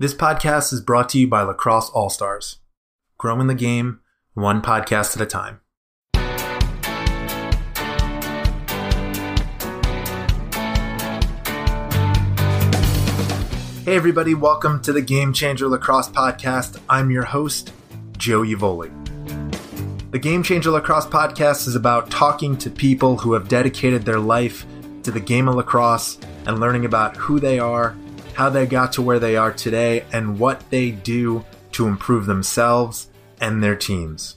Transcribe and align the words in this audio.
This 0.00 0.14
podcast 0.14 0.72
is 0.72 0.80
brought 0.80 1.08
to 1.08 1.18
you 1.18 1.26
by 1.26 1.42
Lacrosse 1.42 1.90
All 1.90 2.08
Stars, 2.08 2.58
growing 3.16 3.48
the 3.48 3.54
game 3.56 3.98
one 4.34 4.62
podcast 4.62 5.16
at 5.16 5.20
a 5.20 5.26
time. 5.26 5.60
Hey, 13.84 13.96
everybody, 13.96 14.34
welcome 14.34 14.80
to 14.82 14.92
the 14.92 15.02
Game 15.02 15.32
Changer 15.32 15.66
Lacrosse 15.66 16.10
Podcast. 16.10 16.80
I'm 16.88 17.10
your 17.10 17.24
host, 17.24 17.72
Joe 18.16 18.42
Evoli. 18.42 18.92
The 20.12 20.20
Game 20.20 20.44
Changer 20.44 20.70
Lacrosse 20.70 21.06
Podcast 21.06 21.66
is 21.66 21.74
about 21.74 22.08
talking 22.08 22.56
to 22.58 22.70
people 22.70 23.16
who 23.16 23.32
have 23.32 23.48
dedicated 23.48 24.04
their 24.04 24.20
life 24.20 24.64
to 25.02 25.10
the 25.10 25.18
game 25.18 25.48
of 25.48 25.56
lacrosse 25.56 26.18
and 26.46 26.60
learning 26.60 26.84
about 26.84 27.16
who 27.16 27.40
they 27.40 27.58
are 27.58 27.96
how 28.38 28.48
they 28.48 28.66
got 28.66 28.92
to 28.92 29.02
where 29.02 29.18
they 29.18 29.36
are 29.36 29.52
today, 29.52 30.04
and 30.12 30.38
what 30.38 30.62
they 30.70 30.92
do 30.92 31.44
to 31.72 31.88
improve 31.88 32.24
themselves 32.26 33.10
and 33.40 33.60
their 33.60 33.74
teams. 33.74 34.36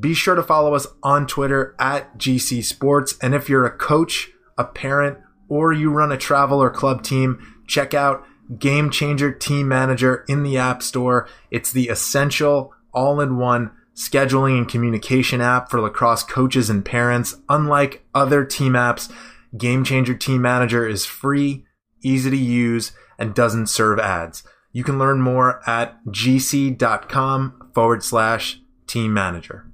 Be 0.00 0.14
sure 0.14 0.34
to 0.34 0.42
follow 0.42 0.72
us 0.72 0.86
on 1.02 1.26
Twitter 1.26 1.76
at 1.78 2.16
GC 2.16 2.64
Sports. 2.64 3.18
And 3.20 3.34
if 3.34 3.46
you're 3.46 3.66
a 3.66 3.76
coach, 3.76 4.30
a 4.56 4.64
parent, 4.64 5.18
or 5.50 5.70
you 5.70 5.90
run 5.90 6.10
a 6.10 6.16
travel 6.16 6.62
or 6.62 6.70
club 6.70 7.02
team, 7.02 7.62
check 7.66 7.92
out 7.92 8.24
Game 8.58 8.88
Changer 8.88 9.30
Team 9.30 9.68
Manager 9.68 10.24
in 10.26 10.42
the 10.42 10.56
App 10.56 10.82
Store. 10.82 11.28
It's 11.50 11.70
the 11.70 11.90
essential 11.90 12.72
all 12.94 13.20
in 13.20 13.36
one 13.36 13.70
scheduling 13.94 14.56
and 14.56 14.66
communication 14.66 15.42
app 15.42 15.70
for 15.70 15.78
lacrosse 15.82 16.22
coaches 16.22 16.70
and 16.70 16.86
parents. 16.86 17.36
Unlike 17.50 18.02
other 18.14 18.46
team 18.46 18.72
apps, 18.72 19.12
Game 19.58 19.84
Changer 19.84 20.14
Team 20.14 20.40
Manager 20.40 20.88
is 20.88 21.04
free, 21.04 21.66
easy 22.02 22.30
to 22.30 22.36
use, 22.38 22.92
and 23.20 23.34
doesn't 23.34 23.68
serve 23.68 24.00
ads. 24.00 24.42
You 24.72 24.82
can 24.82 24.98
learn 24.98 25.20
more 25.20 25.60
at 25.68 26.04
gc.com 26.06 27.70
forward 27.74 28.02
slash 28.02 28.60
team 28.86 29.12
manager. 29.12 29.66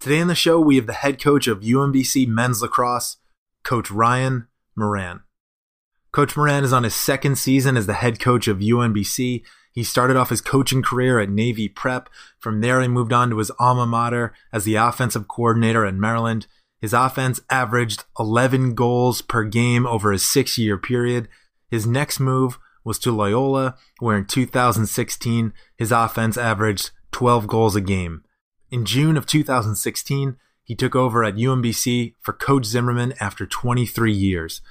Today 0.00 0.20
on 0.20 0.28
the 0.28 0.34
show, 0.34 0.58
we 0.58 0.76
have 0.76 0.86
the 0.86 0.92
head 0.92 1.20
coach 1.20 1.46
of 1.46 1.60
UMBC 1.60 2.26
men's 2.26 2.62
lacrosse, 2.62 3.18
Coach 3.64 3.90
Ryan 3.90 4.48
Moran. 4.76 5.20
Coach 6.12 6.36
Moran 6.36 6.64
is 6.64 6.72
on 6.72 6.84
his 6.84 6.94
second 6.94 7.36
season 7.36 7.76
as 7.76 7.86
the 7.86 7.94
head 7.94 8.18
coach 8.18 8.48
of 8.48 8.58
UMBC. 8.58 9.42
He 9.72 9.84
started 9.84 10.16
off 10.16 10.30
his 10.30 10.40
coaching 10.40 10.82
career 10.82 11.18
at 11.20 11.28
Navy 11.28 11.68
Prep. 11.68 12.08
From 12.38 12.60
there, 12.60 12.80
he 12.80 12.88
moved 12.88 13.12
on 13.12 13.30
to 13.30 13.38
his 13.38 13.50
alma 13.58 13.86
mater 13.86 14.32
as 14.52 14.64
the 14.64 14.76
offensive 14.76 15.28
coordinator 15.28 15.84
at 15.84 15.94
Maryland. 15.94 16.46
His 16.80 16.92
offense 16.92 17.40
averaged 17.50 18.04
11 18.18 18.74
goals 18.74 19.20
per 19.20 19.44
game 19.44 19.86
over 19.86 20.12
a 20.12 20.18
six 20.18 20.56
year 20.56 20.78
period. 20.78 21.28
His 21.70 21.86
next 21.86 22.20
move 22.20 22.58
was 22.88 22.98
to 23.00 23.12
Loyola, 23.12 23.76
where 24.00 24.16
in 24.16 24.24
2016 24.24 25.52
his 25.76 25.92
offense 25.92 26.38
averaged 26.38 26.90
12 27.12 27.46
goals 27.46 27.76
a 27.76 27.80
game. 27.82 28.24
In 28.70 28.84
June 28.84 29.16
of 29.16 29.26
2016, 29.26 30.36
he 30.64 30.74
took 30.74 30.96
over 30.96 31.22
at 31.22 31.36
UMBC 31.36 32.14
for 32.20 32.32
Coach 32.32 32.64
Zimmerman 32.64 33.14
after 33.20 33.46
23 33.46 34.12
years. 34.12 34.62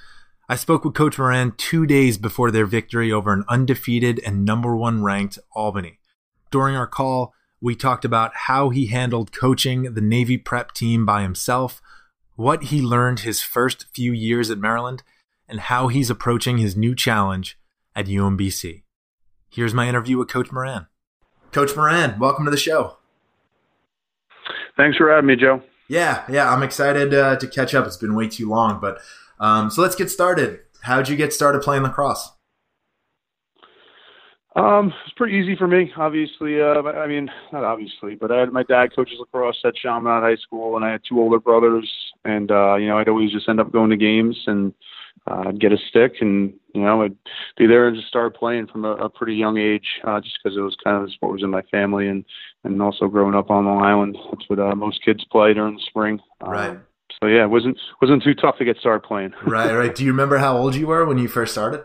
I 0.48 0.56
spoke 0.56 0.84
with 0.84 0.94
Coach 0.94 1.18
Moran 1.18 1.52
two 1.56 1.86
days 1.86 2.18
before 2.18 2.50
their 2.50 2.66
victory 2.66 3.12
over 3.12 3.32
an 3.32 3.44
undefeated 3.48 4.20
and 4.24 4.44
number 4.44 4.76
one 4.76 5.02
ranked 5.02 5.38
Albany. 5.52 5.98
During 6.50 6.74
our 6.74 6.86
call, 6.86 7.34
we 7.60 7.76
talked 7.76 8.04
about 8.04 8.32
how 8.34 8.70
he 8.70 8.86
handled 8.86 9.32
coaching 9.32 9.94
the 9.94 10.00
Navy 10.00 10.38
prep 10.38 10.72
team 10.72 11.04
by 11.06 11.22
himself, 11.22 11.80
what 12.34 12.64
he 12.64 12.80
learned 12.80 13.20
his 13.20 13.42
first 13.42 13.86
few 13.92 14.12
years 14.12 14.50
at 14.50 14.58
Maryland, 14.58 15.02
and 15.48 15.60
how 15.60 15.88
he's 15.88 16.10
approaching 16.10 16.58
his 16.58 16.76
new 16.76 16.94
challenge 16.94 17.57
at 17.98 18.06
UMBC. 18.06 18.84
Here's 19.50 19.74
my 19.74 19.88
interview 19.88 20.18
with 20.18 20.28
Coach 20.28 20.52
Moran. 20.52 20.86
Coach 21.50 21.74
Moran, 21.74 22.16
welcome 22.20 22.44
to 22.44 22.50
the 22.50 22.56
show. 22.56 22.98
Thanks 24.76 24.96
for 24.96 25.10
having 25.10 25.26
me, 25.26 25.34
Joe. 25.34 25.62
Yeah, 25.88 26.22
yeah, 26.30 26.48
I'm 26.48 26.62
excited 26.62 27.12
uh, 27.12 27.36
to 27.36 27.46
catch 27.48 27.74
up. 27.74 27.86
It's 27.86 27.96
been 27.96 28.14
way 28.14 28.28
too 28.28 28.48
long, 28.48 28.78
but 28.80 29.00
um, 29.40 29.68
so 29.70 29.82
let's 29.82 29.96
get 29.96 30.10
started. 30.10 30.60
How'd 30.82 31.08
you 31.08 31.16
get 31.16 31.32
started 31.32 31.60
playing 31.60 31.82
lacrosse? 31.82 32.30
Um, 34.54 34.92
it's 35.04 35.14
pretty 35.16 35.36
easy 35.36 35.56
for 35.56 35.66
me. 35.66 35.92
Obviously, 35.96 36.60
uh, 36.60 36.82
I 36.82 37.08
mean, 37.08 37.28
not 37.52 37.64
obviously, 37.64 38.14
but 38.14 38.30
I 38.30 38.38
had 38.38 38.52
my 38.52 38.62
dad 38.62 38.94
coaches 38.94 39.16
lacrosse 39.18 39.58
at 39.64 39.74
Chaminade 39.74 40.22
High 40.22 40.36
School, 40.36 40.76
and 40.76 40.84
I 40.84 40.92
had 40.92 41.00
two 41.08 41.18
older 41.18 41.40
brothers, 41.40 41.90
and 42.24 42.50
uh, 42.52 42.76
you 42.76 42.86
know, 42.86 42.98
I'd 42.98 43.08
always 43.08 43.32
just 43.32 43.48
end 43.48 43.60
up 43.60 43.72
going 43.72 43.90
to 43.90 43.96
games 43.96 44.36
and 44.46 44.72
uh, 45.26 45.44
I'd 45.48 45.60
get 45.60 45.72
a 45.72 45.78
stick 45.88 46.16
and 46.20 46.52
you 46.74 46.82
know 46.82 47.02
I'd 47.02 47.16
be 47.56 47.66
there 47.66 47.88
and 47.88 47.96
just 47.96 48.08
start 48.08 48.36
playing 48.36 48.66
from 48.68 48.84
a, 48.84 48.92
a 48.92 49.08
pretty 49.08 49.34
young 49.34 49.58
age, 49.58 49.86
uh, 50.04 50.20
just 50.20 50.38
because 50.42 50.56
it 50.56 50.60
was 50.60 50.76
kind 50.82 50.96
of 50.96 51.06
the 51.06 51.12
sport 51.12 51.32
was 51.32 51.42
in 51.42 51.50
my 51.50 51.62
family 51.62 52.08
and 52.08 52.24
and 52.64 52.80
also 52.82 53.06
growing 53.08 53.34
up 53.34 53.50
on 53.50 53.66
Long 53.66 53.82
Island, 53.82 54.16
that's 54.30 54.48
what 54.48 54.58
uh, 54.58 54.74
most 54.74 55.04
kids 55.04 55.24
play 55.30 55.54
during 55.54 55.74
the 55.74 55.82
spring. 55.86 56.20
Right. 56.40 56.70
Um, 56.70 56.82
so 57.20 57.26
yeah, 57.26 57.44
it 57.44 57.50
wasn't 57.50 57.78
wasn't 58.00 58.22
too 58.22 58.34
tough 58.34 58.58
to 58.58 58.64
get 58.64 58.76
started 58.78 59.06
playing. 59.06 59.32
right, 59.46 59.74
right. 59.74 59.94
Do 59.94 60.04
you 60.04 60.10
remember 60.10 60.38
how 60.38 60.56
old 60.56 60.74
you 60.74 60.86
were 60.86 61.04
when 61.04 61.18
you 61.18 61.28
first 61.28 61.52
started? 61.52 61.84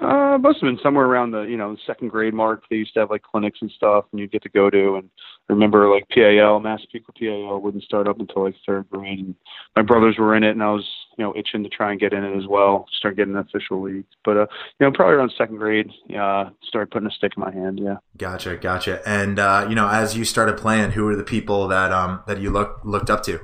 Uh, 0.00 0.38
must 0.38 0.60
have 0.60 0.68
been 0.68 0.78
somewhere 0.82 1.04
around 1.04 1.30
the 1.30 1.42
you 1.42 1.58
know 1.58 1.76
second 1.86 2.08
grade 2.08 2.32
mark. 2.32 2.62
They 2.70 2.76
used 2.76 2.94
to 2.94 3.00
have 3.00 3.10
like 3.10 3.22
clinics 3.22 3.58
and 3.60 3.70
stuff, 3.70 4.06
and 4.10 4.20
you'd 4.20 4.32
get 4.32 4.42
to 4.44 4.48
go 4.48 4.70
to. 4.70 4.96
And 4.96 5.10
I 5.48 5.52
remember 5.52 5.92
like 5.92 6.08
PAL, 6.08 6.60
Massapequa 6.60 7.12
PAL, 7.18 7.60
wouldn't 7.60 7.84
start 7.84 8.08
up 8.08 8.18
until 8.18 8.44
like 8.44 8.54
third 8.66 8.88
grade. 8.90 9.18
And 9.18 9.34
my 9.76 9.82
brothers 9.82 10.16
were 10.18 10.34
in 10.34 10.42
it, 10.42 10.52
and 10.52 10.62
I 10.62 10.70
was 10.70 10.88
you 11.18 11.24
know 11.24 11.34
itching 11.36 11.62
to 11.64 11.68
try 11.68 11.90
and 11.90 12.00
get 12.00 12.14
in 12.14 12.24
it 12.24 12.36
as 12.36 12.46
well, 12.48 12.86
start 12.96 13.16
getting 13.16 13.36
official 13.36 13.82
leagues. 13.82 14.08
But 14.24 14.36
uh, 14.38 14.46
you 14.78 14.86
know 14.86 14.92
probably 14.92 15.16
around 15.16 15.32
second 15.36 15.58
grade, 15.58 15.90
uh, 16.18 16.50
started 16.62 16.90
putting 16.90 17.08
a 17.08 17.12
stick 17.12 17.32
in 17.36 17.42
my 17.42 17.52
hand. 17.52 17.78
Yeah. 17.82 17.96
Gotcha, 18.16 18.56
gotcha. 18.56 19.06
And 19.06 19.38
uh, 19.38 19.66
you 19.68 19.74
know, 19.74 19.88
as 19.88 20.16
you 20.16 20.24
started 20.24 20.56
playing, 20.56 20.92
who 20.92 21.04
were 21.04 21.16
the 21.16 21.24
people 21.24 21.68
that 21.68 21.92
um 21.92 22.22
that 22.26 22.40
you 22.40 22.50
looked 22.50 22.86
looked 22.86 23.10
up 23.10 23.22
to? 23.24 23.40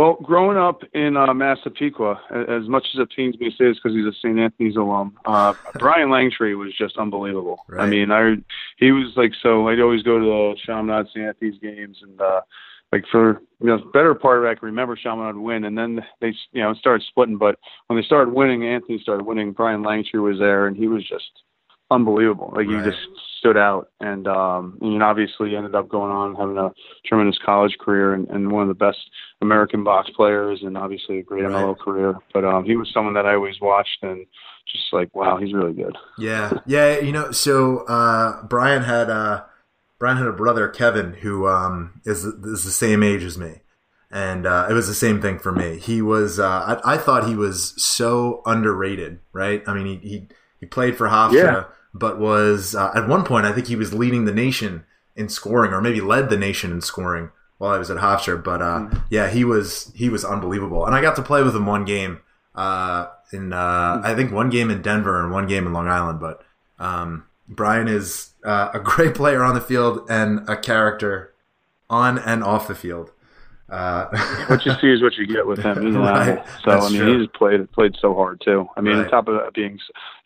Well, 0.00 0.14
growing 0.22 0.56
up 0.56 0.82
in 0.94 1.18
uh, 1.18 1.34
Massapequa, 1.34 2.22
as 2.48 2.66
much 2.70 2.86
as 2.94 3.00
it 3.00 3.10
pains 3.14 3.38
me 3.38 3.50
to 3.50 3.54
say 3.54 3.68
this 3.68 3.76
because 3.76 3.94
he's 3.94 4.06
a 4.06 4.14
St. 4.14 4.38
Anthony's 4.38 4.76
alum, 4.76 5.18
uh, 5.26 5.52
Brian 5.74 6.08
Langtry 6.08 6.56
was 6.56 6.72
just 6.74 6.96
unbelievable. 6.96 7.66
Right. 7.68 7.84
I 7.84 7.86
mean, 7.86 8.10
I 8.10 8.36
he 8.78 8.92
was 8.92 9.12
like 9.16 9.32
so. 9.42 9.68
I'd 9.68 9.78
always 9.78 10.02
go 10.02 10.18
to 10.18 10.24
the 10.24 10.56
Chaminade 10.64 11.08
St. 11.08 11.26
Anthony's 11.26 11.58
games, 11.60 11.98
and 12.00 12.18
uh, 12.18 12.40
like 12.92 13.04
for 13.12 13.42
you 13.60 13.66
know, 13.66 13.76
better 13.92 14.14
part 14.14 14.38
of 14.38 14.44
it, 14.44 14.48
I 14.48 14.54
can 14.54 14.64
remember 14.64 14.96
Chaminade 14.96 15.36
win, 15.36 15.64
and 15.64 15.76
then 15.76 16.00
they 16.22 16.32
you 16.52 16.62
know 16.62 16.72
started 16.72 17.04
splitting. 17.06 17.36
But 17.36 17.58
when 17.88 17.98
they 17.98 18.06
started 18.06 18.32
winning, 18.32 18.64
Anthony 18.64 19.00
started 19.02 19.26
winning. 19.26 19.52
Brian 19.52 19.82
Langtry 19.82 20.22
was 20.22 20.38
there, 20.38 20.66
and 20.66 20.78
he 20.78 20.88
was 20.88 21.06
just 21.06 21.30
unbelievable. 21.90 22.52
Like 22.54 22.68
right. 22.68 22.84
he 22.84 22.90
just 22.90 23.00
stood 23.38 23.56
out, 23.56 23.90
and 24.00 24.26
um, 24.28 24.78
and 24.80 25.02
obviously 25.02 25.56
ended 25.56 25.74
up 25.74 25.88
going 25.88 26.12
on 26.12 26.34
having 26.36 26.58
a 26.58 26.72
tremendous 27.06 27.38
college 27.44 27.76
career 27.78 28.14
and, 28.14 28.28
and 28.28 28.52
one 28.52 28.62
of 28.62 28.68
the 28.68 28.74
best 28.74 28.98
American 29.40 29.82
box 29.82 30.10
players, 30.14 30.60
and 30.62 30.76
obviously 30.76 31.18
a 31.18 31.22
great 31.22 31.44
right. 31.44 31.52
MLO 31.52 31.76
career. 31.78 32.14
But 32.32 32.44
um, 32.44 32.64
he 32.64 32.76
was 32.76 32.90
someone 32.92 33.14
that 33.14 33.26
I 33.26 33.34
always 33.34 33.60
watched 33.60 33.98
and 34.02 34.26
just 34.70 34.84
like, 34.92 35.14
wow, 35.14 35.38
he's 35.38 35.52
really 35.52 35.72
good. 35.72 35.96
Yeah, 36.18 36.52
yeah. 36.66 37.00
You 37.00 37.12
know, 37.12 37.32
so 37.32 37.78
uh, 37.86 38.42
Brian 38.44 38.82
had 38.82 39.10
uh, 39.10 39.44
Brian 39.98 40.18
had 40.18 40.26
a 40.26 40.32
brother 40.32 40.68
Kevin 40.68 41.14
who 41.14 41.48
um, 41.48 42.00
is 42.04 42.24
is 42.24 42.64
the 42.64 42.70
same 42.70 43.02
age 43.02 43.24
as 43.24 43.36
me. 43.36 43.62
And 44.12 44.44
uh, 44.44 44.66
it 44.68 44.72
was 44.72 44.88
the 44.88 44.94
same 44.94 45.22
thing 45.22 45.38
for 45.38 45.52
me. 45.52 45.78
He 45.78 46.02
was, 46.02 46.40
uh, 46.40 46.80
I, 46.84 46.94
I, 46.94 46.96
thought 46.96 47.28
he 47.28 47.36
was 47.36 47.80
so 47.80 48.42
underrated, 48.44 49.20
right? 49.32 49.62
I 49.68 49.72
mean, 49.72 49.86
he, 49.86 50.08
he, 50.08 50.28
he 50.58 50.66
played 50.66 50.96
for 50.96 51.06
Hofstra. 51.06 51.32
Yeah 51.32 51.64
but 51.92 52.18
was 52.18 52.74
uh, 52.74 52.92
at 52.94 53.08
one 53.08 53.24
point 53.24 53.46
I 53.46 53.52
think 53.52 53.66
he 53.66 53.76
was 53.76 53.94
leading 53.94 54.24
the 54.24 54.34
nation 54.34 54.84
in 55.16 55.28
scoring, 55.28 55.72
or 55.72 55.80
maybe 55.80 56.00
led 56.00 56.30
the 56.30 56.36
nation 56.36 56.72
in 56.72 56.80
scoring 56.80 57.30
while 57.58 57.72
I 57.72 57.78
was 57.78 57.90
at 57.90 57.98
Hofstra. 57.98 58.42
But 58.42 58.62
uh, 58.62 58.78
mm. 58.80 59.02
yeah, 59.10 59.28
he 59.28 59.44
was 59.44 59.92
he 59.94 60.08
was 60.08 60.24
unbelievable, 60.24 60.86
and 60.86 60.94
I 60.94 61.00
got 61.00 61.16
to 61.16 61.22
play 61.22 61.42
with 61.42 61.54
him 61.54 61.66
one 61.66 61.84
game 61.84 62.20
uh, 62.54 63.06
in 63.32 63.52
uh, 63.52 64.00
I 64.02 64.14
think 64.14 64.32
one 64.32 64.50
game 64.50 64.70
in 64.70 64.82
Denver 64.82 65.22
and 65.22 65.32
one 65.32 65.46
game 65.46 65.66
in 65.66 65.72
Long 65.72 65.88
Island. 65.88 66.20
But 66.20 66.42
um, 66.78 67.26
Brian 67.48 67.88
is 67.88 68.30
uh, 68.44 68.70
a 68.72 68.80
great 68.80 69.14
player 69.14 69.42
on 69.42 69.54
the 69.54 69.60
field 69.60 70.06
and 70.08 70.48
a 70.48 70.56
character 70.56 71.34
on 71.88 72.18
and 72.18 72.42
off 72.42 72.68
the 72.68 72.74
field. 72.74 73.12
Uh, 73.70 74.06
what 74.48 74.64
you 74.66 74.72
see 74.80 74.90
is 74.90 75.02
what 75.02 75.16
you 75.16 75.26
get 75.26 75.46
with 75.46 75.60
him. 75.60 75.86
He's 75.86 75.94
right. 75.96 76.44
So 76.64 76.70
That's 76.70 76.86
I 76.86 76.88
mean, 76.90 77.00
true. 77.00 77.20
he's 77.20 77.28
played 77.34 77.72
played 77.72 77.94
so 78.00 78.14
hard 78.14 78.40
too. 78.44 78.66
I 78.76 78.80
mean, 78.80 78.96
right. 78.96 79.04
on 79.04 79.10
top 79.10 79.28
of 79.28 79.34
that 79.34 79.54
being, 79.54 79.78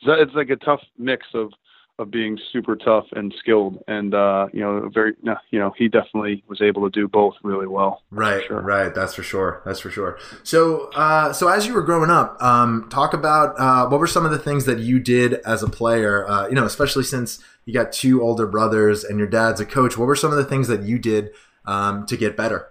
it's 0.02 0.34
like 0.34 0.50
a 0.50 0.56
tough 0.56 0.80
mix 0.98 1.26
of 1.34 1.52
of 1.98 2.10
being 2.10 2.36
super 2.52 2.74
tough 2.74 3.04
and 3.12 3.32
skilled, 3.38 3.78
and 3.86 4.14
uh, 4.14 4.48
you 4.52 4.60
know, 4.60 4.90
very, 4.92 5.14
you 5.50 5.60
know, 5.60 5.72
he 5.78 5.88
definitely 5.88 6.42
was 6.48 6.60
able 6.60 6.82
to 6.82 6.90
do 6.90 7.06
both 7.06 7.34
really 7.44 7.68
well. 7.68 8.02
Right, 8.10 8.42
sure. 8.46 8.60
right. 8.60 8.92
That's 8.92 9.14
for 9.14 9.22
sure. 9.22 9.62
That's 9.64 9.78
for 9.78 9.90
sure. 9.90 10.18
So, 10.42 10.90
uh, 10.94 11.32
so 11.32 11.48
as 11.48 11.66
you 11.66 11.72
were 11.72 11.82
growing 11.82 12.10
up, 12.10 12.42
um, 12.42 12.88
talk 12.90 13.14
about 13.14 13.54
uh, 13.60 13.88
what 13.88 14.00
were 14.00 14.08
some 14.08 14.24
of 14.24 14.32
the 14.32 14.38
things 14.38 14.64
that 14.64 14.80
you 14.80 14.98
did 14.98 15.34
as 15.46 15.62
a 15.62 15.68
player. 15.68 16.28
Uh, 16.28 16.48
you 16.48 16.56
know, 16.56 16.64
especially 16.64 17.04
since 17.04 17.38
you 17.64 17.72
got 17.72 17.92
two 17.92 18.22
older 18.22 18.46
brothers 18.46 19.04
and 19.04 19.18
your 19.18 19.28
dad's 19.28 19.60
a 19.60 19.66
coach. 19.66 19.96
What 19.96 20.06
were 20.06 20.16
some 20.16 20.32
of 20.32 20.36
the 20.36 20.44
things 20.44 20.66
that 20.68 20.82
you 20.82 20.98
did 20.98 21.30
um, 21.64 22.06
to 22.06 22.16
get 22.16 22.36
better? 22.36 22.68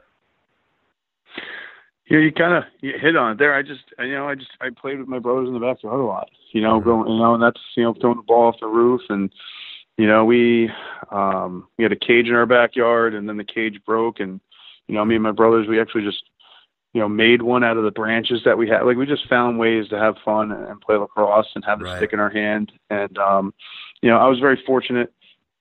You 2.13 2.19
know, 2.19 2.25
you 2.25 2.31
kind 2.31 2.53
of 2.53 2.63
hit 2.79 3.15
on 3.15 3.31
it 3.31 3.39
there. 3.39 3.55
I 3.55 3.63
just, 3.63 3.85
you 3.97 4.11
know, 4.11 4.29
I 4.29 4.35
just 4.35 4.51
I 4.61 4.69
played 4.69 4.99
with 4.99 5.07
my 5.07 5.17
brothers 5.17 5.47
in 5.47 5.55
the 5.55 5.59
backyard 5.59 5.99
a 5.99 6.03
lot. 6.03 6.29
You 6.51 6.61
know, 6.61 6.79
mm-hmm. 6.79 6.87
going, 6.87 7.11
you 7.11 7.17
know, 7.17 7.33
and 7.33 7.41
that's 7.41 7.59
you 7.75 7.83
know 7.83 7.95
throwing 7.99 8.17
the 8.17 8.23
ball 8.23 8.49
off 8.49 8.59
the 8.59 8.67
roof, 8.67 9.01
and 9.09 9.31
you 9.97 10.05
know, 10.05 10.23
we 10.23 10.69
um, 11.11 11.67
we 11.75 11.83
had 11.83 11.91
a 11.91 11.95
cage 11.95 12.27
in 12.27 12.35
our 12.35 12.45
backyard, 12.45 13.15
and 13.15 13.27
then 13.27 13.37
the 13.37 13.43
cage 13.43 13.79
broke, 13.83 14.19
and 14.19 14.39
you 14.87 14.93
know, 14.93 15.03
me 15.03 15.15
and 15.15 15.23
my 15.23 15.31
brothers, 15.31 15.67
we 15.67 15.81
actually 15.81 16.03
just 16.03 16.23
you 16.93 17.01
know 17.01 17.09
made 17.09 17.41
one 17.41 17.63
out 17.63 17.77
of 17.77 17.83
the 17.83 17.89
branches 17.89 18.41
that 18.45 18.59
we 18.59 18.69
had. 18.69 18.83
Like 18.83 18.97
we 18.97 19.07
just 19.07 19.27
found 19.27 19.57
ways 19.57 19.87
to 19.87 19.97
have 19.97 20.13
fun 20.23 20.51
and 20.51 20.79
play 20.81 20.97
lacrosse 20.97 21.49
and 21.55 21.65
have 21.65 21.79
the 21.79 21.85
right. 21.85 21.97
stick 21.97 22.13
in 22.13 22.19
our 22.19 22.29
hand, 22.29 22.71
and 22.91 23.17
um, 23.17 23.55
you 24.03 24.09
know, 24.11 24.17
I 24.17 24.27
was 24.27 24.37
very 24.39 24.61
fortunate, 24.67 25.11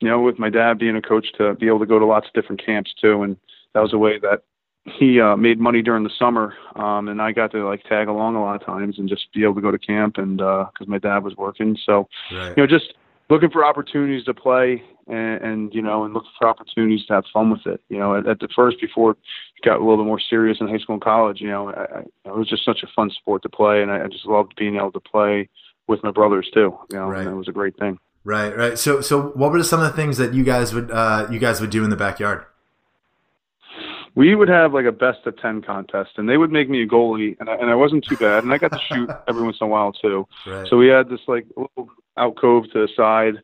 you 0.00 0.08
know, 0.08 0.20
with 0.20 0.38
my 0.38 0.50
dad 0.50 0.78
being 0.78 0.96
a 0.96 1.02
coach 1.02 1.28
to 1.38 1.54
be 1.54 1.66
able 1.66 1.78
to 1.78 1.86
go 1.86 1.98
to 1.98 2.04
lots 2.04 2.26
of 2.26 2.34
different 2.34 2.62
camps 2.62 2.92
too, 3.00 3.22
and 3.22 3.38
that 3.72 3.80
was 3.80 3.94
a 3.94 3.98
way 3.98 4.18
that 4.18 4.42
he 4.84 5.20
uh, 5.20 5.36
made 5.36 5.60
money 5.60 5.80
during 5.80 6.02
the 6.02 6.10
summer, 6.18 6.54
um, 6.74 7.08
and 7.08 7.22
I 7.22 7.32
got 7.32 7.52
to 7.52 7.66
like 7.66 7.84
tag 7.84 8.08
along 8.08 8.34
a 8.34 8.42
lot 8.42 8.60
of 8.60 8.66
times 8.66 8.98
and 8.98 9.08
just 9.08 9.32
be 9.32 9.44
able 9.44 9.54
to 9.54 9.60
go 9.60 9.70
to 9.70 9.78
camp, 9.78 10.18
and 10.18 10.38
because 10.38 10.72
uh, 10.80 10.90
my 10.90 10.98
dad 10.98 11.22
was 11.22 11.36
working, 11.36 11.76
so 11.86 12.08
right. 12.32 12.54
you 12.56 12.62
know, 12.62 12.66
just 12.66 12.94
looking 13.30 13.50
for 13.50 13.64
opportunities 13.64 14.24
to 14.24 14.34
play 14.34 14.82
and, 15.06 15.40
and 15.42 15.74
you 15.74 15.82
know, 15.82 16.04
and 16.04 16.14
looking 16.14 16.30
for 16.38 16.48
opportunities 16.48 17.06
to 17.06 17.14
have 17.14 17.24
fun 17.32 17.50
with 17.50 17.64
it. 17.66 17.80
You 17.88 17.98
know, 17.98 18.16
at, 18.16 18.26
at 18.26 18.40
the 18.40 18.48
first 18.54 18.80
before 18.80 19.12
it 19.12 19.18
got 19.64 19.76
a 19.76 19.78
little 19.78 19.98
bit 19.98 20.06
more 20.06 20.20
serious 20.20 20.58
in 20.60 20.68
high 20.68 20.78
school 20.78 20.94
and 20.94 21.02
college, 21.02 21.40
you 21.40 21.48
know, 21.48 21.70
I, 21.70 21.98
I, 21.98 22.00
it 22.24 22.36
was 22.36 22.48
just 22.48 22.64
such 22.64 22.82
a 22.82 22.88
fun 22.94 23.10
sport 23.10 23.42
to 23.42 23.48
play, 23.48 23.82
and 23.82 23.90
I, 23.90 24.04
I 24.04 24.08
just 24.08 24.26
loved 24.26 24.54
being 24.56 24.76
able 24.76 24.92
to 24.92 25.00
play 25.00 25.48
with 25.86 26.02
my 26.02 26.10
brothers 26.10 26.50
too. 26.52 26.76
You 26.90 26.98
know, 26.98 27.08
right. 27.08 27.20
and 27.20 27.30
it 27.30 27.36
was 27.36 27.48
a 27.48 27.52
great 27.52 27.76
thing. 27.78 27.98
Right, 28.24 28.56
right. 28.56 28.78
So, 28.78 29.00
so 29.00 29.28
what 29.30 29.50
were 29.50 29.62
some 29.64 29.80
of 29.80 29.90
the 29.90 29.96
things 29.96 30.16
that 30.18 30.32
you 30.32 30.44
guys 30.44 30.72
would 30.72 30.90
uh, 30.90 31.26
you 31.30 31.38
guys 31.38 31.60
would 31.60 31.70
do 31.70 31.84
in 31.84 31.90
the 31.90 31.96
backyard? 31.96 32.46
We 34.14 34.34
would 34.34 34.48
have 34.48 34.74
like 34.74 34.84
a 34.84 34.92
best 34.92 35.26
of 35.26 35.36
10 35.38 35.62
contest 35.62 36.10
and 36.16 36.28
they 36.28 36.36
would 36.36 36.50
make 36.50 36.68
me 36.68 36.82
a 36.82 36.86
goalie 36.86 37.36
and 37.40 37.48
I, 37.48 37.54
and 37.54 37.70
I 37.70 37.74
wasn't 37.74 38.04
too 38.04 38.16
bad 38.16 38.44
and 38.44 38.52
I 38.52 38.58
got 38.58 38.72
to 38.72 38.80
shoot 38.92 39.10
every 39.28 39.42
once 39.42 39.58
in 39.60 39.66
a 39.66 39.70
while 39.70 39.92
too. 39.92 40.26
Right. 40.46 40.66
So 40.68 40.76
we 40.76 40.88
had 40.88 41.08
this 41.08 41.20
like 41.26 41.46
little 41.56 41.90
alcove 42.16 42.64
to 42.72 42.86
the 42.86 42.88
side. 42.94 43.42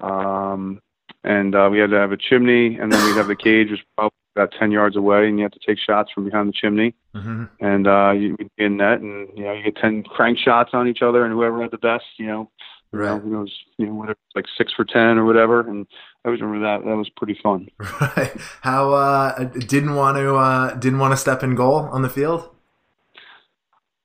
Um, 0.00 0.80
and 1.24 1.54
uh, 1.54 1.68
we 1.70 1.78
had 1.78 1.90
to 1.90 1.96
have 1.96 2.12
a 2.12 2.16
chimney 2.16 2.76
and 2.76 2.92
then 2.92 3.04
we'd 3.04 3.16
have 3.16 3.26
the 3.26 3.36
cage 3.36 3.70
was 3.70 3.80
probably 3.96 4.14
about 4.36 4.52
10 4.58 4.70
yards 4.70 4.96
away 4.96 5.28
and 5.28 5.38
you 5.38 5.44
had 5.44 5.52
to 5.52 5.60
take 5.66 5.78
shots 5.78 6.10
from 6.12 6.24
behind 6.24 6.48
the 6.48 6.52
chimney. 6.52 6.94
Mm-hmm. 7.14 7.44
And 7.60 7.86
uh, 7.86 8.12
you 8.12 8.36
would 8.38 8.50
be 8.56 8.64
in 8.64 8.76
net 8.76 9.00
and, 9.00 9.28
you 9.36 9.44
know, 9.44 9.52
you 9.52 9.64
get 9.64 9.76
10 9.76 10.04
crank 10.04 10.38
shots 10.38 10.70
on 10.72 10.88
each 10.88 11.02
other 11.02 11.24
and 11.24 11.32
whoever 11.32 11.62
had 11.62 11.72
the 11.72 11.78
best, 11.78 12.04
you 12.18 12.26
know, 12.26 12.50
Right. 12.92 13.22
You 13.22 13.30
know, 13.30 13.38
it 13.38 13.42
was 13.42 13.52
you 13.78 13.86
know 13.86 13.94
whatever 13.94 14.18
like 14.34 14.46
six 14.56 14.72
for 14.72 14.84
ten 14.84 15.18
or 15.18 15.24
whatever, 15.24 15.60
and 15.60 15.86
I 16.24 16.28
always 16.28 16.40
remember 16.40 16.66
that. 16.66 16.88
That 16.88 16.96
was 16.96 17.10
pretty 17.10 17.38
fun. 17.42 17.68
Right. 18.00 18.32
How 18.62 18.92
uh, 18.92 19.44
didn't 19.44 19.94
want 19.94 20.16
to 20.16 20.36
uh, 20.36 20.74
didn't 20.74 20.98
want 20.98 21.12
to 21.12 21.16
step 21.16 21.42
in 21.42 21.54
goal 21.54 21.76
on 21.76 22.02
the 22.02 22.08
field. 22.08 22.48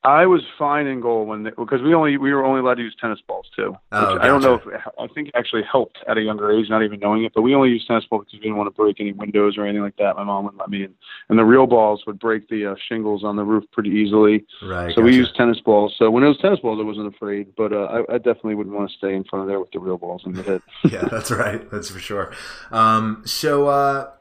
I 0.04 0.26
was 0.26 0.42
fine 0.58 0.88
in 0.88 1.00
goal 1.00 1.28
when 1.28 1.44
they, 1.44 1.52
because 1.52 1.82
we 1.84 1.94
only 1.94 2.18
we 2.18 2.34
were 2.34 2.44
only 2.44 2.60
allowed 2.60 2.76
to 2.76 2.82
use 2.82 2.96
tennis 3.00 3.20
balls 3.28 3.46
too. 3.56 3.76
Oh, 3.92 4.16
gotcha. 4.16 4.24
I 4.24 4.28
don't 4.28 4.42
know 4.42 4.56
if 4.56 4.62
I 5.00 5.08
think 5.14 5.28
it 5.28 5.36
actually 5.36 5.62
helped 5.70 6.00
at 6.08 6.18
a 6.18 6.22
younger 6.22 6.52
age, 6.52 6.70
not 6.70 6.82
even 6.82 7.00
knowing 7.00 7.24
it. 7.24 7.34
But 7.36 7.44
we 7.44 7.54
only 7.54 7.70
used 7.70 7.88
tennis 7.88 8.06
balls 8.10 8.26
because 8.26 8.40
we 8.40 8.40
didn't 8.40 8.58
want 8.58 8.66
to 8.66 8.72
break 8.72 9.00
any 9.00 9.12
windows 9.12 9.58
or 9.58 9.64
anything 9.64 9.84
like 9.84 9.98
that. 9.98 10.16
My 10.16 10.24
mom 10.24 10.46
wouldn't 10.46 10.60
let 10.60 10.70
me 10.70 10.86
in, 10.86 10.94
and 11.30 11.38
the 11.38 11.46
real 11.46 11.68
balls 11.68 12.04
would 12.08 12.18
break 12.18 12.50
the 12.50 12.72
uh, 12.72 12.76
shingles 12.90 13.24
on 13.24 13.36
the 13.36 13.44
roof 13.44 13.64
pretty 13.72 13.92
easily. 13.92 14.44
Right. 14.64 14.90
So 14.90 15.02
gotcha. 15.02 15.02
we 15.02 15.16
used 15.16 15.36
tennis 15.36 15.60
balls. 15.60 15.94
So 16.00 16.10
when 16.10 16.24
it 16.24 16.28
was 16.30 16.38
tennis 16.40 16.60
balls, 16.62 16.80
I 16.82 16.84
wasn't 16.84 17.14
afraid. 17.14 17.54
But 17.56 17.72
uh, 17.72 18.04
I, 18.10 18.16
I 18.16 18.18
definitely 18.18 18.56
wouldn't 18.56 18.76
want 18.76 18.90
to 18.90 18.98
stay 18.98 19.14
in 19.14 19.24
front 19.26 19.44
of 19.44 19.50
there 19.50 19.60
with 19.60 19.72
the 19.72 19.80
real 19.80 20.00
balls 20.00 20.24
in 20.26 20.34
the 20.34 20.42
head. 20.42 20.62
yeah, 20.92 21.08
that's 21.12 21.30
right. 21.30 21.70
That's 21.70 21.92
for 21.92 22.00
sure. 22.00 22.34
Um, 22.72 23.22
so. 23.26 23.68
Uh, 23.68 24.12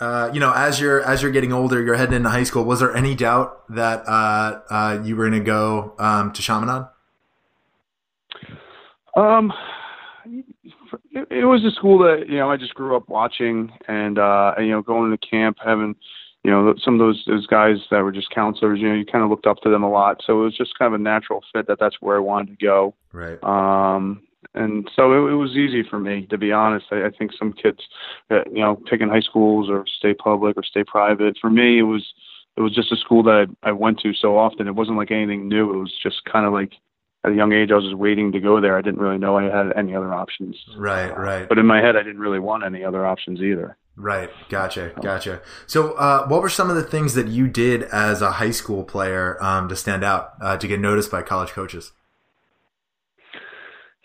uh, 0.00 0.30
you 0.32 0.40
know, 0.40 0.52
as 0.52 0.80
you're 0.80 1.02
as 1.02 1.22
you're 1.22 1.30
getting 1.30 1.52
older, 1.52 1.82
you're 1.82 1.96
heading 1.96 2.14
into 2.14 2.30
high 2.30 2.42
school. 2.42 2.64
Was 2.64 2.80
there 2.80 2.96
any 2.96 3.14
doubt 3.14 3.62
that 3.68 4.02
uh, 4.08 4.60
uh, 4.70 5.02
you 5.04 5.14
were 5.14 5.28
going 5.28 5.40
to 5.40 5.44
go 5.44 5.94
um, 5.98 6.32
to 6.32 6.40
Chaminade? 6.40 6.86
Um, 9.14 9.52
it, 11.12 11.26
it, 11.30 11.44
was 11.44 11.64
a 11.64 11.70
school 11.72 11.98
that 11.98 12.28
you 12.28 12.38
know 12.38 12.50
I 12.50 12.56
just 12.56 12.74
grew 12.74 12.96
up 12.96 13.08
watching, 13.08 13.72
and 13.88 14.18
uh, 14.18 14.54
you 14.58 14.70
know, 14.70 14.80
going 14.80 15.10
to 15.10 15.18
camp, 15.18 15.58
having 15.62 15.94
you 16.44 16.50
know 16.50 16.74
some 16.82 16.94
of 16.94 17.00
those 17.00 17.22
those 17.26 17.46
guys 17.46 17.76
that 17.90 18.00
were 18.00 18.12
just 18.12 18.30
counselors. 18.30 18.80
You 18.80 18.88
know, 18.88 18.94
you 18.94 19.04
kind 19.04 19.22
of 19.22 19.28
looked 19.28 19.46
up 19.46 19.58
to 19.64 19.68
them 19.68 19.82
a 19.82 19.90
lot, 19.90 20.22
so 20.24 20.40
it 20.40 20.44
was 20.44 20.56
just 20.56 20.78
kind 20.78 20.94
of 20.94 20.98
a 20.98 21.02
natural 21.02 21.42
fit 21.52 21.66
that 21.66 21.78
that's 21.78 21.96
where 22.00 22.16
I 22.16 22.20
wanted 22.20 22.58
to 22.58 22.64
go. 22.64 22.94
Right. 23.12 23.42
Um, 23.44 24.22
and 24.54 24.90
so 24.94 25.12
it, 25.12 25.32
it 25.32 25.36
was 25.36 25.56
easy 25.56 25.82
for 25.88 25.98
me 25.98 26.26
to 26.26 26.38
be 26.38 26.52
honest. 26.52 26.86
I, 26.90 27.06
I 27.06 27.10
think 27.10 27.32
some 27.38 27.52
kids, 27.52 27.80
uh, 28.30 28.42
you 28.52 28.60
know, 28.60 28.80
picking 28.88 29.08
high 29.08 29.20
schools 29.20 29.68
or 29.70 29.84
stay 29.98 30.14
public 30.14 30.56
or 30.56 30.62
stay 30.62 30.84
private. 30.84 31.36
For 31.40 31.50
me, 31.50 31.78
it 31.78 31.84
was 31.84 32.06
it 32.56 32.60
was 32.60 32.74
just 32.74 32.92
a 32.92 32.96
school 32.96 33.22
that 33.24 33.46
I, 33.62 33.68
I 33.68 33.72
went 33.72 34.00
to 34.00 34.12
so 34.14 34.36
often. 34.36 34.66
It 34.66 34.74
wasn't 34.74 34.96
like 34.96 35.10
anything 35.10 35.48
new. 35.48 35.72
It 35.72 35.78
was 35.78 35.94
just 36.02 36.24
kind 36.24 36.46
of 36.46 36.52
like 36.52 36.72
at 37.24 37.32
a 37.32 37.34
young 37.34 37.52
age, 37.52 37.70
I 37.70 37.74
was 37.74 37.84
just 37.84 37.96
waiting 37.96 38.32
to 38.32 38.40
go 38.40 38.60
there. 38.60 38.76
I 38.78 38.82
didn't 38.82 39.00
really 39.00 39.18
know 39.18 39.36
I 39.36 39.44
had 39.44 39.72
any 39.76 39.94
other 39.94 40.12
options. 40.12 40.56
Right, 40.76 41.14
right. 41.16 41.48
But 41.48 41.58
in 41.58 41.66
my 41.66 41.80
head, 41.80 41.96
I 41.96 42.02
didn't 42.02 42.20
really 42.20 42.38
want 42.38 42.64
any 42.64 42.82
other 42.82 43.04
options 43.04 43.40
either. 43.40 43.76
Right. 43.96 44.30
Gotcha. 44.48 44.92
Gotcha. 45.02 45.42
So, 45.66 45.92
uh, 45.92 46.26
what 46.26 46.40
were 46.40 46.48
some 46.48 46.70
of 46.70 46.76
the 46.76 46.82
things 46.82 47.14
that 47.14 47.28
you 47.28 47.48
did 47.48 47.82
as 47.82 48.22
a 48.22 48.32
high 48.32 48.52
school 48.52 48.84
player 48.84 49.36
um, 49.42 49.68
to 49.68 49.76
stand 49.76 50.02
out, 50.02 50.32
uh, 50.40 50.56
to 50.56 50.66
get 50.66 50.80
noticed 50.80 51.10
by 51.10 51.20
college 51.22 51.50
coaches? 51.50 51.92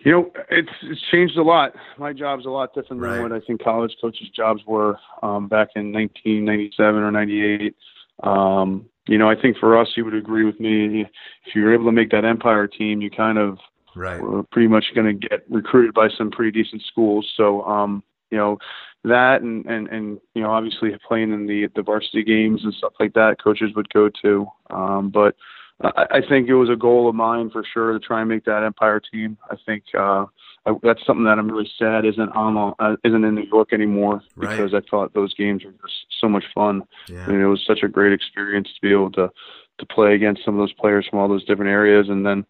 You 0.05 0.11
know, 0.11 0.31
it's 0.51 0.69
it's 0.83 1.01
changed 1.11 1.35
a 1.35 1.41
lot. 1.41 1.73
My 1.97 2.13
job's 2.13 2.45
a 2.45 2.49
lot 2.49 2.75
different 2.75 3.01
than 3.01 3.23
what 3.23 3.31
I 3.31 3.39
think 3.39 3.63
college 3.63 3.91
coaches' 3.99 4.29
jobs 4.35 4.61
were 4.67 4.99
um, 5.23 5.47
back 5.47 5.69
in 5.75 5.91
1997 5.91 7.01
or 7.01 7.11
98. 7.11 7.75
Um, 8.21 8.85
you 9.07 9.17
know, 9.17 9.27
I 9.27 9.35
think 9.39 9.57
for 9.57 9.75
us, 9.75 9.87
you 9.97 10.05
would 10.05 10.13
agree 10.13 10.45
with 10.45 10.59
me. 10.59 11.01
If 11.01 11.55
you 11.55 11.63
were 11.63 11.73
able 11.73 11.85
to 11.85 11.91
make 11.91 12.11
that 12.11 12.23
Empire 12.23 12.67
team, 12.67 13.01
you 13.01 13.09
kind 13.09 13.39
of 13.39 13.57
right. 13.95 14.21
were 14.21 14.43
pretty 14.43 14.67
much 14.67 14.85
going 14.93 15.07
to 15.07 15.27
get 15.27 15.43
recruited 15.49 15.95
by 15.95 16.09
some 16.15 16.29
pretty 16.29 16.51
decent 16.51 16.83
schools. 16.83 17.27
So, 17.35 17.63
um, 17.63 18.03
you 18.29 18.37
know, 18.37 18.59
that 19.05 19.41
and, 19.41 19.65
and, 19.65 19.87
and, 19.87 20.19
you 20.35 20.43
know, 20.43 20.51
obviously 20.51 20.89
playing 21.07 21.33
in 21.33 21.47
the, 21.47 21.67
the 21.75 21.81
varsity 21.81 22.23
games 22.23 22.61
and 22.63 22.73
stuff 22.75 22.93
like 22.99 23.13
that, 23.13 23.37
coaches 23.43 23.71
would 23.75 23.89
go 23.89 24.09
to. 24.21 24.45
Um, 24.69 25.09
but 25.09 25.35
I, 25.81 26.05
I 26.11 26.21
think 26.27 26.47
it 26.47 26.55
was 26.55 26.69
a 26.69 26.75
goal 26.75 27.09
of 27.09 27.15
mine 27.15 27.49
for 27.49 27.63
sure 27.73 27.93
to 27.93 27.99
try 27.99 28.21
and 28.21 28.29
make 28.29 28.45
that 28.45 28.63
Empire 28.63 29.01
team. 29.01 29.37
I 29.49 29.55
think 29.65 29.83
uh, 29.93 30.25
I, 30.65 30.73
that's 30.83 31.05
something 31.05 31.25
that 31.25 31.37
I'm 31.37 31.49
really 31.49 31.69
sad 31.77 32.05
isn't 32.05 32.29
on 32.29 32.73
uh, 32.79 32.95
isn't 33.03 33.23
in 33.23 33.35
New 33.35 33.47
York 33.51 33.73
anymore 33.73 34.21
because. 34.39 34.73
I 34.73 34.81
thought 34.89 35.13
those 35.13 35.33
games 35.33 35.63
were 35.63 35.71
just 35.71 36.05
so 36.19 36.29
much 36.29 36.45
fun. 36.53 36.83
Yeah. 37.09 37.25
I 37.25 37.27
mean, 37.27 37.41
it 37.41 37.45
was 37.45 37.63
such 37.65 37.83
a 37.83 37.87
great 37.87 38.13
experience 38.13 38.69
to 38.73 38.81
be 38.81 38.91
able 38.91 39.11
to 39.11 39.29
to 39.77 39.85
play 39.85 40.15
against 40.15 40.45
some 40.45 40.55
of 40.55 40.59
those 40.59 40.73
players 40.73 41.05
from 41.09 41.19
all 41.19 41.27
those 41.27 41.45
different 41.45 41.71
areas, 41.71 42.07
and 42.09 42.25
then 42.25 42.45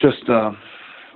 just 0.00 0.28
uh, 0.28 0.52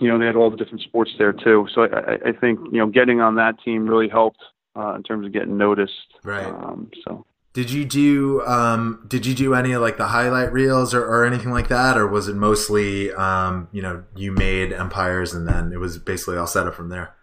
you 0.00 0.08
know 0.08 0.18
they 0.18 0.26
had 0.26 0.36
all 0.36 0.50
the 0.50 0.56
different 0.56 0.82
sports 0.82 1.10
there 1.18 1.32
too. 1.32 1.66
So 1.74 1.82
I, 1.82 2.30
I 2.30 2.32
think 2.32 2.58
you 2.72 2.78
know 2.78 2.86
getting 2.86 3.20
on 3.20 3.36
that 3.36 3.62
team 3.62 3.86
really 3.86 4.08
helped 4.08 4.42
uh, 4.76 4.94
in 4.94 5.02
terms 5.02 5.26
of 5.26 5.32
getting 5.32 5.56
noticed. 5.56 5.92
Right. 6.24 6.46
Um, 6.46 6.90
so 7.04 7.26
did 7.52 7.70
you 7.70 7.84
do 7.84 8.42
um, 8.46 9.04
Did 9.06 9.26
you 9.26 9.34
do 9.34 9.54
any 9.54 9.72
of 9.72 9.82
like 9.82 9.98
the 9.98 10.08
highlight 10.08 10.52
reels 10.52 10.94
or, 10.94 11.04
or 11.04 11.24
anything 11.24 11.50
like 11.50 11.68
that, 11.68 11.98
or 11.98 12.06
was 12.06 12.28
it 12.28 12.34
mostly 12.34 13.12
um, 13.12 13.68
you 13.72 13.82
know 13.82 14.04
you 14.16 14.32
made 14.32 14.72
empires 14.72 15.34
and 15.34 15.46
then 15.46 15.72
it 15.72 15.78
was 15.78 15.98
basically 15.98 16.36
all 16.36 16.46
set 16.46 16.66
up 16.66 16.74
from 16.74 16.88
there? 16.88 17.14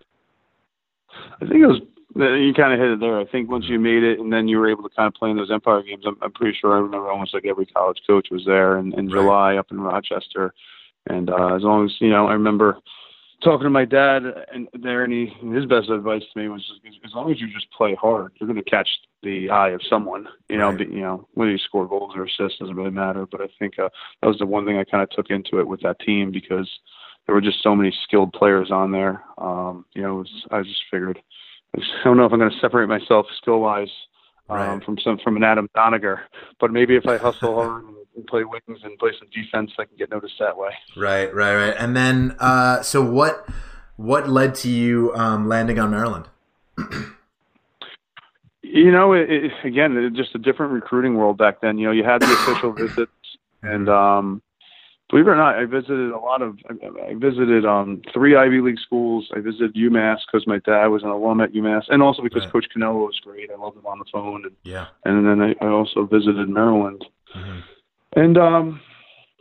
I 1.41 1.45
think 1.47 1.61
it 1.61 1.67
was 1.67 1.81
you 2.15 2.53
kind 2.53 2.73
of 2.73 2.79
hit 2.79 2.91
it 2.91 2.99
there. 2.99 3.19
I 3.19 3.25
think 3.25 3.49
once 3.49 3.65
you 3.67 3.79
made 3.79 4.03
it 4.03 4.19
and 4.19 4.31
then 4.31 4.47
you 4.47 4.57
were 4.57 4.69
able 4.69 4.83
to 4.83 4.95
kind 4.95 5.07
of 5.07 5.13
play 5.13 5.29
in 5.29 5.37
those 5.37 5.51
empire 5.51 5.81
games, 5.81 6.03
I'm, 6.05 6.17
I'm 6.21 6.31
pretty 6.31 6.57
sure 6.59 6.73
I 6.73 6.79
remember 6.79 7.09
almost 7.09 7.33
like 7.33 7.45
every 7.45 7.65
college 7.65 8.01
coach 8.05 8.27
was 8.29 8.43
there 8.45 8.77
in, 8.77 8.93
in 8.93 9.07
right. 9.07 9.13
July 9.13 9.55
up 9.55 9.71
in 9.71 9.79
Rochester, 9.79 10.53
and 11.07 11.29
uh, 11.29 11.55
as 11.55 11.63
long 11.63 11.85
as 11.85 11.95
you 11.99 12.09
know, 12.09 12.27
I 12.27 12.33
remember 12.33 12.77
talking 13.43 13.65
to 13.65 13.69
my 13.69 13.85
dad 13.85 14.23
and 14.53 14.67
there, 14.73 15.03
and 15.03 15.13
he, 15.13 15.27
his 15.53 15.65
best 15.65 15.89
advice 15.89 16.23
to 16.33 16.39
me 16.39 16.49
was 16.49 16.63
as 17.05 17.11
long 17.13 17.31
as 17.31 17.39
you 17.39 17.47
just 17.47 17.71
play 17.71 17.95
hard, 17.95 18.33
you're 18.39 18.47
going 18.47 18.63
to 18.63 18.69
catch 18.69 18.89
the 19.23 19.49
eye 19.49 19.69
of 19.69 19.81
someone. 19.89 20.27
You 20.49 20.57
know, 20.57 20.69
right. 20.69 20.77
be, 20.77 20.85
you 20.85 21.01
know 21.01 21.27
whether 21.33 21.51
you 21.51 21.57
score 21.57 21.87
goals 21.87 22.13
or 22.15 22.25
assists 22.25 22.59
doesn't 22.59 22.75
really 22.75 22.91
matter. 22.91 23.25
But 23.25 23.41
I 23.41 23.47
think 23.57 23.79
uh, 23.79 23.89
that 24.21 24.27
was 24.27 24.37
the 24.39 24.45
one 24.45 24.65
thing 24.65 24.77
I 24.77 24.83
kind 24.83 25.03
of 25.03 25.09
took 25.09 25.29
into 25.29 25.59
it 25.59 25.67
with 25.67 25.81
that 25.81 25.99
team 25.99 26.31
because 26.31 26.69
there 27.25 27.35
were 27.35 27.41
just 27.41 27.63
so 27.63 27.75
many 27.75 27.95
skilled 28.03 28.33
players 28.33 28.71
on 28.71 28.91
there. 28.91 29.23
Um, 29.37 29.85
you 29.93 30.01
know, 30.01 30.15
was, 30.15 30.31
I 30.51 30.61
just 30.61 30.81
figured 30.91 31.19
I 31.77 31.81
don't 32.03 32.17
know 32.17 32.25
if 32.25 32.33
I'm 32.33 32.39
going 32.39 32.51
to 32.51 32.59
separate 32.59 32.87
myself 32.87 33.27
skill 33.41 33.59
wise 33.59 33.91
um, 34.49 34.57
right. 34.57 34.83
from 34.83 34.97
some 35.03 35.19
from 35.23 35.37
an 35.37 35.43
Adam 35.43 35.69
Doniger, 35.75 36.21
but 36.59 36.71
maybe 36.71 36.95
if 36.95 37.05
I 37.07 37.17
hustle 37.17 37.55
hard 37.55 37.83
and 38.15 38.27
play 38.27 38.43
wings 38.43 38.79
and 38.83 38.97
play 38.97 39.11
some 39.17 39.27
defense, 39.33 39.71
I 39.79 39.85
can 39.85 39.97
get 39.97 40.09
noticed 40.09 40.35
that 40.39 40.57
way. 40.57 40.71
Right, 40.97 41.33
right, 41.33 41.55
right. 41.55 41.75
And 41.77 41.95
then, 41.95 42.35
uh, 42.39 42.81
so 42.81 43.01
what 43.03 43.47
what 43.95 44.29
led 44.29 44.55
to 44.55 44.69
you 44.69 45.13
um, 45.15 45.47
landing 45.47 45.79
on 45.79 45.91
Maryland? 45.91 46.27
you 48.61 48.91
know, 48.91 49.13
it, 49.13 49.29
it, 49.29 49.51
again, 49.63 49.97
it, 49.97 50.13
just 50.13 50.35
a 50.35 50.39
different 50.39 50.73
recruiting 50.73 51.15
world 51.15 51.37
back 51.37 51.61
then. 51.61 51.77
You 51.77 51.87
know, 51.87 51.91
you 51.91 52.03
had 52.03 52.21
the 52.21 52.31
official 52.31 52.71
visits, 52.77 53.11
and 53.61 53.89
um, 53.89 54.41
believe 55.09 55.27
it 55.27 55.31
or 55.31 55.35
not, 55.35 55.55
I 55.55 55.65
visited 55.65 56.11
a 56.11 56.19
lot 56.19 56.41
of. 56.41 56.57
I, 56.69 57.09
I 57.09 57.13
visited 57.15 57.65
um, 57.65 58.01
three 58.13 58.35
Ivy 58.35 58.61
League 58.61 58.79
schools. 58.79 59.29
I 59.35 59.39
visited 59.39 59.75
UMass 59.75 60.19
because 60.25 60.45
my 60.47 60.59
dad 60.59 60.87
was 60.87 61.03
an 61.03 61.09
alum 61.09 61.41
at 61.41 61.53
UMass, 61.53 61.83
and 61.89 62.01
also 62.01 62.21
because 62.21 62.43
right. 62.43 62.51
Coach 62.51 62.67
Cannella 62.75 63.05
was 63.05 63.19
great. 63.23 63.49
I 63.51 63.55
loved 63.55 63.77
him 63.77 63.85
on 63.85 63.99
the 63.99 64.05
phone. 64.11 64.45
And, 64.45 64.55
yeah. 64.63 64.87
And 65.05 65.25
then 65.25 65.41
I, 65.41 65.65
I 65.65 65.69
also 65.69 66.05
visited 66.05 66.47
Maryland. 66.49 67.05
Mm-hmm. 67.35 67.59
And 68.19 68.37
um, 68.37 68.81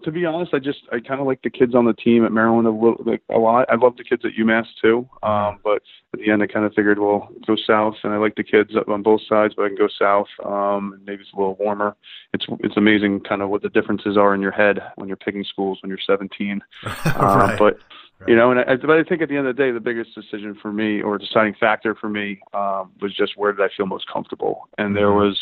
to 0.05 0.13
be 0.13 0.25
honest, 0.25 0.55
I 0.55 0.59
just 0.59 0.81
I 0.93 1.01
kind 1.01 1.21
of 1.21 1.27
like 1.27 1.43
the 1.43 1.51
kids 1.51 1.75
on 1.75 1.85
the 1.85 1.93
team 1.93 2.25
at 2.25 2.33
Maryland 2.33 2.67
a 2.67 2.71
little 2.71 3.03
like 3.05 3.23
a 3.31 3.39
lot. 3.39 3.67
I 3.71 3.75
love 3.75 3.97
the 3.97 4.05
kids 4.05 4.23
at 4.25 4.33
UMass 4.39 4.67
too. 4.81 5.09
Um, 5.23 5.59
but 5.65 5.83
at 6.15 6.21
the 6.21 6.31
end, 6.31 6.43
I 6.43 6.47
kind 6.47 6.65
of 6.65 6.73
figured, 6.75 6.99
well, 6.99 7.29
go 7.47 7.57
south, 7.67 7.95
and 8.05 8.13
I 8.13 8.19
like 8.19 8.37
the 8.37 8.45
kids 8.45 8.71
on 8.87 9.03
both 9.03 9.21
sides, 9.29 9.55
but 9.57 9.65
I 9.65 9.69
can 9.69 9.77
go 9.77 9.89
south. 9.99 10.29
Um, 10.45 11.01
maybe 11.05 11.23
it's 11.23 11.33
a 11.35 11.37
little 11.37 11.57
warmer. 11.57 11.97
It's 12.33 12.47
it's 12.61 12.77
amazing 12.77 13.21
kind 13.21 13.43
of 13.43 13.51
what 13.51 13.63
the 13.63 13.71
differences 13.71 14.17
are 14.17 14.35
in 14.35 14.41
your 14.41 14.53
head 14.53 14.79
when 14.97 15.09
you're 15.09 15.17
picking 15.17 15.45
schools 15.45 15.79
when 15.83 15.91
you're 15.91 15.99
17. 16.07 16.61
right. 16.85 17.07
Uh, 17.07 17.57
but 17.59 17.79
you 18.27 18.35
know, 18.35 18.51
and 18.51 18.61
I, 18.61 18.77
but 18.77 18.91
I 18.91 19.05
think 19.05 19.23
at 19.23 19.29
the 19.29 19.37
end 19.37 19.47
of 19.47 19.57
the 19.57 19.63
day, 19.63 19.71
the 19.71 19.81
biggest 19.81 20.15
decision 20.15 20.57
for 20.61 20.73
me 20.73 21.01
or 21.01 21.19
deciding 21.19 21.55
factor 21.55 21.95
for 21.95 22.09
me 22.09 22.41
um, 22.53 22.91
was 23.01 23.15
just 23.15 23.37
where 23.37 23.53
did 23.53 23.65
I 23.65 23.69
feel 23.77 23.87
most 23.87 24.07
comfortable, 24.13 24.69
and 24.77 24.97
there 24.97 25.07
mm-hmm. 25.07 25.29
was 25.29 25.39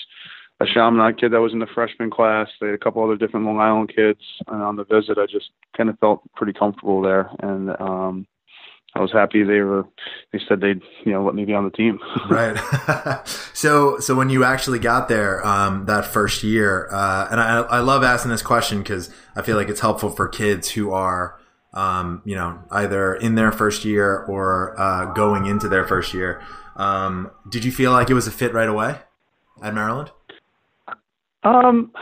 a 0.60 0.66
Chaminade 0.66 1.20
kid 1.20 1.32
that 1.32 1.40
was 1.40 1.52
in 1.52 1.58
the 1.58 1.66
freshman 1.74 2.10
class. 2.10 2.48
They 2.60 2.66
had 2.66 2.74
a 2.74 2.78
couple 2.78 3.04
other 3.04 3.16
different 3.16 3.44
Long 3.46 3.60
Island 3.60 3.92
kids, 3.94 4.20
and 4.46 4.62
on 4.62 4.76
the 4.76 4.84
visit, 4.84 5.18
I 5.18 5.26
just 5.26 5.50
kind 5.76 5.90
of 5.90 5.98
felt 5.98 6.22
pretty 6.34 6.54
comfortable 6.54 7.02
there, 7.02 7.30
and 7.40 7.70
um, 7.78 8.26
I 8.94 9.00
was 9.00 9.12
happy 9.12 9.42
they 9.42 9.60
were. 9.60 9.84
They 10.32 10.40
said 10.48 10.60
they'd 10.60 10.80
you 11.04 11.12
know 11.12 11.22
let 11.24 11.34
me 11.34 11.44
be 11.44 11.52
on 11.52 11.64
the 11.64 11.70
team. 11.70 11.98
right. 12.30 12.56
so 13.54 13.98
so 13.98 14.14
when 14.14 14.30
you 14.30 14.44
actually 14.44 14.78
got 14.78 15.08
there 15.08 15.46
um, 15.46 15.84
that 15.86 16.06
first 16.06 16.42
year, 16.42 16.88
uh, 16.90 17.28
and 17.30 17.38
I 17.38 17.60
I 17.60 17.80
love 17.80 18.02
asking 18.02 18.30
this 18.30 18.42
question 18.42 18.78
because 18.78 19.10
I 19.34 19.42
feel 19.42 19.56
like 19.56 19.68
it's 19.68 19.80
helpful 19.80 20.10
for 20.10 20.28
kids 20.28 20.70
who 20.70 20.92
are. 20.92 21.38
Um, 21.74 22.22
you 22.24 22.34
know, 22.34 22.60
either 22.70 23.14
in 23.14 23.34
their 23.34 23.52
first 23.52 23.84
year 23.84 24.24
or 24.28 24.80
uh, 24.80 25.12
going 25.12 25.44
into 25.44 25.68
their 25.68 25.86
first 25.86 26.14
year. 26.14 26.42
Um, 26.74 27.30
did 27.50 27.66
you 27.66 27.72
feel 27.72 27.92
like 27.92 28.08
it 28.08 28.14
was 28.14 28.26
a 28.26 28.30
fit 28.30 28.54
right 28.54 28.68
away 28.68 29.00
at 29.62 29.74
Maryland? 29.74 30.10
Um, 31.46 31.92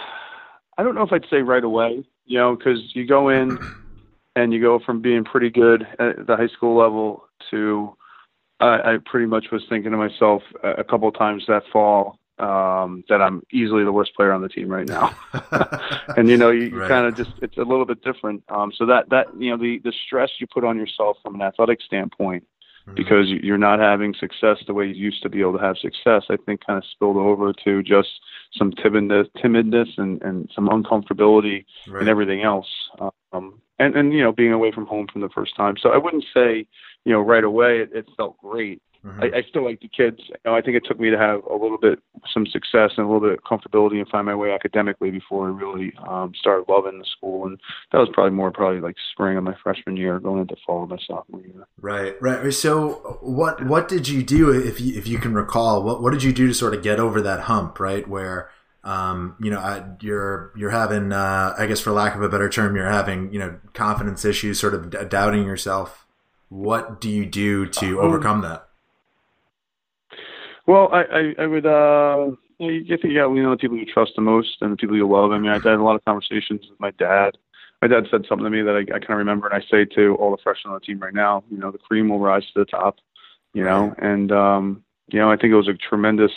I 0.78 0.82
don't 0.82 0.94
know 0.94 1.02
if 1.02 1.12
I'd 1.12 1.26
say 1.30 1.42
right 1.42 1.62
away, 1.62 2.02
you 2.24 2.38
know, 2.38 2.56
because 2.56 2.80
you 2.94 3.06
go 3.06 3.28
in 3.28 3.58
and 4.36 4.52
you 4.52 4.60
go 4.60 4.78
from 4.78 5.02
being 5.02 5.24
pretty 5.24 5.50
good 5.50 5.86
at 5.98 6.26
the 6.26 6.36
high 6.36 6.48
school 6.48 6.76
level 6.76 7.24
to 7.50 7.94
I, 8.60 8.94
I 8.94 8.98
pretty 9.04 9.26
much 9.26 9.46
was 9.52 9.62
thinking 9.68 9.90
to 9.90 9.96
myself 9.96 10.42
a 10.62 10.84
couple 10.84 11.08
of 11.08 11.18
times 11.18 11.44
that 11.48 11.64
fall 11.72 12.18
um, 12.38 13.04
that 13.08 13.20
I'm 13.20 13.42
easily 13.52 13.84
the 13.84 13.92
worst 13.92 14.14
player 14.14 14.32
on 14.32 14.42
the 14.42 14.48
team 14.48 14.68
right 14.68 14.88
now. 14.88 15.14
and 16.16 16.28
you 16.28 16.36
know, 16.36 16.50
you 16.50 16.76
right. 16.76 16.88
kind 16.88 17.06
of 17.06 17.14
just 17.14 17.30
it's 17.42 17.58
a 17.58 17.62
little 17.62 17.84
bit 17.84 18.02
different. 18.02 18.42
Um, 18.48 18.72
so 18.74 18.86
that 18.86 19.10
that 19.10 19.26
you 19.38 19.50
know 19.50 19.58
the 19.58 19.78
the 19.84 19.92
stress 20.06 20.30
you 20.38 20.46
put 20.46 20.64
on 20.64 20.78
yourself 20.78 21.18
from 21.22 21.34
an 21.34 21.42
athletic 21.42 21.82
standpoint 21.82 22.46
mm-hmm. 22.86 22.94
because 22.94 23.28
you're 23.28 23.58
not 23.58 23.78
having 23.78 24.14
success 24.14 24.58
the 24.66 24.74
way 24.74 24.86
you 24.86 24.94
used 24.94 25.22
to 25.22 25.28
be 25.28 25.40
able 25.40 25.58
to 25.58 25.64
have 25.64 25.76
success, 25.78 26.24
I 26.30 26.36
think 26.44 26.64
kind 26.66 26.78
of 26.78 26.84
spilled 26.90 27.16
over 27.16 27.52
to 27.64 27.82
just 27.82 28.08
some 28.56 28.72
timidness, 28.72 29.28
timidness 29.42 29.88
and, 29.98 30.22
and 30.22 30.50
some 30.54 30.68
uncomfortability 30.68 31.64
right. 31.88 32.00
and 32.00 32.08
everything 32.08 32.42
else. 32.42 32.68
Um, 33.32 33.60
and, 33.78 33.96
and, 33.96 34.12
you 34.12 34.22
know, 34.22 34.32
being 34.32 34.52
away 34.52 34.70
from 34.70 34.86
home 34.86 35.08
from 35.12 35.20
the 35.20 35.28
first 35.30 35.56
time. 35.56 35.74
So 35.80 35.90
I 35.90 35.96
wouldn't 35.96 36.24
say, 36.32 36.66
you 37.04 37.12
know, 37.12 37.20
right 37.20 37.42
away 37.42 37.80
it, 37.80 37.90
it 37.92 38.08
felt 38.16 38.38
great. 38.38 38.80
Mm-hmm. 39.04 39.22
I, 39.22 39.38
I 39.38 39.42
still 39.48 39.64
like 39.64 39.80
the 39.80 39.88
kids. 39.88 40.18
You 40.28 40.34
know, 40.46 40.54
I 40.54 40.62
think 40.62 40.76
it 40.76 40.84
took 40.86 40.98
me 40.98 41.10
to 41.10 41.18
have 41.18 41.44
a 41.44 41.52
little 41.52 41.78
bit 41.78 41.98
some 42.32 42.46
success 42.46 42.92
and 42.96 43.06
a 43.06 43.10
little 43.10 43.20
bit 43.20 43.32
of 43.32 43.44
comfortability 43.44 43.98
and 43.98 44.08
find 44.08 44.24
my 44.24 44.34
way 44.34 44.52
academically 44.52 45.10
before 45.10 45.46
I 45.46 45.50
really 45.50 45.92
um, 46.08 46.32
started 46.38 46.64
loving 46.68 46.98
the 46.98 47.04
school. 47.04 47.46
And 47.46 47.60
that 47.92 47.98
was 47.98 48.08
probably 48.12 48.32
more 48.32 48.50
probably 48.50 48.80
like 48.80 48.96
spring 49.12 49.36
of 49.36 49.44
my 49.44 49.54
freshman 49.62 49.96
year, 49.96 50.18
going 50.18 50.40
into 50.40 50.56
fall 50.66 50.84
of 50.84 50.90
my 50.90 50.98
sophomore 51.06 51.42
year. 51.42 51.66
Right, 51.80 52.14
right. 52.22 52.52
So 52.54 53.18
what 53.20 53.64
what 53.66 53.88
did 53.88 54.08
you 54.08 54.22
do 54.22 54.50
if 54.50 54.80
you 54.80 54.96
if 54.96 55.06
you 55.06 55.18
can 55.18 55.34
recall? 55.34 55.82
What 55.82 56.02
what 56.02 56.12
did 56.12 56.22
you 56.22 56.32
do 56.32 56.46
to 56.46 56.54
sort 56.54 56.74
of 56.74 56.82
get 56.82 56.98
over 56.98 57.20
that 57.20 57.40
hump? 57.40 57.78
Right, 57.78 58.08
where 58.08 58.50
um, 58.84 59.36
you 59.40 59.50
know, 59.50 59.58
I, 59.58 59.82
you're 60.00 60.52
you're 60.56 60.70
having, 60.70 61.12
uh, 61.12 61.54
I 61.58 61.66
guess, 61.66 61.80
for 61.80 61.90
lack 61.90 62.14
of 62.14 62.22
a 62.22 62.28
better 62.28 62.50
term, 62.50 62.76
you're 62.76 62.90
having, 62.90 63.32
you 63.32 63.38
know, 63.38 63.58
confidence 63.72 64.24
issues, 64.24 64.60
sort 64.60 64.74
of 64.74 64.90
d- 64.90 64.98
doubting 65.08 65.44
yourself. 65.44 66.06
What 66.50 67.00
do 67.00 67.10
you 67.10 67.24
do 67.24 67.66
to 67.66 68.00
um, 68.00 68.06
overcome 68.06 68.42
that? 68.42 68.68
Well, 70.66 70.88
I, 70.92 71.02
I, 71.02 71.34
I 71.42 71.46
would, 71.46 71.66
uh, 71.66 72.30
you 72.58 72.84
get 72.84 73.02
to, 73.02 73.08
yeah, 73.08 73.26
you 73.26 73.42
know, 73.42 73.50
the 73.50 73.56
people 73.56 73.76
you 73.76 73.86
trust 73.86 74.12
the 74.16 74.22
most 74.22 74.56
and 74.60 74.72
the 74.72 74.76
people 74.76 74.96
you 74.96 75.08
love. 75.08 75.32
I 75.32 75.38
mean, 75.38 75.50
I 75.50 75.54
had 75.54 75.66
a 75.66 75.82
lot 75.82 75.96
of 75.96 76.04
conversations 76.04 76.62
with 76.70 76.80
my 76.80 76.90
dad. 76.92 77.36
My 77.82 77.88
dad 77.88 78.06
said 78.10 78.24
something 78.28 78.44
to 78.44 78.50
me 78.50 78.62
that 78.62 78.74
I, 78.74 78.80
I 78.80 78.98
kind 78.98 79.10
of 79.10 79.18
remember, 79.18 79.46
and 79.46 79.62
I 79.62 79.66
say 79.70 79.84
to 79.96 80.14
all 80.16 80.30
the 80.30 80.42
freshmen 80.42 80.72
on 80.72 80.80
the 80.80 80.86
team 80.86 81.00
right 81.00 81.12
now, 81.12 81.44
you 81.50 81.58
know, 81.58 81.70
the 81.70 81.78
cream 81.78 82.08
will 82.08 82.20
rise 82.20 82.44
to 82.54 82.60
the 82.60 82.64
top, 82.64 82.96
you 83.52 83.62
know, 83.62 83.94
and, 83.98 84.32
um, 84.32 84.84
you 85.08 85.18
know, 85.18 85.30
I 85.30 85.36
think 85.36 85.52
it 85.52 85.56
was 85.56 85.68
a 85.68 85.74
tremendous 85.74 86.32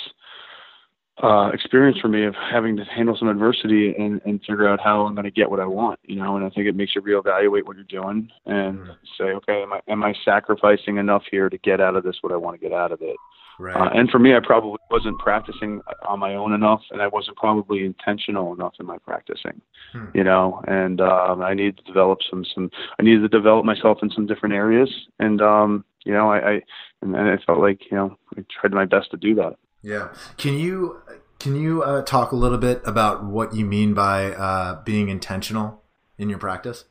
uh, 1.24 1.50
experience 1.54 1.98
for 2.00 2.10
me 2.10 2.26
of 2.26 2.36
having 2.36 2.76
to 2.78 2.84
handle 2.84 3.16
some 3.18 3.28
adversity 3.28 3.96
and, 3.98 4.22
and 4.26 4.40
figure 4.42 4.68
out 4.68 4.80
how 4.80 5.06
I'm 5.06 5.16
going 5.16 5.26
to 5.26 5.32
get 5.32 5.50
what 5.50 5.60
I 5.60 5.66
want, 5.66 6.00
you 6.04 6.18
know, 6.18 6.36
and 6.36 6.46
I 6.46 6.50
think 6.50 6.68
it 6.68 6.76
makes 6.76 6.96
you 6.96 7.02
reevaluate 7.02 7.66
what 7.66 7.76
you're 7.76 7.86
doing 7.86 8.30
and 8.46 8.80
mm. 8.80 8.96
say, 9.18 9.26
okay, 9.26 9.64
am 9.64 9.74
I, 9.74 9.82
am 9.88 10.04
I 10.04 10.14
sacrificing 10.26 10.98
enough 10.98 11.24
here 11.32 11.50
to 11.50 11.58
get 11.60 11.80
out 11.80 11.96
of 11.96 12.04
this 12.04 12.18
what 12.22 12.34
I 12.34 12.36
want 12.36 12.60
to 12.60 12.62
get 12.62 12.78
out 12.78 12.92
of 12.92 13.02
it? 13.02 13.16
Right. 13.60 13.76
Uh, 13.76 13.90
and 13.94 14.10
for 14.10 14.20
me, 14.20 14.36
I 14.36 14.40
probably 14.44 14.78
wasn't 14.92 15.18
practicing 15.18 15.82
on 16.08 16.20
my 16.20 16.36
own 16.36 16.54
enough, 16.54 16.82
and 16.92 17.02
I 17.02 17.08
wasn't 17.08 17.38
probably 17.38 17.86
intentional 17.86 18.54
enough 18.54 18.74
in 18.80 18.86
my 18.86 18.98
practicing, 19.00 19.62
hmm. 19.94 20.06
you 20.14 20.24
know. 20.24 20.62
And 20.68 21.02
um, 21.02 21.42
I 21.42 21.54
needed 21.56 21.78
to 21.78 21.84
develop 21.84 22.20
some 22.30 22.46
some. 22.54 22.70
I 23.00 23.04
needed 23.04 23.22
to 23.22 23.30
develop 23.30 23.66
myself 23.66 24.00
in 24.04 24.12
some 24.12 24.28
different 24.28 24.54
areas, 24.54 24.90
and 25.20 25.42
um, 25.42 25.86
you 26.06 26.14
know, 26.14 26.32
I, 26.32 26.38
I 26.38 26.62
and, 27.02 27.16
and 27.16 27.30
I 27.30 27.38
felt 27.46 27.60
like 27.60 27.82
you 27.90 27.98
know 27.98 28.18
I 28.38 28.46
tried 28.62 28.74
my 28.74 28.86
best 28.86 29.12
to 29.12 29.18
do 29.18 29.34
that. 29.36 29.56
Yeah. 29.82 30.10
Can 30.38 30.60
you 30.60 31.02
can 31.40 31.56
you 31.56 31.84
uh, 31.84 32.04
talk 32.04 32.32
a 32.32 32.36
little 32.36 32.58
bit 32.58 32.82
about 32.86 33.24
what 33.24 33.56
you 33.56 33.66
mean 33.66 33.94
by 33.94 34.34
uh, 34.34 34.82
being 34.84 35.10
intentional 35.10 35.84
in 36.18 36.30
your 36.30 36.40
practice? 36.40 36.86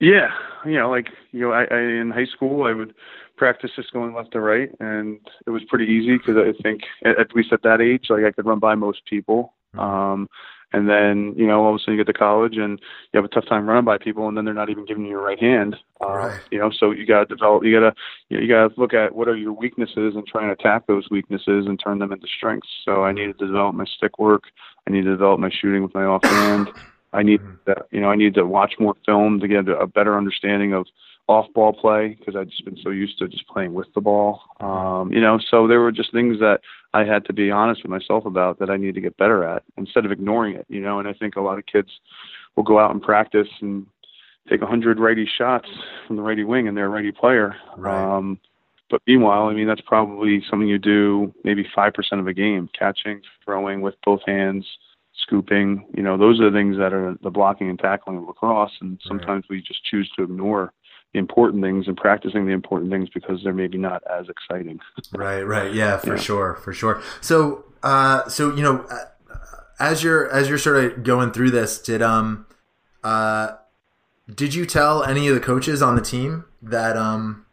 Yeah, 0.00 0.28
you 0.64 0.78
know, 0.78 0.90
like 0.90 1.08
you 1.32 1.40
know, 1.40 1.52
I, 1.52 1.64
I 1.64 1.78
in 1.78 2.10
high 2.10 2.26
school 2.26 2.64
I 2.66 2.72
would 2.72 2.94
practice 3.36 3.70
just 3.76 3.92
going 3.92 4.14
left 4.14 4.32
to 4.32 4.40
right, 4.40 4.70
and 4.80 5.18
it 5.46 5.50
was 5.50 5.62
pretty 5.68 5.86
easy 5.86 6.16
because 6.18 6.36
I 6.36 6.52
think 6.62 6.82
at, 7.04 7.34
least 7.34 7.52
at 7.52 7.62
that 7.62 7.80
age, 7.80 8.06
like 8.08 8.24
I 8.24 8.30
could 8.30 8.46
run 8.46 8.58
by 8.58 8.74
most 8.74 9.02
people. 9.06 9.54
Mm-hmm. 9.74 9.80
Um, 9.80 10.28
and 10.72 10.88
then 10.88 11.34
you 11.36 11.46
know 11.46 11.62
all 11.62 11.70
of 11.70 11.76
a 11.76 11.78
sudden 11.78 11.94
you 11.94 12.04
get 12.04 12.12
to 12.12 12.18
college 12.18 12.56
and 12.56 12.80
you 13.12 13.18
have 13.18 13.24
a 13.24 13.28
tough 13.28 13.46
time 13.46 13.68
running 13.68 13.84
by 13.84 13.96
people, 13.96 14.26
and 14.26 14.36
then 14.36 14.44
they're 14.44 14.54
not 14.54 14.70
even 14.70 14.84
giving 14.84 15.04
you 15.04 15.10
your 15.10 15.22
right 15.22 15.38
hand. 15.38 15.76
Uh, 16.04 16.12
right. 16.12 16.40
You 16.50 16.58
know, 16.58 16.70
so 16.76 16.90
you 16.90 17.06
got 17.06 17.20
to 17.20 17.34
develop. 17.34 17.64
You 17.64 17.78
got 17.78 17.90
to 17.90 17.96
you, 18.28 18.36
know, 18.36 18.42
you 18.42 18.48
got 18.48 18.74
to 18.74 18.80
look 18.80 18.92
at 18.92 19.14
what 19.14 19.28
are 19.28 19.36
your 19.36 19.52
weaknesses 19.52 20.14
and 20.16 20.26
try 20.26 20.42
and 20.42 20.50
attack 20.50 20.86
those 20.86 21.08
weaknesses 21.10 21.66
and 21.66 21.78
turn 21.78 22.00
them 22.00 22.12
into 22.12 22.26
strengths. 22.36 22.68
So 22.84 23.04
I 23.04 23.12
needed 23.12 23.38
to 23.38 23.46
develop 23.46 23.74
my 23.76 23.84
stick 23.84 24.18
work. 24.18 24.44
I 24.88 24.90
needed 24.90 25.04
to 25.04 25.12
develop 25.12 25.38
my 25.38 25.50
shooting 25.50 25.82
with 25.82 25.94
my 25.94 26.04
offhand. 26.04 26.68
I 27.12 27.22
need 27.22 27.40
mm-hmm. 27.40 27.70
to, 27.70 27.84
you 27.92 28.00
know 28.00 28.10
I 28.10 28.16
need 28.16 28.34
to 28.34 28.44
watch 28.44 28.74
more 28.80 28.94
film 29.06 29.40
to 29.40 29.48
get 29.48 29.68
a 29.68 29.86
better 29.86 30.18
understanding 30.18 30.74
of 30.74 30.86
off 31.26 31.46
ball 31.54 31.72
play 31.72 32.16
because 32.18 32.36
I'd 32.36 32.50
just 32.50 32.64
been 32.64 32.78
so 32.82 32.90
used 32.90 33.18
to 33.18 33.28
just 33.28 33.46
playing 33.48 33.72
with 33.72 33.86
the 33.94 34.00
ball. 34.00 34.42
Um, 34.60 35.10
you 35.12 35.20
know, 35.20 35.38
so 35.50 35.66
there 35.66 35.80
were 35.80 35.92
just 35.92 36.12
things 36.12 36.38
that 36.40 36.60
I 36.92 37.04
had 37.04 37.24
to 37.26 37.32
be 37.32 37.50
honest 37.50 37.82
with 37.82 37.90
myself 37.90 38.26
about 38.26 38.58
that 38.58 38.70
I 38.70 38.76
need 38.76 38.94
to 38.94 39.00
get 39.00 39.16
better 39.16 39.42
at 39.44 39.62
instead 39.78 40.04
of 40.04 40.12
ignoring 40.12 40.56
it, 40.56 40.66
you 40.68 40.80
know, 40.80 40.98
and 40.98 41.08
I 41.08 41.14
think 41.14 41.36
a 41.36 41.40
lot 41.40 41.58
of 41.58 41.66
kids 41.66 41.88
will 42.56 42.62
go 42.62 42.78
out 42.78 42.90
and 42.90 43.02
practice 43.02 43.48
and 43.60 43.86
take 44.48 44.60
a 44.60 44.66
hundred 44.66 44.98
righty 44.98 45.28
shots 45.38 45.68
from 46.06 46.16
the 46.16 46.22
righty 46.22 46.44
wing 46.44 46.68
and 46.68 46.76
they're 46.76 46.86
a 46.86 46.90
righty 46.90 47.12
player. 47.12 47.56
Right. 47.76 48.16
Um, 48.16 48.38
but 48.90 49.00
meanwhile, 49.06 49.44
I 49.48 49.54
mean, 49.54 49.66
that's 49.66 49.80
probably 49.80 50.42
something 50.48 50.68
you 50.68 50.78
do 50.78 51.32
maybe 51.42 51.66
5% 51.76 52.20
of 52.20 52.26
a 52.26 52.34
game, 52.34 52.68
catching, 52.78 53.22
throwing 53.44 53.80
with 53.80 53.94
both 54.04 54.20
hands, 54.26 54.66
scooping, 55.22 55.86
you 55.96 56.02
know, 56.02 56.18
those 56.18 56.38
are 56.40 56.50
the 56.50 56.56
things 56.56 56.76
that 56.76 56.92
are 56.92 57.16
the 57.22 57.30
blocking 57.30 57.70
and 57.70 57.78
tackling 57.78 58.18
of 58.18 58.24
lacrosse. 58.24 58.76
And 58.80 59.00
sometimes 59.06 59.44
right. 59.48 59.56
we 59.56 59.62
just 59.62 59.82
choose 59.84 60.10
to 60.16 60.24
ignore 60.24 60.72
the 61.14 61.20
important 61.20 61.62
things 61.62 61.86
and 61.86 61.96
practicing 61.96 62.44
the 62.44 62.52
important 62.52 62.90
things 62.90 63.08
because 63.14 63.40
they're 63.42 63.54
maybe 63.54 63.78
not 63.78 64.02
as 64.10 64.26
exciting. 64.28 64.80
right, 65.14 65.42
right, 65.42 65.72
yeah, 65.72 65.96
for 65.96 66.16
yeah. 66.16 66.22
sure, 66.22 66.54
for 66.56 66.74
sure. 66.74 67.00
So, 67.20 67.64
uh, 67.82 68.28
so 68.28 68.54
you 68.54 68.62
know, 68.62 68.84
uh, 68.90 69.36
as 69.78 70.02
you're 70.02 70.28
as 70.30 70.48
you're 70.48 70.58
sort 70.58 70.84
of 70.84 71.04
going 71.04 71.32
through 71.32 71.52
this, 71.52 71.80
did 71.80 72.02
um, 72.02 72.46
uh, 73.04 73.52
did 74.32 74.54
you 74.54 74.66
tell 74.66 75.04
any 75.04 75.28
of 75.28 75.34
the 75.34 75.40
coaches 75.40 75.80
on 75.80 75.94
the 75.94 76.02
team 76.02 76.44
that 76.60 76.96
um, 76.96 77.46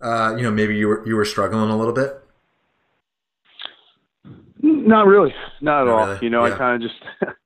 uh, 0.00 0.34
you 0.36 0.42
know, 0.42 0.50
maybe 0.50 0.76
you 0.76 0.88
were 0.88 1.06
you 1.08 1.16
were 1.16 1.24
struggling 1.24 1.70
a 1.70 1.76
little 1.76 1.94
bit? 1.94 2.20
Not 4.60 5.06
really, 5.06 5.34
not 5.62 5.82
at 5.82 5.86
not 5.86 5.88
all. 5.88 6.06
Really. 6.06 6.18
You 6.22 6.30
know, 6.30 6.44
yeah. 6.44 6.54
I 6.54 6.58
kind 6.58 6.84
of 6.84 6.90
just 6.90 7.02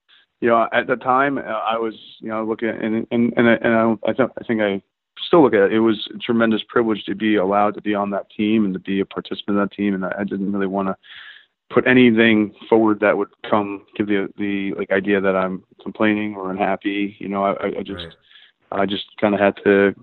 you 0.40 0.48
know, 0.48 0.68
at 0.72 0.86
the 0.86 0.96
time 0.96 1.38
uh, 1.38 1.42
I 1.42 1.76
was, 1.76 1.94
you 2.20 2.28
know, 2.28 2.44
looking 2.44 2.68
at, 2.68 2.82
and 2.82 3.06
and 3.10 3.32
and, 3.36 3.48
I, 3.48 3.54
and 3.54 3.74
I, 3.74 4.10
I, 4.10 4.12
th- 4.12 4.30
I 4.38 4.44
think 4.44 4.60
I 4.60 4.82
still 5.26 5.42
look 5.42 5.54
at 5.54 5.64
it. 5.64 5.72
It 5.72 5.80
was 5.80 6.08
a 6.14 6.18
tremendous 6.18 6.62
privilege 6.68 7.04
to 7.04 7.14
be 7.14 7.36
allowed 7.36 7.74
to 7.74 7.82
be 7.82 7.94
on 7.94 8.10
that 8.10 8.30
team 8.30 8.64
and 8.64 8.74
to 8.74 8.80
be 8.80 9.00
a 9.00 9.06
participant 9.06 9.56
in 9.56 9.62
that 9.62 9.72
team. 9.72 9.94
And 9.94 10.04
I 10.04 10.24
didn't 10.24 10.52
really 10.52 10.66
want 10.66 10.88
to 10.88 10.96
put 11.70 11.86
anything 11.86 12.54
forward 12.68 13.00
that 13.00 13.16
would 13.16 13.28
come 13.48 13.86
give 13.96 14.06
the 14.06 14.28
the 14.38 14.74
like 14.74 14.90
idea 14.90 15.20
that 15.20 15.36
I'm 15.36 15.64
complaining 15.82 16.36
or 16.36 16.50
unhappy. 16.50 17.16
You 17.18 17.28
know, 17.28 17.44
I, 17.44 17.78
I 17.78 17.82
just 17.82 18.04
right. 18.70 18.82
I 18.82 18.86
just 18.86 19.06
kind 19.20 19.34
of 19.34 19.40
had 19.40 19.56
to 19.64 19.94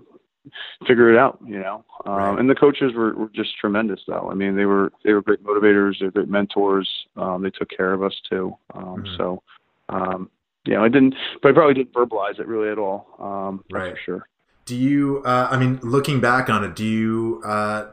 figure 0.86 1.12
it 1.12 1.18
out. 1.18 1.38
You 1.44 1.58
know, 1.58 1.84
um, 2.06 2.12
right. 2.12 2.38
and 2.38 2.48
the 2.48 2.54
coaches 2.54 2.94
were, 2.94 3.14
were 3.14 3.30
just 3.34 3.58
tremendous 3.58 4.00
though. 4.06 4.28
I 4.30 4.34
mean, 4.34 4.56
they 4.56 4.64
were 4.64 4.92
they 5.04 5.12
were 5.12 5.22
great 5.22 5.44
motivators. 5.44 6.00
They're 6.00 6.10
great 6.10 6.28
mentors. 6.28 6.88
Um, 7.16 7.42
they 7.42 7.50
took 7.50 7.68
care 7.70 7.92
of 7.92 8.02
us 8.02 8.14
too. 8.28 8.56
Um, 8.74 9.02
mm-hmm. 9.02 9.16
So 9.16 9.42
um, 9.88 10.30
you 10.64 10.74
know, 10.74 10.84
I 10.84 10.88
didn't, 10.88 11.14
but 11.42 11.50
I 11.50 11.52
probably 11.52 11.74
didn't 11.74 11.92
verbalize 11.92 12.38
it 12.38 12.46
really 12.46 12.70
at 12.70 12.78
all. 12.78 13.06
Um, 13.18 13.64
right. 13.70 13.92
for 13.92 14.00
sure. 14.04 14.28
Do 14.66 14.76
you, 14.76 15.22
uh, 15.24 15.48
I 15.50 15.58
mean, 15.58 15.80
looking 15.82 16.20
back 16.20 16.50
on 16.50 16.62
it, 16.62 16.76
do 16.76 16.84
you, 16.84 17.42
uh, 17.44 17.86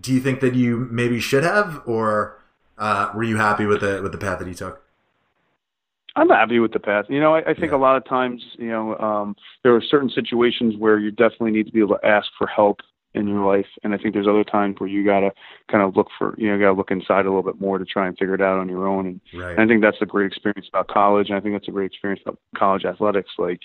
do 0.00 0.12
you 0.12 0.20
think 0.20 0.40
that 0.40 0.54
you 0.54 0.88
maybe 0.90 1.20
should 1.20 1.44
have, 1.44 1.82
or 1.84 2.40
uh, 2.78 3.10
were 3.14 3.22
you 3.22 3.36
happy 3.36 3.66
with 3.66 3.82
the 3.82 4.00
with 4.02 4.12
the 4.12 4.18
path 4.18 4.38
that 4.38 4.48
you 4.48 4.54
took? 4.54 4.82
I'm 6.16 6.28
happy 6.28 6.58
with 6.58 6.72
the 6.72 6.80
path. 6.80 7.04
You 7.08 7.20
know, 7.20 7.34
I, 7.34 7.50
I 7.50 7.54
think 7.54 7.72
yeah. 7.72 7.76
a 7.76 7.78
lot 7.78 7.96
of 7.96 8.04
times, 8.04 8.42
you 8.58 8.68
know, 8.68 8.96
um, 8.96 9.36
there 9.62 9.74
are 9.76 9.82
certain 9.82 10.10
situations 10.10 10.74
where 10.76 10.98
you 10.98 11.10
definitely 11.10 11.52
need 11.52 11.66
to 11.66 11.72
be 11.72 11.80
able 11.80 11.98
to 11.98 12.06
ask 12.06 12.28
for 12.36 12.46
help 12.46 12.80
in 13.14 13.26
your 13.26 13.44
life, 13.44 13.66
and 13.82 13.92
I 13.92 13.98
think 13.98 14.14
there's 14.14 14.28
other 14.28 14.44
times 14.44 14.76
where 14.78 14.88
you 14.88 15.04
gotta 15.04 15.32
kind 15.70 15.82
of 15.82 15.96
look 15.96 16.08
for, 16.16 16.34
you 16.38 16.50
know, 16.50 16.58
gotta 16.58 16.76
look 16.76 16.90
inside 16.90 17.26
a 17.26 17.30
little 17.30 17.42
bit 17.42 17.60
more 17.60 17.78
to 17.78 17.84
try 17.84 18.06
and 18.06 18.16
figure 18.16 18.34
it 18.34 18.40
out 18.40 18.58
on 18.58 18.68
your 18.68 18.86
own. 18.86 19.06
And, 19.06 19.20
right. 19.34 19.52
and 19.52 19.60
I 19.60 19.66
think 19.66 19.82
that's 19.82 20.00
a 20.00 20.06
great 20.06 20.26
experience 20.26 20.68
about 20.68 20.88
college, 20.88 21.28
and 21.28 21.36
I 21.36 21.40
think 21.40 21.54
that's 21.54 21.68
a 21.68 21.72
great 21.72 21.86
experience 21.86 22.22
about 22.24 22.38
college 22.56 22.84
athletics. 22.84 23.30
Like, 23.38 23.60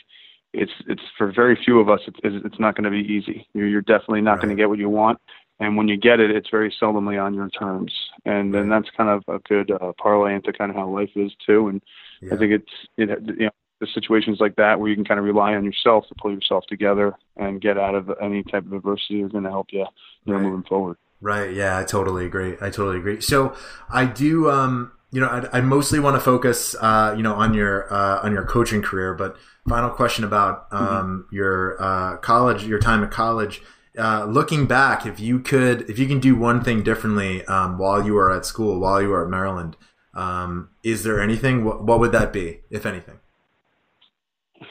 it's 0.54 0.72
it's 0.88 1.02
for 1.18 1.32
very 1.32 1.58
few 1.64 1.80
of 1.80 1.90
us, 1.90 2.00
it's 2.08 2.20
it's 2.24 2.60
not 2.60 2.76
going 2.76 2.86
to 2.86 2.90
be 2.90 3.06
easy. 3.12 3.48
You're, 3.54 3.68
you're 3.68 3.82
definitely 3.82 4.22
not 4.22 4.34
right. 4.34 4.44
going 4.44 4.56
to 4.56 4.62
get 4.62 4.70
what 4.70 4.80
you 4.80 4.90
want, 4.90 5.20
and 5.60 5.78
when 5.78 5.88
you 5.88 5.98
get 5.98 6.20
it, 6.20 6.32
it's 6.32 6.50
very 6.50 6.74
seldomly 6.82 7.22
on 7.22 7.34
your 7.34 7.50
terms, 7.50 7.94
and 8.26 8.54
then 8.54 8.70
that's 8.70 8.90
kind 8.98 9.10
of 9.10 9.24
a 9.28 9.40
good 9.48 9.72
uh, 9.72 9.92
parlay 10.02 10.34
into 10.34 10.54
kind 10.54 10.72
of 10.72 10.76
how 10.76 10.88
life 10.88 11.12
is 11.16 11.32
too. 11.46 11.68
And 11.68 11.84
yeah. 12.22 12.34
I 12.34 12.38
think 12.38 12.52
it's 12.52 12.72
it, 12.98 13.10
you 13.38 13.46
know 13.46 13.52
the 13.80 13.88
situations 13.94 14.38
like 14.40 14.56
that 14.56 14.80
where 14.80 14.90
you 14.90 14.96
can 14.96 15.06
kind 15.06 15.20
of 15.20 15.26
rely 15.26 15.54
on 15.56 15.64
yourself 15.64 16.08
to 16.08 16.16
pull 16.16 16.34
yourself 16.34 16.64
together 16.68 17.14
and 17.38 17.62
get 17.62 17.78
out 17.78 17.96
of 17.96 18.10
any 18.22 18.44
type 18.44 18.66
of 18.66 18.74
adversity 18.74 19.22
is 19.22 19.32
going 19.32 19.44
to 19.44 19.50
help 19.50 19.68
you, 19.72 19.86
you 20.26 20.34
know, 20.34 20.40
moving 20.40 20.64
forward. 20.64 20.98
Right. 21.22 21.54
Yeah, 21.54 21.78
I 21.78 21.84
totally 21.84 22.26
agree. 22.26 22.54
I 22.62 22.70
totally 22.70 22.98
agree. 22.98 23.22
So 23.22 23.56
I 23.90 24.06
do. 24.06 24.50
Um, 24.50 24.92
you 25.12 25.22
know, 25.22 25.28
I, 25.28 25.60
I 25.60 25.62
mostly 25.62 26.00
want 26.00 26.18
to 26.18 26.20
focus, 26.20 26.76
uh, 26.82 27.14
you 27.16 27.24
know, 27.24 27.36
on 27.36 27.54
your 27.54 27.92
uh, 27.92 28.20
on 28.22 28.34
your 28.34 28.44
coaching 28.44 28.82
career. 28.82 29.14
But 29.14 29.38
final 29.68 29.90
question 29.90 30.26
about 30.26 30.70
mm-hmm. 30.70 30.84
um, 30.84 31.24
mm-hmm. 31.24 31.36
your 31.36 31.82
uh, 31.82 32.18
college, 32.18 32.66
your 32.66 32.80
time 32.80 33.04
at 33.04 33.12
college. 33.12 33.62
Uh, 33.98 34.26
looking 34.26 34.68
back, 34.68 35.06
if 35.06 35.20
you 35.22 35.40
could, 35.40 35.90
if 35.90 35.98
you 35.98 36.06
can 36.06 36.20
do 36.20 36.36
one 36.36 36.62
thing 36.62 36.84
differently 36.84 37.46
um, 37.46 37.78
while 37.78 38.06
you 38.06 38.14
were 38.14 38.30
at 38.30 38.46
school, 38.46 38.78
while 38.78 39.02
you 39.02 39.08
were 39.08 39.24
at 39.24 39.30
Maryland, 39.30 39.78
um, 40.14 40.70
is 40.84 41.04
there 41.04 41.22
anything? 41.22 41.64
What, 41.64 41.84
what, 41.86 42.00
would 42.02 42.12
that 42.12 42.34
be, 42.34 42.60
if 42.70 42.86
anything? 42.86 43.20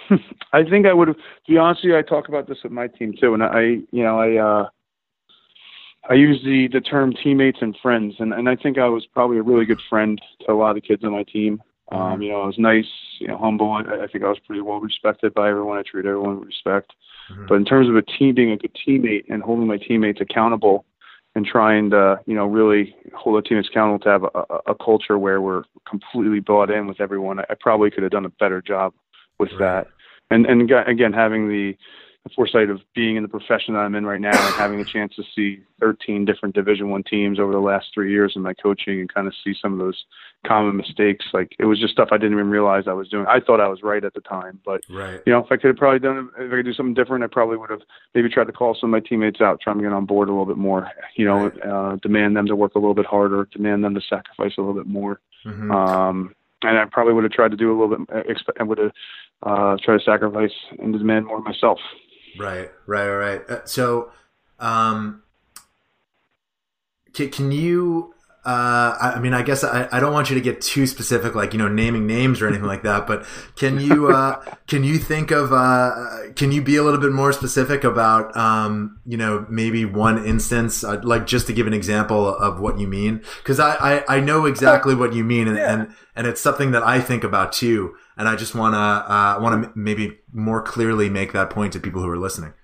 I 0.53 0.63
think 0.65 0.87
I 0.87 0.93
would 0.93 1.09
have. 1.09 1.17
To 1.17 1.23
be 1.53 1.59
honest 1.59 1.83
with 1.85 1.91
you, 1.91 1.99
I 1.99 2.03
talk 2.03 2.29
about 2.29 2.49
this 2.49 2.59
with 2.63 2.73
my 2.73 2.89
team 2.89 3.15
too, 3.19 3.35
and 3.35 3.43
I, 3.43 3.61
you 3.91 4.03
know, 4.03 4.19
I, 4.19 4.37
uh, 4.37 4.69
I 6.09 6.15
use 6.15 6.41
the 6.45 6.69
the 6.73 6.81
term 6.81 7.13
teammates 7.13 7.59
and 7.61 7.77
friends, 7.83 8.15
and 8.19 8.33
and 8.33 8.49
I 8.49 8.57
think 8.57 8.79
I 8.79 8.89
was 8.89 9.07
probably 9.07 9.39
a 9.39 9.43
really 9.43 9.65
good 9.65 9.81
friend 9.89 10.21
to 10.41 10.53
a 10.53 10.55
lot 10.55 10.71
of 10.71 10.77
the 10.77 10.81
kids 10.81 11.05
on 11.05 11.13
my 11.13 11.25
team. 11.25 11.63
Um, 11.93 12.01
mm-hmm. 12.01 12.23
you 12.23 12.29
know, 12.31 12.43
I 12.43 12.47
was 12.47 12.59
nice, 12.59 12.89
you 13.19 13.29
know, 13.29 13.37
humble. 13.37 13.71
I, 13.73 14.05
I 14.05 14.07
think 14.07 14.25
I 14.25 14.29
was 14.29 14.39
pretty 14.47 14.63
well 14.63 14.81
respected 14.81 15.35
by 15.35 15.51
everyone. 15.51 15.79
I 15.79 15.83
treated 15.83 16.09
everyone 16.09 16.41
with 16.41 16.49
respect. 16.49 16.93
Mm-hmm. 17.31 17.47
But 17.47 17.55
in 17.57 17.65
terms 17.65 17.89
of 17.89 17.97
a 17.97 18.03
team 18.03 18.35
being 18.35 18.53
a 18.53 18.57
good 18.57 18.77
teammate 18.87 19.25
and 19.29 19.43
holding 19.43 19.67
my 19.67 19.77
teammates 19.77 20.21
accountable 20.21 20.87
and 21.35 21.45
trying 21.45 21.91
to, 21.91 22.21
you 22.27 22.35
know, 22.35 22.47
really 22.47 22.97
hold 23.15 23.37
the 23.37 23.47
teammates 23.47 23.69
accountable 23.69 23.99
to 23.99 24.09
have 24.09 24.25
a, 24.25 24.71
a 24.71 24.75
culture 24.75 25.19
where 25.19 25.41
we're 25.41 25.65
completely 25.89 26.41
bought 26.41 26.71
in 26.71 26.87
with 26.87 27.01
everyone, 27.01 27.41
I, 27.41 27.45
I 27.51 27.55
probably 27.59 27.91
could 27.91 28.03
have 28.03 28.13
done 28.13 28.25
a 28.25 28.31
better 28.31 28.63
job 28.63 28.95
with 29.39 29.51
right. 29.53 29.59
that. 29.59 29.87
And 30.31 30.47
and 30.47 30.71
again, 30.89 31.13
having 31.13 31.49
the 31.49 31.77
the 32.25 32.31
foresight 32.35 32.71
of 32.71 32.81
being 32.95 33.17
in 33.17 33.23
the 33.23 33.29
profession 33.29 33.75
that 33.75 33.81
I'm 33.81 33.95
in 33.95 34.07
right 34.07 34.21
now 34.21 34.31
and 34.31 34.55
having 34.55 34.81
a 34.81 34.85
chance 34.85 35.15
to 35.17 35.23
see 35.37 35.61
13 35.81 36.25
different 36.25 36.55
Division 36.55 36.89
One 36.89 37.03
teams 37.03 37.39
over 37.39 37.53
the 37.53 37.61
last 37.61 37.89
three 37.93 38.11
years 38.11 38.33
in 38.35 38.41
my 38.41 38.55
coaching 38.55 39.01
and 39.01 39.13
kind 39.13 39.27
of 39.27 39.35
see 39.45 39.55
some 39.61 39.75
of 39.75 39.79
those 39.79 40.05
common 40.47 40.75
mistakes. 40.75 41.27
Like 41.35 41.55
it 41.59 41.67
was 41.67 41.79
just 41.79 41.93
stuff 41.93 42.09
I 42.13 42.17
didn't 42.17 42.33
even 42.33 42.49
realize 42.49 42.85
I 42.87 42.95
was 42.95 43.11
doing. 43.11 43.27
I 43.29 43.41
thought 43.41 43.61
I 43.61 43.69
was 43.69 43.83
right 43.83 44.03
at 44.03 44.15
the 44.15 44.23
time, 44.23 44.59
but 44.65 44.81
right. 44.89 45.21
you 45.27 45.35
know, 45.35 45.41
if 45.41 45.53
I 45.53 45.57
could 45.57 45.69
have 45.69 45.77
probably 45.77 45.99
done, 45.99 46.31
if 46.39 46.51
I 46.51 46.57
could 46.57 46.65
do 46.65 46.73
something 46.73 46.95
different, 46.95 47.25
I 47.25 47.27
probably 47.27 47.59
would 47.59 47.71
have 47.71 47.83
maybe 48.15 48.31
tried 48.31 48.47
to 48.47 48.53
call 48.53 48.75
some 48.75 48.93
of 48.95 49.03
my 49.03 49.07
teammates 49.07 49.43
out, 49.43 49.61
try 49.61 49.75
to 49.75 49.81
get 49.81 49.93
on 49.93 50.07
board 50.07 50.29
a 50.29 50.33
little 50.33 50.47
bit 50.47 50.57
more. 50.57 50.91
You 51.17 51.27
know, 51.27 51.49
right. 51.49 51.63
uh, 51.63 51.97
demand 51.97 52.37
them 52.37 52.47
to 52.47 52.57
work 52.57 52.75
a 52.75 52.79
little 52.79 52.95
bit 52.95 53.07
harder, 53.07 53.47
demand 53.53 53.85
them 53.85 53.95
to 53.95 54.01
sacrifice 54.01 54.55
a 54.57 54.63
little 54.63 54.75
bit 54.75 54.87
more. 54.87 55.21
Mm-hmm. 55.45 55.71
Um, 55.71 56.35
and 56.65 56.79
I 56.79 56.85
probably 56.87 57.13
would 57.13 57.25
have 57.25 57.33
tried 57.33 57.51
to 57.51 57.57
do 57.57 57.71
a 57.71 57.75
little 57.79 57.97
bit. 57.97 58.37
I 58.59 58.63
would 58.63 58.79
have 58.79 58.93
uh, 59.43 59.77
tried 59.83 59.99
to 59.99 60.05
sacrifice 60.05 60.53
and 60.79 60.93
demand 60.93 61.27
more 61.27 61.41
myself. 61.41 61.79
Right, 62.39 62.71
right, 62.87 63.09
right. 63.09 63.41
Uh, 63.49 63.65
so, 63.65 64.11
um, 64.59 65.23
can, 67.13 67.31
can 67.31 67.53
you? 67.53 68.14
Uh, 68.45 68.97
I, 69.01 69.13
I 69.17 69.21
mean, 69.21 69.33
I 69.33 69.43
guess 69.43 69.65
I, 69.65 69.89
I 69.91 70.01
don't 70.01 70.13
want 70.13 70.29
you 70.29 70.35
to 70.35 70.41
get 70.41 70.61
too 70.61 70.87
specific, 70.87 71.35
like 71.35 71.53
you 71.53 71.59
know, 71.59 71.69
naming 71.69 72.07
names 72.07 72.43
or 72.43 72.47
anything 72.47 72.67
like 72.67 72.83
that. 72.83 73.07
But 73.07 73.27
can 73.57 73.81
you 73.81 74.09
uh, 74.09 74.43
can 74.67 74.85
you 74.85 74.99
think 74.99 75.31
of 75.31 75.53
uh, 75.53 76.33
can 76.35 76.53
you 76.53 76.63
be 76.63 76.77
a 76.77 76.83
little 76.83 77.01
bit 77.01 77.13
more 77.13 77.33
specific 77.33 77.85
about 77.85 78.37
um, 78.37 79.01
you 79.07 79.17
know 79.17 79.47
maybe 79.49 79.85
one 79.85 80.25
instance, 80.25 80.85
uh, 80.85 81.01
like 81.03 81.27
just 81.27 81.47
to 81.47 81.53
give 81.53 81.67
an 81.67 81.75
example 81.75 82.29
of 82.29 82.61
what 82.61 82.79
you 82.79 82.87
mean? 82.87 83.23
Because 83.39 83.59
I, 83.59 83.75
I, 83.77 84.17
I 84.17 84.21
know 84.21 84.47
exactly 84.47 84.95
what 84.95 85.15
you 85.15 85.25
mean, 85.25 85.49
and, 85.49 85.57
yeah. 85.57 85.73
and 85.73 85.95
and 86.15 86.27
it's 86.27 86.41
something 86.41 86.73
that 86.73 86.83
I 86.83 87.01
think 87.01 87.25
about 87.25 87.53
too 87.53 87.95
and 88.17 88.29
I 88.29 88.37
just 88.37 88.55
want 88.55 88.75
to 88.75 88.79
uh, 88.79 89.39
want 89.41 89.65
to 89.65 89.73
maybe 89.75 90.19
more 90.33 90.63
clearly 90.63 91.09
make 91.09 91.33
that 91.33 91.51
point 91.51 91.73
to 91.73 91.81
people 91.81 92.03
who 92.03 92.09
are 92.09 92.19
listening. 92.19 92.55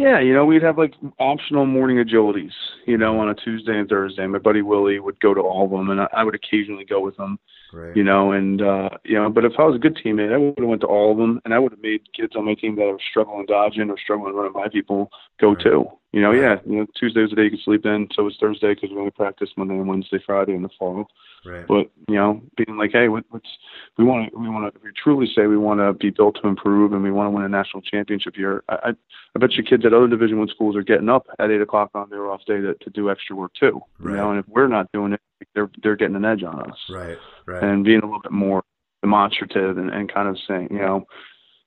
Yeah, 0.00 0.18
you 0.18 0.32
know, 0.32 0.46
we'd 0.46 0.62
have 0.62 0.78
like 0.78 0.94
optional 1.18 1.66
morning 1.66 1.98
agilities, 1.98 2.54
you 2.86 2.96
know, 2.96 3.20
on 3.20 3.28
a 3.28 3.34
Tuesday 3.34 3.78
and 3.78 3.86
Thursday. 3.86 4.26
My 4.26 4.38
buddy 4.38 4.62
Willie 4.62 4.98
would 4.98 5.20
go 5.20 5.34
to 5.34 5.42
all 5.42 5.66
of 5.66 5.70
them, 5.72 5.90
and 5.90 6.00
I, 6.00 6.08
I 6.14 6.24
would 6.24 6.34
occasionally 6.34 6.86
go 6.86 7.00
with 7.00 7.18
him, 7.18 7.38
right. 7.72 7.96
you 7.96 8.02
know. 8.02 8.32
And 8.32 8.62
uh, 8.62 8.90
you 9.04 9.14
know, 9.14 9.30
but 9.30 9.44
if 9.44 9.52
I 9.58 9.64
was 9.64 9.76
a 9.76 9.78
good 9.78 9.96
teammate, 9.96 10.32
I 10.32 10.38
would 10.38 10.58
have 10.58 10.68
went 10.68 10.80
to 10.82 10.86
all 10.86 11.12
of 11.12 11.18
them, 11.18 11.40
and 11.44 11.54
I 11.54 11.58
would 11.58 11.72
have 11.72 11.82
made 11.82 12.12
kids 12.14 12.34
on 12.36 12.44
my 12.44 12.54
team 12.54 12.76
that 12.76 12.88
are 12.88 12.98
struggling 13.10 13.46
dodging 13.46 13.90
or 13.90 13.98
struggling 13.98 14.34
running 14.34 14.52
by 14.52 14.68
people 14.68 15.10
go 15.40 15.54
right. 15.54 15.62
too. 15.62 15.86
You 16.12 16.22
know, 16.22 16.30
right. 16.30 16.40
yeah, 16.40 16.56
you 16.66 16.78
know, 16.78 16.86
Tuesday 16.98 17.20
was 17.20 17.30
the 17.30 17.36
day 17.36 17.44
you 17.44 17.50
could 17.50 17.60
sleep 17.64 17.86
in. 17.86 18.08
So 18.14 18.24
was 18.24 18.36
Thursday 18.40 18.74
because 18.74 18.90
we 18.90 18.98
only 18.98 19.12
practice 19.12 19.50
Monday 19.56 19.74
and 19.74 19.86
Wednesday, 19.86 20.18
Friday 20.24 20.54
in 20.54 20.62
the 20.62 20.70
fall. 20.76 21.06
Right. 21.44 21.66
But 21.66 21.90
you 22.08 22.16
know, 22.16 22.42
being 22.56 22.76
like, 22.76 22.90
hey, 22.92 23.08
what, 23.08 23.24
what's 23.30 23.48
we 23.96 24.04
want 24.04 24.30
to 24.30 24.38
we 24.38 24.48
want 24.48 24.74
to 24.74 24.80
we 24.82 24.90
truly 24.92 25.26
say 25.34 25.46
we 25.46 25.56
want 25.56 25.80
to 25.80 25.92
be 25.92 26.10
built 26.10 26.38
to 26.42 26.48
improve 26.48 26.92
and 26.92 27.02
we 27.02 27.12
want 27.12 27.28
to 27.28 27.30
win 27.30 27.44
a 27.44 27.48
national 27.48 27.82
championship 27.82 28.34
here. 28.34 28.64
I, 28.68 28.74
I 28.74 28.88
I 29.36 29.38
bet 29.38 29.52
you 29.52 29.62
kids 29.62 29.86
at 29.86 29.94
other 29.94 30.08
Division 30.08 30.38
One 30.38 30.48
schools 30.48 30.76
are 30.76 30.82
getting 30.82 31.08
up 31.08 31.26
at 31.38 31.50
eight 31.50 31.62
o'clock 31.62 31.90
on 31.94 32.10
their 32.10 32.28
off 32.30 32.44
day 32.44 32.60
to, 32.60 32.74
to 32.74 32.90
do 32.90 33.10
extra 33.10 33.36
work 33.36 33.52
too. 33.54 33.80
Right. 34.00 34.12
You 34.12 34.16
know, 34.16 34.30
and 34.30 34.40
if 34.40 34.48
we're 34.48 34.68
not 34.68 34.90
doing 34.92 35.12
it, 35.12 35.20
they're 35.54 35.70
they're 35.82 35.96
getting 35.96 36.16
an 36.16 36.24
edge 36.24 36.42
on 36.42 36.70
us. 36.70 36.78
Right. 36.88 37.18
Right. 37.46 37.62
And 37.62 37.84
being 37.84 38.00
a 38.00 38.04
little 38.04 38.20
bit 38.20 38.32
more 38.32 38.62
demonstrative 39.02 39.78
and, 39.78 39.90
and 39.90 40.12
kind 40.12 40.28
of 40.28 40.36
saying, 40.46 40.68
you 40.70 40.78
know, 40.78 41.06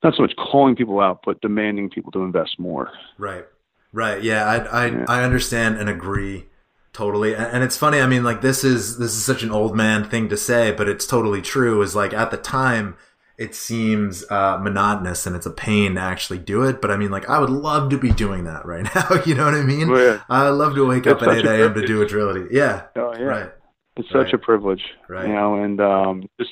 not 0.04 0.16
so 0.16 0.22
much 0.22 0.34
calling 0.36 0.76
people 0.76 1.00
out, 1.00 1.22
but 1.26 1.42
demanding 1.42 1.90
people 1.90 2.12
to 2.12 2.24
invest 2.24 2.60
more. 2.60 2.92
Right. 3.18 3.46
Right. 3.92 4.24
Yeah. 4.24 4.46
I 4.46 4.58
I, 4.58 4.86
yeah. 4.88 5.06
I 5.08 5.24
understand 5.24 5.78
and 5.78 5.90
agree 5.90 6.46
totally 6.94 7.36
and 7.36 7.64
it's 7.64 7.76
funny 7.76 8.00
i 8.00 8.06
mean 8.06 8.24
like 8.24 8.42
this 8.42 8.64
is 8.64 9.00
this 9.00 9.12
is 9.12 9.26
such 9.26 9.42
an 9.42 9.50
old 9.50 9.76
man 9.76 10.04
thing 10.04 10.30
to 10.30 10.38
say 10.38 10.72
but 10.72 10.88
it's 10.88 11.08
totally 11.08 11.42
true 11.42 11.82
is 11.82 11.96
like 11.96 12.14
at 12.14 12.30
the 12.30 12.38
time 12.38 12.96
it 13.36 13.56
seems 13.56 14.24
uh, 14.30 14.60
monotonous 14.62 15.26
and 15.26 15.36
it's 15.36 15.48
a 15.48 15.52
pain 15.52 15.96
to 15.96 16.02
actually 16.02 16.38
do 16.38 16.62
it 16.62 16.80
but 16.82 16.92
i 16.92 16.96
mean 16.96 17.10
like 17.10 17.28
i 17.28 17.40
would 17.40 17.50
love 17.50 17.90
to 17.90 17.98
be 17.98 18.12
doing 18.12 18.44
that 18.44 18.64
right 18.64 18.84
now 18.96 19.24
you 19.26 19.34
know 19.34 19.46
what 19.46 19.56
i 19.56 19.64
mean 19.64 19.90
well, 19.90 20.14
yeah. 20.14 20.22
i 20.30 20.48
love 20.50 20.76
to 20.76 20.88
wake 20.88 21.08
it's 21.08 21.22
up 21.22 21.28
at 21.28 21.38
8 21.38 21.46
a.m 21.46 21.74
to 21.74 21.86
do 21.86 22.02
a 22.02 22.06
agility 22.06 22.48
yeah 22.52 22.84
oh 22.96 23.14
yeah 23.18 23.24
right 23.24 23.52
it's 23.98 24.10
such 24.10 24.26
right. 24.26 24.34
a 24.34 24.38
privilege 24.38 24.84
right 25.10 25.28
you 25.28 25.34
know 25.34 25.62
and 25.64 25.80
um 25.80 26.24
just 26.40 26.52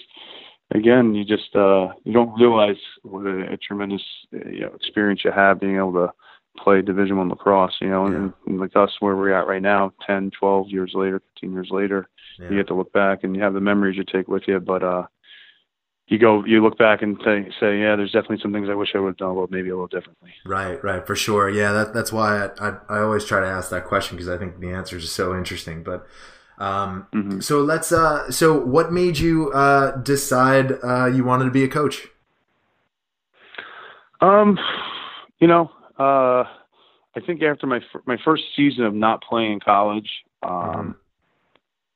again 0.73 1.15
you 1.15 1.25
just 1.25 1.55
uh 1.55 1.87
you 2.03 2.13
don't 2.13 2.39
realize 2.39 2.77
what 3.03 3.25
a, 3.25 3.53
a 3.53 3.57
tremendous 3.57 4.03
you 4.31 4.61
know 4.61 4.71
experience 4.75 5.21
you 5.23 5.31
have 5.31 5.59
being 5.59 5.77
able 5.77 5.93
to 5.93 6.11
play 6.57 6.81
Division 6.81 7.17
One 7.17 7.29
lacrosse. 7.29 7.75
You 7.81 7.89
know, 7.89 8.07
yeah. 8.07 8.15
and, 8.15 8.33
and, 8.47 8.59
like 8.59 8.75
us, 8.75 8.91
where 8.99 9.15
we're 9.15 9.33
at 9.33 9.47
right 9.47 9.61
now, 9.61 9.93
10, 10.05 10.31
12 10.37 10.69
years 10.69 10.91
later, 10.93 11.21
15 11.35 11.53
years 11.53 11.69
later, 11.71 12.09
yeah. 12.39 12.49
you 12.49 12.57
get 12.57 12.67
to 12.67 12.73
look 12.73 12.91
back 12.93 13.23
and 13.23 13.35
you 13.35 13.41
have 13.41 13.53
the 13.53 13.61
memories 13.61 13.97
you 13.97 14.03
take 14.03 14.27
with 14.27 14.43
you. 14.47 14.59
But 14.59 14.83
uh, 14.83 15.03
you 16.07 16.17
go, 16.19 16.43
you 16.45 16.61
look 16.61 16.77
back 16.77 17.01
and 17.01 17.17
say, 17.23 17.47
say, 17.59 17.79
yeah, 17.79 17.95
there's 17.95 18.11
definitely 18.11 18.39
some 18.41 18.53
things 18.53 18.67
I 18.69 18.75
wish 18.75 18.89
I 18.95 18.99
would 18.99 19.09
have 19.09 19.17
done 19.17 19.29
little, 19.29 19.47
maybe 19.49 19.69
a 19.69 19.73
little 19.73 19.87
differently. 19.87 20.33
Right, 20.45 20.83
right, 20.83 21.05
for 21.05 21.15
sure. 21.15 21.49
Yeah, 21.49 21.71
that, 21.71 21.93
that's 21.93 22.11
why 22.11 22.45
I, 22.45 22.69
I, 22.69 22.77
I 22.89 22.99
always 22.99 23.25
try 23.25 23.39
to 23.39 23.47
ask 23.47 23.69
that 23.69 23.85
question 23.85 24.17
because 24.17 24.29
I 24.29 24.37
think 24.37 24.59
the 24.59 24.71
answer 24.71 24.97
is 24.97 25.11
so 25.11 25.35
interesting. 25.35 25.83
But 25.83 26.05
um, 26.61 27.07
mm-hmm. 27.11 27.39
so 27.39 27.61
let's. 27.61 27.91
Uh, 27.91 28.29
so 28.31 28.59
what 28.59 28.93
made 28.93 29.17
you 29.17 29.51
uh, 29.51 29.97
decide 29.97 30.73
uh, 30.83 31.07
you 31.07 31.23
wanted 31.23 31.45
to 31.45 31.51
be 31.51 31.63
a 31.63 31.67
coach? 31.67 32.07
Um, 34.21 34.59
you 35.39 35.47
know, 35.47 35.71
uh, 35.97 36.43
I 37.15 37.19
think 37.25 37.41
after 37.41 37.65
my 37.65 37.79
my 38.05 38.17
first 38.23 38.43
season 38.55 38.85
of 38.85 38.93
not 38.93 39.23
playing 39.23 39.53
in 39.53 39.59
college, 39.59 40.07
um, 40.43 40.51
mm-hmm. 40.51 40.91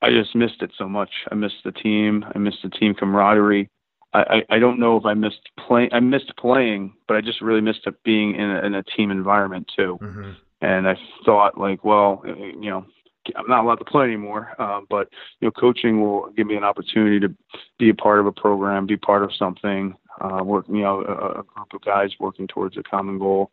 I 0.02 0.10
just 0.10 0.36
missed 0.36 0.64
it 0.64 0.72
so 0.80 0.90
much. 0.90 1.12
I 1.32 1.36
missed 1.36 1.64
the 1.64 1.72
team. 1.72 2.26
I 2.34 2.40
missed 2.40 2.64
the 2.64 2.72
team 2.72 2.96
camaraderie. 2.96 3.70
I, 4.16 4.20
I, 4.50 4.56
I 4.56 4.60
don't 4.60 4.80
know 4.80 4.98
if 4.98 5.06
I 5.06 5.14
missed 5.14 5.48
playing. 5.68 5.90
I 5.92 6.00
missed 6.00 6.34
playing, 6.40 6.96
but 7.08 7.18
I 7.18 7.22
just 7.22 7.40
really 7.40 7.62
missed 7.62 7.88
being 8.04 8.34
in 8.34 8.50
a, 8.50 8.66
in 8.66 8.74
a 8.74 8.82
team 8.82 9.12
environment 9.12 9.72
too. 9.76 10.00
Mm-hmm. 10.02 10.32
And 10.62 10.88
I 10.88 10.98
thought 11.24 11.60
like, 11.60 11.84
well, 11.84 12.24
you 12.26 12.72
know, 12.72 12.86
I'm 13.36 13.48
not 13.48 13.64
allowed 13.64 13.76
to 13.76 13.86
play 13.86 14.06
anymore. 14.06 14.54
Uh, 14.60 14.82
but 14.90 15.10
you 15.40 15.48
know, 15.48 15.52
coaching 15.52 16.02
will 16.02 16.30
give 16.32 16.48
me 16.48 16.56
an 16.56 16.64
opportunity 16.64 17.20
to 17.20 17.34
be 17.80 17.90
a 17.90 17.96
part 17.96 18.20
of 18.20 18.26
a 18.26 18.32
program, 18.32 18.86
be 18.86 18.98
part 18.98 19.24
of 19.24 19.34
something, 19.36 19.96
uh, 20.22 20.44
work, 20.44 20.66
you 20.68 20.82
know, 20.82 21.02
a, 21.02 21.40
a 21.40 21.44
group 21.44 21.74
of 21.74 21.82
guys 21.82 22.12
working 22.20 22.48
towards 22.48 22.78
a 22.78 22.84
common 22.84 23.20
goal. 23.20 23.52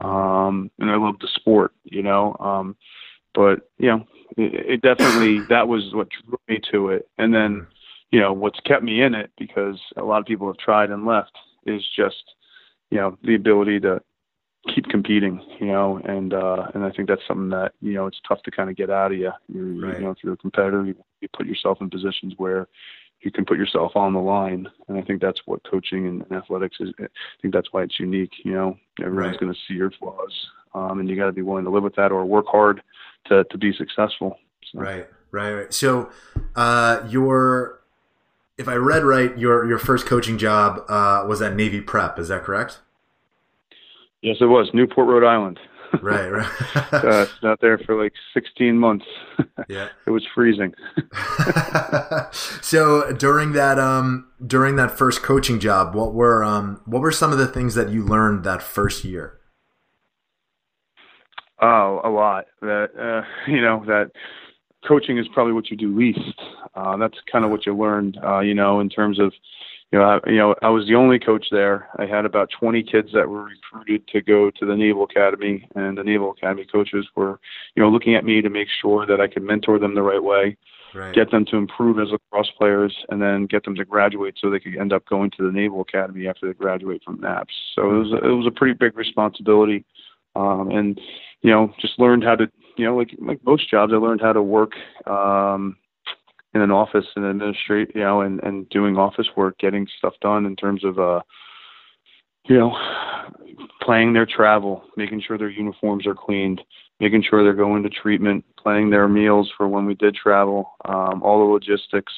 Um, 0.00 0.70
and 0.78 0.90
I 0.90 0.96
love 0.96 1.16
the 1.20 1.28
sport, 1.34 1.72
you 1.84 2.02
know. 2.02 2.36
Um, 2.40 2.76
but 3.34 3.68
you 3.78 3.88
know, 3.88 4.06
it, 4.36 4.54
it 4.54 4.82
definitely 4.82 5.40
that 5.48 5.68
was 5.68 5.94
what 5.94 6.08
drew 6.10 6.38
me 6.48 6.60
to 6.72 6.90
it. 6.90 7.08
And 7.18 7.34
then, 7.34 7.66
you 8.10 8.20
know, 8.20 8.32
what's 8.32 8.60
kept 8.60 8.82
me 8.82 9.02
in 9.02 9.14
it 9.14 9.30
because 9.38 9.80
a 9.96 10.02
lot 10.02 10.20
of 10.20 10.26
people 10.26 10.46
have 10.46 10.58
tried 10.58 10.90
and 10.90 11.06
left 11.06 11.32
is 11.66 11.82
just, 11.96 12.22
you 12.90 12.98
know, 12.98 13.18
the 13.22 13.34
ability 13.34 13.80
to 13.80 14.00
keep 14.72 14.86
competing, 14.86 15.40
you 15.60 15.66
know, 15.66 16.00
and 16.04 16.32
uh, 16.32 16.68
and 16.74 16.84
I 16.84 16.90
think 16.90 17.08
that's 17.08 17.26
something 17.26 17.50
that 17.50 17.72
you 17.80 17.94
know 17.94 18.06
it's 18.06 18.20
tough 18.26 18.42
to 18.42 18.50
kind 18.50 18.70
of 18.70 18.76
get 18.76 18.90
out 18.90 19.12
of 19.12 19.18
you. 19.18 19.32
You're, 19.48 19.88
right. 19.88 19.98
You 19.98 20.04
know, 20.04 20.10
if 20.10 20.18
you're 20.22 20.34
a 20.34 20.38
competitor, 20.38 20.84
you, 20.84 20.94
you 21.20 21.28
put 21.36 21.46
yourself 21.46 21.78
in 21.80 21.90
positions 21.90 22.34
where 22.36 22.68
you 23.20 23.30
can 23.30 23.44
put 23.44 23.58
yourself 23.58 23.92
on 23.94 24.12
the 24.12 24.20
line, 24.20 24.68
and 24.88 24.98
I 24.98 25.02
think 25.02 25.20
that's 25.20 25.40
what 25.46 25.60
coaching 25.70 26.06
and, 26.06 26.24
and 26.28 26.32
athletics 26.32 26.76
is. 26.80 26.90
I 27.00 27.06
think 27.40 27.54
that's 27.54 27.72
why 27.72 27.82
it's 27.82 27.98
unique. 27.98 28.32
You 28.44 28.52
know, 28.52 28.78
everyone's 29.00 29.32
right. 29.32 29.40
going 29.40 29.52
to 29.52 29.58
see 29.66 29.74
your 29.74 29.90
flaws, 29.90 30.32
um, 30.74 31.00
and 31.00 31.08
you 31.08 31.16
got 31.16 31.26
to 31.26 31.32
be 31.32 31.42
willing 31.42 31.64
to 31.64 31.70
live 31.70 31.82
with 31.82 31.96
that 31.96 32.12
or 32.12 32.24
work 32.24 32.46
hard 32.46 32.82
to 33.26 33.44
to 33.44 33.58
be 33.58 33.72
successful. 33.72 34.38
So. 34.72 34.80
Right, 34.80 35.06
right, 35.30 35.52
right. 35.52 35.74
So, 35.74 36.10
uh, 36.56 37.06
your 37.08 37.80
if 38.56 38.68
I 38.68 38.74
read 38.74 39.04
right, 39.04 39.36
your 39.36 39.66
your 39.66 39.78
first 39.78 40.06
coaching 40.06 40.38
job 40.38 40.84
uh, 40.88 41.24
was 41.26 41.42
at 41.42 41.54
Navy 41.54 41.80
Prep. 41.80 42.18
Is 42.18 42.28
that 42.28 42.44
correct? 42.44 42.80
Yes, 44.24 44.38
it 44.40 44.46
was 44.46 44.70
Newport, 44.72 45.06
Rhode 45.06 45.26
Island. 45.26 45.60
right, 46.02 46.30
right. 46.30 46.94
uh, 46.94 47.26
out 47.44 47.60
there 47.60 47.76
for 47.76 48.02
like 48.02 48.14
16 48.32 48.76
months. 48.76 49.04
yeah, 49.68 49.88
it 50.06 50.10
was 50.10 50.26
freezing. 50.34 50.72
so 52.32 53.12
during 53.12 53.52
that 53.52 53.78
um 53.78 54.26
during 54.44 54.76
that 54.76 54.96
first 54.96 55.22
coaching 55.22 55.60
job, 55.60 55.94
what 55.94 56.14
were 56.14 56.42
um 56.42 56.80
what 56.86 57.02
were 57.02 57.12
some 57.12 57.32
of 57.32 57.38
the 57.38 57.46
things 57.46 57.74
that 57.74 57.90
you 57.90 58.02
learned 58.02 58.44
that 58.44 58.62
first 58.62 59.04
year? 59.04 59.38
Oh, 61.60 62.00
a 62.02 62.08
lot. 62.08 62.46
That 62.62 62.88
uh, 62.98 63.50
you 63.50 63.60
know 63.60 63.84
that 63.86 64.10
coaching 64.88 65.18
is 65.18 65.28
probably 65.34 65.52
what 65.52 65.70
you 65.70 65.76
do 65.76 65.94
least. 65.94 66.40
Uh, 66.74 66.96
that's 66.96 67.18
kind 67.30 67.44
of 67.44 67.50
what 67.50 67.66
you 67.66 67.76
learned. 67.76 68.18
Uh, 68.24 68.40
you 68.40 68.54
know, 68.54 68.80
in 68.80 68.88
terms 68.88 69.20
of 69.20 69.34
you 69.94 70.00
know, 70.00 70.06
I, 70.24 70.28
you 70.28 70.38
know, 70.38 70.56
I 70.60 70.70
was 70.70 70.88
the 70.88 70.96
only 70.96 71.20
coach 71.20 71.46
there. 71.52 71.88
I 72.00 72.06
had 72.06 72.24
about 72.24 72.50
20 72.58 72.82
kids 72.82 73.10
that 73.14 73.28
were 73.28 73.44
recruited 73.44 74.08
to 74.08 74.22
go 74.22 74.50
to 74.50 74.66
the 74.66 74.74
Naval 74.74 75.04
Academy, 75.04 75.68
and 75.76 75.96
the 75.96 76.02
Naval 76.02 76.32
Academy 76.32 76.64
coaches 76.64 77.06
were, 77.14 77.38
you 77.76 77.82
know, 77.82 77.88
looking 77.88 78.16
at 78.16 78.24
me 78.24 78.42
to 78.42 78.50
make 78.50 78.66
sure 78.82 79.06
that 79.06 79.20
I 79.20 79.28
could 79.28 79.44
mentor 79.44 79.78
them 79.78 79.94
the 79.94 80.02
right 80.02 80.20
way, 80.20 80.56
right. 80.96 81.14
get 81.14 81.30
them 81.30 81.44
to 81.44 81.56
improve 81.56 82.00
as 82.00 82.08
lacrosse 82.10 82.50
players, 82.58 82.92
and 83.08 83.22
then 83.22 83.46
get 83.46 83.62
them 83.62 83.76
to 83.76 83.84
graduate 83.84 84.34
so 84.36 84.50
they 84.50 84.58
could 84.58 84.76
end 84.76 84.92
up 84.92 85.06
going 85.06 85.30
to 85.36 85.46
the 85.46 85.52
Naval 85.52 85.82
Academy 85.82 86.26
after 86.26 86.48
they 86.48 86.54
graduate 86.54 87.00
from 87.04 87.20
NAPS. 87.20 87.54
So 87.76 87.82
it 87.82 87.98
was 87.98 88.12
it 88.20 88.34
was 88.34 88.48
a 88.48 88.58
pretty 88.58 88.74
big 88.74 88.96
responsibility, 88.96 89.84
um, 90.34 90.72
and 90.72 91.00
you 91.42 91.52
know, 91.52 91.72
just 91.80 92.00
learned 92.00 92.24
how 92.24 92.34
to, 92.34 92.50
you 92.76 92.84
know, 92.84 92.96
like 92.96 93.14
like 93.20 93.38
most 93.44 93.70
jobs, 93.70 93.92
I 93.92 93.96
learned 93.98 94.22
how 94.22 94.32
to 94.32 94.42
work. 94.42 94.72
Um, 95.06 95.76
in 96.54 96.60
an 96.60 96.70
office 96.70 97.06
and 97.16 97.24
administrate, 97.24 97.90
you 97.94 98.00
know, 98.00 98.20
and, 98.20 98.42
and 98.42 98.68
doing 98.68 98.96
office 98.96 99.28
work, 99.36 99.58
getting 99.58 99.86
stuff 99.98 100.14
done 100.20 100.46
in 100.46 100.56
terms 100.56 100.84
of, 100.84 100.98
uh, 100.98 101.20
you 102.46 102.56
know, 102.56 102.76
planning 103.82 104.12
their 104.12 104.26
travel, 104.26 104.84
making 104.96 105.22
sure 105.26 105.36
their 105.36 105.50
uniforms 105.50 106.06
are 106.06 106.14
cleaned, 106.14 106.60
making 107.00 107.22
sure 107.22 107.42
they're 107.42 107.54
going 107.54 107.82
to 107.82 107.90
treatment, 107.90 108.44
planning 108.58 108.90
their 108.90 109.08
meals 109.08 109.50
for 109.56 109.66
when 109.66 109.86
we 109.86 109.94
did 109.94 110.14
travel, 110.14 110.72
um, 110.84 111.22
all 111.22 111.38
the 111.38 111.52
logistics. 111.52 112.12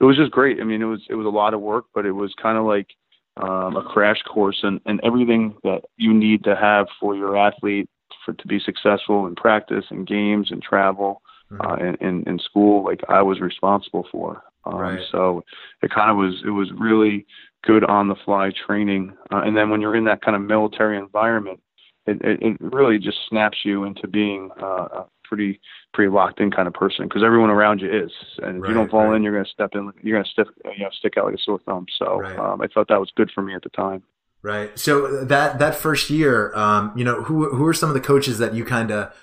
It 0.00 0.04
was 0.04 0.16
just 0.16 0.30
great. 0.30 0.60
I 0.60 0.64
mean, 0.64 0.80
it 0.80 0.86
was 0.86 1.02
it 1.10 1.14
was 1.14 1.26
a 1.26 1.30
lot 1.30 1.52
of 1.52 1.60
work, 1.60 1.86
but 1.94 2.06
it 2.06 2.12
was 2.12 2.32
kind 2.40 2.56
of 2.56 2.64
like 2.64 2.88
um, 3.36 3.76
a 3.76 3.82
crash 3.82 4.22
course 4.22 4.58
and, 4.62 4.80
and 4.86 5.00
everything 5.02 5.56
that 5.62 5.82
you 5.96 6.14
need 6.14 6.44
to 6.44 6.56
have 6.56 6.86
for 6.98 7.16
your 7.16 7.36
athlete 7.36 7.88
for 8.24 8.32
to 8.34 8.46
be 8.46 8.60
successful 8.60 9.26
in 9.26 9.34
practice 9.34 9.84
and 9.90 10.06
games 10.06 10.50
and 10.50 10.62
travel. 10.62 11.22
Uh, 11.58 11.76
in, 12.00 12.22
in, 12.26 12.38
school 12.38 12.84
like 12.84 13.00
I 13.08 13.22
was 13.22 13.40
responsible 13.40 14.06
for. 14.12 14.42
Um, 14.64 14.76
right. 14.76 15.00
So 15.10 15.42
it 15.82 15.90
kind 15.90 16.10
of 16.10 16.16
was 16.16 16.42
it 16.44 16.50
was 16.50 16.70
really 16.78 17.26
good 17.64 17.84
on 17.84 18.08
the 18.08 18.14
fly 18.24 18.52
training, 18.66 19.16
uh, 19.32 19.42
and 19.44 19.56
then 19.56 19.70
when 19.70 19.80
you're 19.80 19.96
in 19.96 20.04
that 20.04 20.22
kind 20.22 20.36
of 20.36 20.42
military 20.42 20.96
environment, 20.96 21.60
it, 22.06 22.20
it, 22.22 22.42
it 22.42 22.56
really 22.60 22.98
just 22.98 23.18
snaps 23.28 23.58
you 23.64 23.84
into 23.84 24.06
being 24.06 24.50
uh, 24.62 24.66
a 24.92 25.06
pretty 25.24 25.60
pretty 25.92 26.10
locked 26.10 26.40
in 26.40 26.50
kind 26.50 26.68
of 26.68 26.74
person 26.74 27.06
because 27.06 27.22
everyone 27.24 27.50
around 27.50 27.80
you 27.80 27.88
is, 27.88 28.10
and 28.42 28.56
if 28.56 28.62
right, 28.62 28.68
you 28.68 28.74
don't 28.74 28.90
fall 28.90 29.06
right. 29.06 29.16
in, 29.16 29.22
you're 29.22 29.32
going 29.32 29.44
to 29.44 29.50
step 29.50 29.70
in, 29.74 29.92
you're 30.02 30.16
going 30.16 30.24
to 30.24 30.30
stick 30.30 30.46
you 30.76 30.84
know 30.84 30.90
stick 30.98 31.14
out 31.16 31.24
like 31.24 31.34
a 31.34 31.38
sore 31.38 31.60
thumb. 31.64 31.86
So 31.98 32.24
um, 32.38 32.60
I 32.60 32.66
thought 32.66 32.88
that 32.88 33.00
was 33.00 33.10
good 33.16 33.30
for 33.34 33.42
me 33.42 33.54
at 33.54 33.62
the 33.62 33.70
time. 33.70 34.02
Right. 34.42 34.78
So 34.78 35.24
that 35.24 35.58
that 35.58 35.74
first 35.74 36.08
year, 36.08 36.54
um, 36.54 36.92
you 36.96 37.04
know, 37.04 37.22
who 37.22 37.54
who 37.54 37.66
are 37.66 37.74
some 37.74 37.90
of 37.90 37.94
the 37.94 38.00
coaches 38.00 38.38
that 38.38 38.54
you 38.54 38.64
kind 38.64 38.90
of 38.90 39.14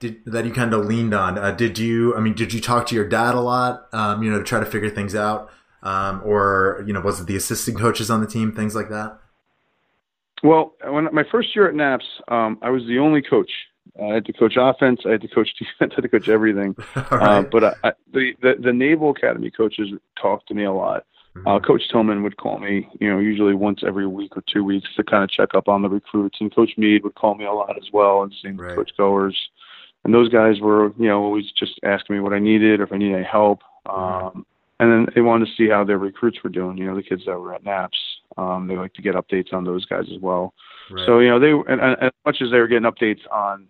did, 0.00 0.24
that 0.24 0.44
you 0.44 0.52
kind 0.52 0.74
of 0.74 0.86
leaned 0.86 1.14
on? 1.14 1.38
Uh, 1.38 1.52
did 1.52 1.78
you, 1.78 2.16
I 2.16 2.20
mean, 2.20 2.34
did 2.34 2.52
you 2.52 2.60
talk 2.60 2.86
to 2.86 2.94
your 2.94 3.06
dad 3.06 3.34
a 3.34 3.40
lot, 3.40 3.86
um, 3.92 4.22
you 4.22 4.30
know, 4.30 4.38
to 4.38 4.44
try 4.44 4.58
to 4.58 4.66
figure 4.66 4.90
things 4.90 5.14
out? 5.14 5.50
Um, 5.82 6.22
or, 6.24 6.82
you 6.86 6.92
know, 6.92 7.00
was 7.00 7.20
it 7.20 7.26
the 7.26 7.36
assistant 7.36 7.78
coaches 7.78 8.10
on 8.10 8.20
the 8.20 8.26
team, 8.26 8.52
things 8.52 8.74
like 8.74 8.88
that? 8.88 9.18
Well, 10.42 10.74
when 10.84 11.08
my 11.12 11.24
first 11.30 11.54
year 11.54 11.68
at 11.68 11.74
NAPS, 11.74 12.04
um, 12.28 12.58
I 12.62 12.70
was 12.70 12.82
the 12.86 12.98
only 12.98 13.22
coach. 13.22 13.50
I 14.00 14.14
had 14.14 14.24
to 14.26 14.32
coach 14.32 14.54
offense. 14.58 15.00
I 15.06 15.10
had 15.10 15.20
to 15.22 15.28
coach 15.28 15.50
defense. 15.58 15.92
I 15.92 15.96
had 15.96 16.02
to 16.02 16.08
coach 16.08 16.28
everything. 16.28 16.74
right. 16.96 17.12
uh, 17.12 17.42
but 17.42 17.64
I, 17.64 17.74
I, 17.84 17.92
the, 18.12 18.32
the 18.40 18.54
the 18.62 18.72
Naval 18.72 19.10
Academy 19.10 19.50
coaches 19.50 19.88
talked 20.20 20.48
to 20.48 20.54
me 20.54 20.64
a 20.64 20.72
lot. 20.72 21.04
Mm-hmm. 21.36 21.46
Uh, 21.46 21.60
coach 21.60 21.82
Tillman 21.90 22.22
would 22.22 22.36
call 22.38 22.58
me, 22.58 22.88
you 23.00 23.08
know, 23.08 23.18
usually 23.18 23.54
once 23.54 23.82
every 23.86 24.06
week 24.06 24.36
or 24.36 24.42
two 24.52 24.64
weeks 24.64 24.88
to 24.96 25.04
kind 25.04 25.22
of 25.22 25.30
check 25.30 25.54
up 25.54 25.68
on 25.68 25.82
the 25.82 25.88
recruits, 25.88 26.38
and 26.40 26.54
Coach 26.54 26.70
Meade 26.76 27.04
would 27.04 27.14
call 27.14 27.36
me 27.36 27.44
a 27.44 27.52
lot 27.52 27.76
as 27.76 27.88
well, 27.92 28.22
and 28.22 28.34
seeing 28.42 28.56
right. 28.56 28.74
Coach 28.74 28.90
Goers 28.96 29.36
and 30.04 30.14
those 30.14 30.28
guys 30.28 30.60
were 30.60 30.92
you 30.98 31.08
know 31.08 31.22
always 31.22 31.50
just 31.52 31.80
asking 31.82 32.16
me 32.16 32.20
what 32.20 32.32
I 32.32 32.38
needed 32.38 32.80
or 32.80 32.84
if 32.84 32.92
I 32.92 32.96
needed 32.96 33.16
any 33.16 33.24
help. 33.24 33.60
Um, 33.86 34.46
and 34.78 34.90
then 34.90 35.06
they 35.14 35.20
wanted 35.20 35.46
to 35.46 35.52
see 35.56 35.68
how 35.68 35.84
their 35.84 35.98
recruits 35.98 36.38
were 36.42 36.50
doing. 36.50 36.78
You 36.78 36.86
know, 36.86 36.96
the 36.96 37.02
kids 37.02 37.22
that 37.26 37.38
were 37.38 37.54
at 37.54 37.64
Naps, 37.64 37.98
um, 38.38 38.66
they 38.66 38.76
like 38.76 38.94
to 38.94 39.02
get 39.02 39.14
updates 39.14 39.52
on 39.52 39.64
those 39.64 39.84
guys 39.84 40.04
as 40.10 40.20
well. 40.20 40.54
Right. 40.90 41.04
So 41.06 41.18
you 41.18 41.28
know, 41.28 41.38
they 41.38 41.50
and, 41.50 41.80
and 41.80 41.96
as 42.02 42.12
much 42.24 42.38
as 42.40 42.50
they 42.50 42.58
were 42.58 42.66
getting 42.66 42.90
updates 42.90 43.20
on 43.30 43.66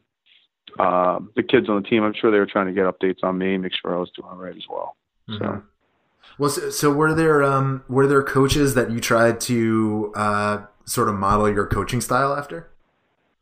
uh, 0.78 1.18
the 1.34 1.42
kids 1.42 1.68
on 1.68 1.82
the 1.82 1.88
team, 1.88 2.04
I'm 2.04 2.14
sure 2.14 2.30
they 2.30 2.38
were 2.38 2.46
trying 2.46 2.66
to 2.66 2.72
get 2.72 2.84
updates 2.84 3.24
on 3.24 3.38
me, 3.38 3.58
make 3.58 3.72
sure 3.74 3.94
I 3.94 3.98
was 3.98 4.10
doing 4.16 4.28
all 4.30 4.36
right 4.36 4.56
as 4.56 4.62
well. 4.70 4.96
Mm-hmm. 5.28 5.44
So. 5.44 5.62
Well, 6.38 6.50
so, 6.50 6.70
so, 6.70 6.92
were 6.92 7.12
there 7.12 7.42
um, 7.42 7.82
were 7.88 8.06
there 8.06 8.22
coaches 8.22 8.74
that 8.74 8.90
you 8.90 9.00
tried 9.00 9.40
to 9.42 10.12
uh, 10.14 10.66
sort 10.84 11.08
of 11.08 11.16
model 11.16 11.52
your 11.52 11.66
coaching 11.66 12.00
style 12.00 12.34
after? 12.34 12.69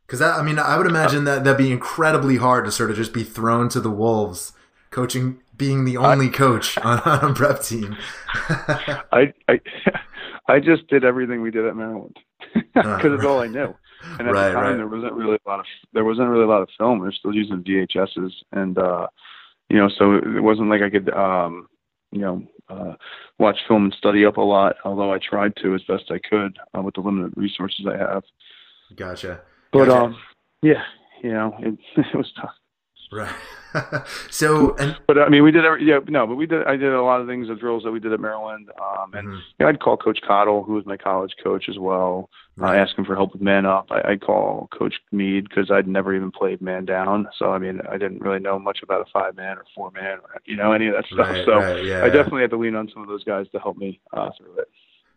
Because 0.08 0.22
I 0.22 0.42
mean, 0.42 0.58
I 0.58 0.78
would 0.78 0.86
imagine 0.86 1.24
that 1.24 1.44
that'd 1.44 1.58
be 1.58 1.70
incredibly 1.70 2.38
hard 2.38 2.64
to 2.64 2.72
sort 2.72 2.90
of 2.90 2.96
just 2.96 3.12
be 3.12 3.22
thrown 3.22 3.68
to 3.68 3.78
the 3.78 3.90
wolves, 3.90 4.54
coaching, 4.90 5.42
being 5.54 5.84
the 5.84 5.98
only 5.98 6.28
I, 6.28 6.30
coach 6.30 6.78
on, 6.78 7.00
on, 7.04 7.32
a 7.32 7.34
prep 7.34 7.62
team. 7.62 7.94
I, 9.12 9.34
I, 9.46 9.60
I 10.48 10.60
just 10.60 10.88
did 10.88 11.04
everything 11.04 11.42
we 11.42 11.50
did 11.50 11.66
at 11.66 11.76
Maryland 11.76 12.16
because 12.54 13.04
uh, 13.04 13.14
it's 13.14 13.24
all 13.24 13.40
I 13.40 13.48
knew. 13.48 13.74
And 14.18 14.28
at 14.28 14.32
right, 14.32 14.48
the 14.48 14.54
time, 14.54 14.64
right. 14.64 14.76
there 14.76 14.86
wasn't 14.86 15.12
really 15.12 15.38
a 15.44 15.48
lot 15.48 15.60
of 15.60 15.66
there 15.92 16.04
wasn't 16.04 16.28
really 16.28 16.44
a 16.44 16.48
lot 16.48 16.62
of 16.62 16.70
film. 16.78 17.02
They're 17.02 17.12
still 17.12 17.34
using 17.34 17.62
VHSs, 17.62 18.30
and 18.52 18.78
uh, 18.78 19.08
you 19.68 19.76
know, 19.76 19.90
so 19.98 20.14
it 20.14 20.42
wasn't 20.42 20.70
like 20.70 20.80
I 20.80 20.88
could, 20.88 21.12
um, 21.12 21.68
you 22.12 22.20
know, 22.20 22.42
uh, 22.70 22.94
watch 23.38 23.58
film 23.66 23.84
and 23.84 23.94
study 23.98 24.24
up 24.24 24.38
a 24.38 24.40
lot. 24.40 24.76
Although 24.84 25.12
I 25.12 25.18
tried 25.18 25.54
to 25.56 25.74
as 25.74 25.82
best 25.82 26.04
I 26.10 26.18
could 26.18 26.56
uh, 26.74 26.80
with 26.80 26.94
the 26.94 27.02
limited 27.02 27.34
resources 27.36 27.86
I 27.86 27.98
have. 27.98 28.22
Gotcha. 28.96 29.42
But 29.72 29.87
gotcha. 29.87 30.04
um, 30.04 30.16
yeah, 30.62 30.83
you 31.22 31.33
know, 31.33 31.54
it, 31.61 31.78
it 31.96 32.16
was 32.16 32.33
tough. 32.40 32.54
Right. 33.11 33.35
so, 34.31 34.76
and, 34.76 34.96
but 35.07 35.18
I 35.18 35.28
mean, 35.28 35.42
we 35.42 35.50
did 35.50 35.64
every, 35.64 35.85
yeah, 35.85 35.98
no, 36.09 36.26
but 36.26 36.37
we 36.37 36.46
did. 36.46 36.66
I 36.66 36.76
did 36.76 36.92
a 36.92 37.02
lot 37.02 37.20
of 37.20 37.26
things, 37.26 37.48
the 37.48 37.54
drills 37.54 37.85
that 37.85 37.90
we 37.90 38.00
did 38.00 38.12
at 38.12 38.20
Maryland, 38.20 38.70
um, 38.81 39.14
and 39.14 39.28
mm-hmm. 39.28 39.66
I'd 39.66 39.81
call 39.81 39.96
Coach 39.96 40.20
Cottle, 40.26 40.62
who 40.62 40.74
was 40.74 40.87
my 40.87 40.96
college 40.96 41.35
coach 41.42 41.68
as 41.68 41.78
well. 41.78 42.28
Right. 42.57 42.78
Uh, 42.78 42.83
asked 42.83 42.98
him 42.98 43.04
for 43.04 43.14
help 43.14 43.33
with 43.33 43.42
man 43.42 43.66
up. 43.66 43.90
I, 43.90 44.12
I'd 44.12 44.20
call 44.20 44.68
Coach 44.76 44.94
Meade 45.12 45.48
because 45.48 45.70
I'd 45.70 45.87
never 45.87 46.14
even 46.14 46.31
played 46.31 46.61
man 46.61 46.85
down, 46.85 47.28
so 47.38 47.52
I 47.52 47.59
mean, 47.59 47.81
I 47.90 47.98
didn't 47.98 48.20
really 48.20 48.40
know 48.40 48.59
much 48.59 48.81
about 48.83 49.02
a 49.02 49.11
five 49.12 49.37
man 49.37 49.59
or 49.59 49.64
four 49.74 49.90
man, 49.90 50.18
or, 50.18 50.40
you 50.44 50.57
know, 50.57 50.72
any 50.72 50.88
of 50.88 50.94
that 50.94 51.07
stuff. 51.07 51.28
Right, 51.31 51.44
so 51.46 51.54
right, 51.57 51.85
yeah, 51.85 52.04
I 52.04 52.09
definitely 52.09 52.42
had 52.42 52.50
to 52.50 52.59
lean 52.59 52.74
on 52.74 52.90
some 52.92 53.02
of 53.02 53.09
those 53.09 53.24
guys 53.24 53.46
to 53.52 53.59
help 53.59 53.76
me 53.76 54.00
uh, 54.12 54.31
through 54.37 54.59
it. 54.59 54.68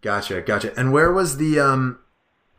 Gotcha, 0.01 0.41
gotcha. 0.41 0.77
And 0.79 0.91
where 0.91 1.11
was 1.11 1.37
the 1.37 1.59
um 1.59 1.99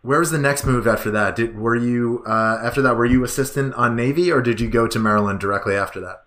where 0.03 0.19
was 0.19 0.31
the 0.31 0.39
next 0.39 0.67
move 0.67 0.87
after 0.87 1.11
that? 1.13 1.37
Did 1.37 1.57
were 1.57 1.77
you 1.77 2.23
uh, 2.27 2.61
after 2.63 2.83
that? 2.83 2.97
Were 2.97 3.07
you 3.07 3.25
assistant 3.25 3.75
on 3.75 3.97
Navy, 3.97 4.31
or 4.31 4.43
did 4.43 4.61
you 4.61 4.69
go 4.69 4.87
to 4.87 4.99
Maryland 4.99 5.41
directly 5.41 5.75
after 5.75 6.01
that? 6.01 6.25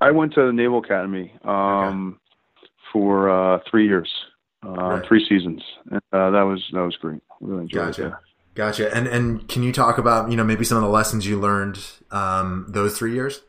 I 0.00 0.10
went 0.10 0.34
to 0.34 0.46
the 0.46 0.52
Naval 0.52 0.78
Academy 0.78 1.32
um, 1.44 2.18
okay. 2.58 2.68
for 2.92 3.30
uh, 3.30 3.58
three 3.70 3.86
years, 3.86 4.10
uh, 4.64 4.70
right. 4.70 5.06
three 5.06 5.24
seasons. 5.28 5.62
And, 5.90 6.00
uh, 6.12 6.30
that 6.30 6.42
was 6.42 6.64
that 6.72 6.82
was 6.82 6.96
great. 6.96 7.20
really 7.40 7.62
enjoyed 7.62 7.88
gotcha. 7.88 8.06
it. 8.06 8.12
Gotcha. 8.54 8.94
And 8.94 9.06
and 9.06 9.48
can 9.48 9.62
you 9.62 9.72
talk 9.72 9.98
about 9.98 10.30
you 10.30 10.36
know 10.36 10.44
maybe 10.44 10.64
some 10.64 10.76
of 10.76 10.82
the 10.82 10.90
lessons 10.90 11.26
you 11.26 11.40
learned 11.40 11.78
um, 12.10 12.66
those 12.68 12.96
three 12.96 13.12
years? 13.12 13.42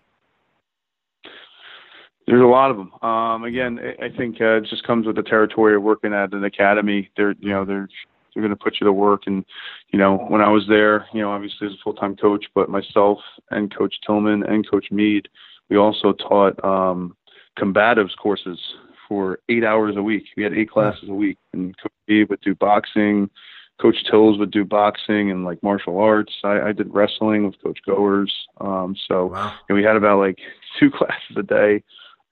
There's 2.25 2.41
a 2.41 2.45
lot 2.45 2.71
of 2.71 2.77
them. 2.77 2.93
Um, 3.01 3.43
again, 3.43 3.79
I 4.01 4.07
think 4.15 4.39
uh, 4.39 4.57
it 4.57 4.65
just 4.69 4.87
comes 4.87 5.05
with 5.05 5.17
the 5.17 5.23
territory 5.23 5.75
of 5.75 5.83
working 5.83 6.13
at 6.13 6.31
an 6.31 6.45
academy. 6.45 7.11
They're, 7.17 7.35
you 7.39 7.49
know, 7.49 7.65
they're 7.65 7.89
they're 8.33 8.43
going 8.43 8.55
to 8.55 8.63
put 8.63 8.77
you 8.79 8.85
to 8.85 8.93
work. 8.93 9.23
And 9.25 9.45
you 9.89 9.99
know, 9.99 10.17
when 10.17 10.41
I 10.41 10.49
was 10.49 10.65
there, 10.67 11.07
you 11.13 11.21
know, 11.21 11.31
obviously 11.31 11.67
as 11.67 11.73
a 11.73 11.83
full 11.83 11.93
time 11.93 12.15
coach, 12.15 12.45
but 12.55 12.69
myself 12.69 13.19
and 13.51 13.73
Coach 13.75 13.95
Tillman 14.05 14.43
and 14.43 14.69
Coach 14.69 14.87
Meade, 14.91 15.27
we 15.69 15.77
also 15.77 16.13
taught 16.13 16.63
um, 16.63 17.15
combatives 17.57 18.15
courses 18.17 18.59
for 19.07 19.39
eight 19.49 19.63
hours 19.63 19.95
a 19.97 20.03
week. 20.03 20.23
We 20.35 20.43
had 20.43 20.53
eight 20.53 20.71
classes 20.71 21.09
a 21.09 21.13
week, 21.13 21.37
and 21.53 21.75
Coach 21.77 21.91
Meade 22.07 22.29
would 22.29 22.41
do 22.41 22.55
boxing. 22.55 23.29
Coach 23.81 23.97
Tills 24.09 24.37
would 24.37 24.51
do 24.51 24.63
boxing 24.63 25.31
and 25.31 25.43
like 25.43 25.61
martial 25.63 25.99
arts. 25.99 26.33
I, 26.43 26.61
I 26.61 26.71
did 26.71 26.93
wrestling 26.93 27.45
with 27.45 27.61
Coach 27.61 27.79
Goers. 27.85 28.31
Um, 28.61 28.95
so 29.07 29.27
wow. 29.27 29.53
and 29.67 29.77
we 29.77 29.83
had 29.83 29.95
about 29.95 30.19
like 30.19 30.37
two 30.79 30.91
classes 30.97 31.37
a 31.37 31.43
day 31.43 31.83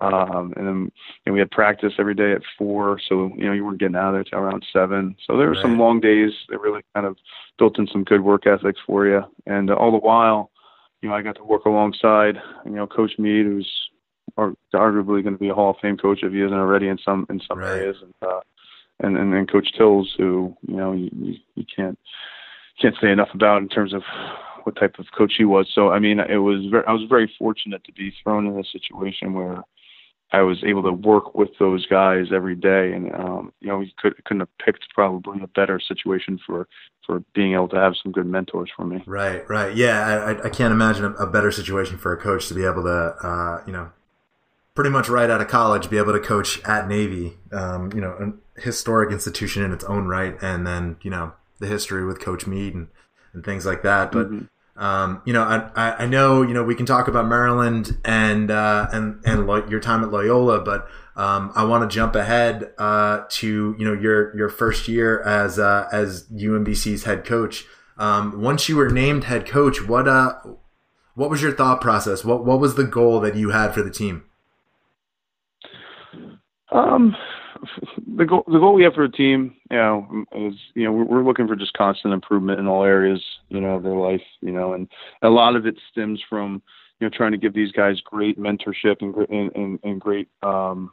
um, 0.02 0.54
and 0.58 0.68
then 0.68 0.92
and 1.26 1.34
we 1.34 1.40
had 1.40 1.52
practice 1.52 1.94
every 2.00 2.16
day 2.16 2.32
at 2.32 2.42
four, 2.58 3.00
so 3.08 3.32
you 3.36 3.46
know 3.46 3.54
you 3.54 3.64
weren't 3.64 3.80
getting 3.80 3.96
out 3.96 4.10
of 4.10 4.14
there 4.16 4.24
till 4.24 4.40
around 4.40 4.66
seven. 4.74 5.16
So 5.28 5.38
there 5.38 5.48
were 5.48 5.54
right. 5.54 5.62
some 5.62 5.78
long 5.78 6.00
days 6.00 6.32
that 6.50 6.60
really 6.60 6.82
kind 6.96 7.06
of 7.06 7.18
built 7.60 7.78
in 7.78 7.88
some 7.88 8.04
good 8.04 8.22
work 8.22 8.48
ethics 8.48 8.80
for 8.86 9.06
you. 9.06 9.22
And 9.46 9.70
uh, 9.70 9.76
all 9.76 9.92
the 9.92 10.00
while, 10.00 10.50
you 11.02 11.10
know, 11.10 11.16
I 11.16 11.22
got 11.22 11.36
to 11.36 11.44
work 11.44 11.66
alongside 11.66 12.42
you 12.66 12.72
know 12.72 12.88
Coach 12.88 13.12
Meade, 13.20 13.46
who's 13.46 13.70
arguably 14.38 15.24
going 15.24 15.34
to 15.34 15.40
be 15.40 15.50
a 15.50 15.54
Hall 15.54 15.72
of 15.72 15.78
Fame 15.82 15.98
coach 15.98 16.20
if 16.24 16.32
he 16.32 16.42
isn't 16.42 16.58
already 16.58 16.88
in 16.88 16.98
some 16.98 17.28
in 17.30 17.40
some 17.48 17.60
right. 17.60 17.78
areas, 17.78 17.98
and, 18.02 18.14
uh, 18.24 18.40
and 19.02 19.18
and 19.18 19.34
and 19.36 19.52
Coach 19.52 19.70
Tills, 19.78 20.12
who 20.18 20.58
you 20.68 20.76
know 20.76 20.94
you, 20.94 21.36
you 21.56 21.66
can't 21.76 21.98
can't 22.82 22.96
say 23.00 23.12
enough 23.12 23.30
about 23.36 23.62
in 23.62 23.70
terms 23.70 23.94
of 23.94 24.02
what 24.64 24.76
type 24.76 25.00
of 25.00 25.06
coach 25.16 25.34
he 25.38 25.46
was. 25.46 25.70
So 25.74 25.90
I 25.90 26.00
mean, 26.00 26.20
it 26.20 26.38
was 26.38 26.66
very, 26.70 26.84
I 26.88 26.94
was 26.94 27.04
very 27.08 27.32
fortunate 27.38 27.84
to 27.84 27.92
be 27.92 28.14
thrown 28.24 28.48
in 28.48 28.60
a 28.60 28.64
situation 28.64 29.34
where 29.34 29.64
I 30.34 30.42
was 30.42 30.64
able 30.64 30.84
to 30.84 30.94
work 30.94 31.36
with 31.36 31.50
those 31.60 31.86
guys 31.88 32.28
every 32.34 32.56
day, 32.56 32.94
and 32.94 33.14
um, 33.14 33.54
you 33.60 33.68
know, 33.68 33.80
we 33.80 33.94
could 33.98 34.24
couldn't 34.24 34.40
have 34.42 34.58
picked 34.64 34.88
probably 34.94 35.42
a 35.42 35.48
better 35.48 35.80
situation 35.80 36.40
for 36.46 36.68
for 37.06 37.24
being 37.34 37.54
able 37.54 37.68
to 37.70 37.76
have 37.76 37.94
some 38.02 38.12
good 38.12 38.26
mentors 38.26 38.70
for 38.76 38.86
me. 38.86 39.04
Right, 39.06 39.48
right, 39.50 39.76
yeah. 39.76 40.36
I, 40.42 40.46
I 40.46 40.50
can't 40.50 40.72
imagine 40.72 41.16
a, 41.20 41.28
better 41.28 41.52
situation 41.52 41.98
for 41.98 42.14
a 42.14 42.18
coach 42.18 42.48
to 42.48 42.54
be 42.54 42.64
able 42.64 42.84
to, 42.84 43.16
uh, 43.24 43.64
you 43.66 43.74
know, 43.74 43.92
pretty 44.76 44.90
much 44.90 45.10
right 45.10 45.30
out 45.30 45.42
of 45.42 45.48
college, 45.48 45.90
be 45.90 45.98
able 45.98 46.14
to 46.14 46.20
coach 46.20 46.64
at 46.64 46.88
Navy, 46.88 47.38
um, 47.52 47.92
you 47.94 48.00
know, 48.00 48.34
a 48.58 48.62
historic 48.62 49.12
institution 49.12 49.64
in 49.64 49.74
its 49.74 49.84
own 49.86 50.08
right, 50.08 50.36
and 50.42 50.66
then 50.66 50.98
you 51.02 51.10
know 51.10 51.34
the 51.60 51.68
history 51.68 52.06
with 52.06 52.22
Coach 52.22 52.48
Meade 52.48 52.74
and 52.74 52.88
and 53.34 53.44
things 53.44 53.66
like 53.66 53.82
that. 53.84 54.12
But 54.12 54.28
mm-hmm. 54.28 54.46
Um, 54.82 55.22
you 55.26 55.34
know, 55.34 55.44
I, 55.44 56.04
I 56.04 56.06
know, 56.08 56.42
you 56.42 56.56
know, 56.56 56.64
we 56.64 56.74
can 56.74 56.88
talk 56.88 57.08
about 57.08 57.28
Maryland 57.28 58.00
and, 58.04 58.50
uh, 58.50 58.88
and, 58.92 59.22
and 59.24 59.46
lo- 59.46 59.68
your 59.70 59.80
time 59.80 60.04
at 60.04 60.10
Loyola, 60.10 60.60
but, 60.62 60.88
um, 61.16 61.52
I 61.56 61.66
want 61.66 61.88
to 61.88 61.94
jump 61.94 62.16
ahead, 62.16 62.74
uh, 62.80 63.26
to, 63.30 63.76
you 63.78 63.86
know, 63.86 63.94
your, 63.94 64.36
your 64.36 64.50
first 64.50 64.88
year 64.88 65.22
as, 65.22 65.60
uh, 65.60 65.88
as 65.92 66.28
UMBC's 66.30 67.04
head 67.04 67.26
coach. 67.26 67.66
Um, 68.00 68.42
once 68.42 68.68
you 68.70 68.76
were 68.76 68.90
named 68.90 69.26
head 69.26 69.46
coach, 69.46 69.88
what, 69.88 70.08
uh, 70.08 70.34
what 71.14 71.30
was 71.30 71.44
your 71.44 71.52
thought 71.52 71.80
process? 71.80 72.26
What, 72.26 72.44
what 72.44 72.60
was 72.60 72.74
the 72.74 72.84
goal 72.84 73.20
that 73.20 73.36
you 73.36 73.52
had 73.52 73.76
for 73.76 73.84
the 73.84 73.92
team? 73.92 74.24
Um, 76.72 77.16
the 78.16 78.26
goal 78.26 78.44
the 78.48 78.60
goal 78.60 78.74
we 78.74 78.84
have 78.84 78.94
for 78.94 79.04
a 79.04 79.12
team, 79.12 79.56
you 79.70 79.78
know, 79.78 80.26
is 80.36 80.56
you 80.74 80.84
know 80.84 80.92
we're, 80.92 81.06
we're 81.06 81.24
looking 81.24 81.48
for 81.48 81.56
just 81.56 81.74
constant 81.74 82.14
improvement 82.14 82.60
in 82.60 82.68
all 82.68 82.84
areas, 82.84 83.24
you 83.50 83.62
know, 83.62 83.76
of 83.76 83.84
their 83.84 83.96
life, 83.96 84.24
you 84.42 84.52
know, 84.52 84.74
and 84.74 84.88
a 85.22 85.30
lot 85.30 85.56
of 85.56 85.66
it 85.66 85.76
stems 85.92 86.22
from 86.30 86.62
you 87.00 87.08
know 87.08 87.12
trying 87.16 87.32
to 87.32 87.38
give 87.38 87.54
these 87.54 87.72
guys 87.72 88.00
great 88.02 88.40
mentorship 88.40 89.02
and 89.02 89.16
and 89.30 89.56
and, 89.56 89.80
and 89.84 90.02
great 90.02 90.28
um, 90.44 90.92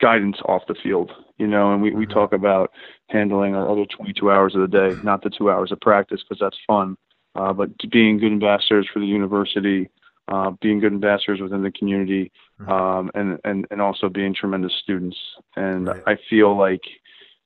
guidance 0.00 0.36
off 0.46 0.62
the 0.68 0.76
field, 0.82 1.12
you 1.38 1.46
know, 1.46 1.72
and 1.72 1.82
we 1.82 1.92
we 1.92 2.04
mm-hmm. 2.04 2.12
talk 2.12 2.32
about 2.32 2.72
handling 3.08 3.54
our 3.54 3.68
other 3.68 3.84
22 3.86 4.30
hours 4.30 4.54
of 4.54 4.60
the 4.60 4.68
day, 4.68 4.96
not 5.02 5.22
the 5.22 5.30
two 5.30 5.50
hours 5.50 5.72
of 5.72 5.80
practice 5.80 6.22
because 6.22 6.40
that's 6.40 6.58
fun, 6.66 6.96
uh, 7.34 7.52
but 7.52 7.70
being 7.90 8.18
good 8.18 8.32
ambassadors 8.32 8.88
for 8.92 9.00
the 9.00 9.06
university 9.06 9.90
uh, 10.30 10.52
being 10.60 10.78
good 10.78 10.92
ambassadors 10.92 11.40
within 11.40 11.62
the 11.62 11.72
community. 11.72 12.30
Um, 12.68 13.10
and, 13.14 13.38
and, 13.44 13.66
and 13.70 13.80
also 13.80 14.08
being 14.08 14.34
tremendous 14.34 14.72
students. 14.82 15.16
And 15.56 15.86
right. 15.86 16.02
I 16.06 16.18
feel 16.28 16.56
like 16.56 16.82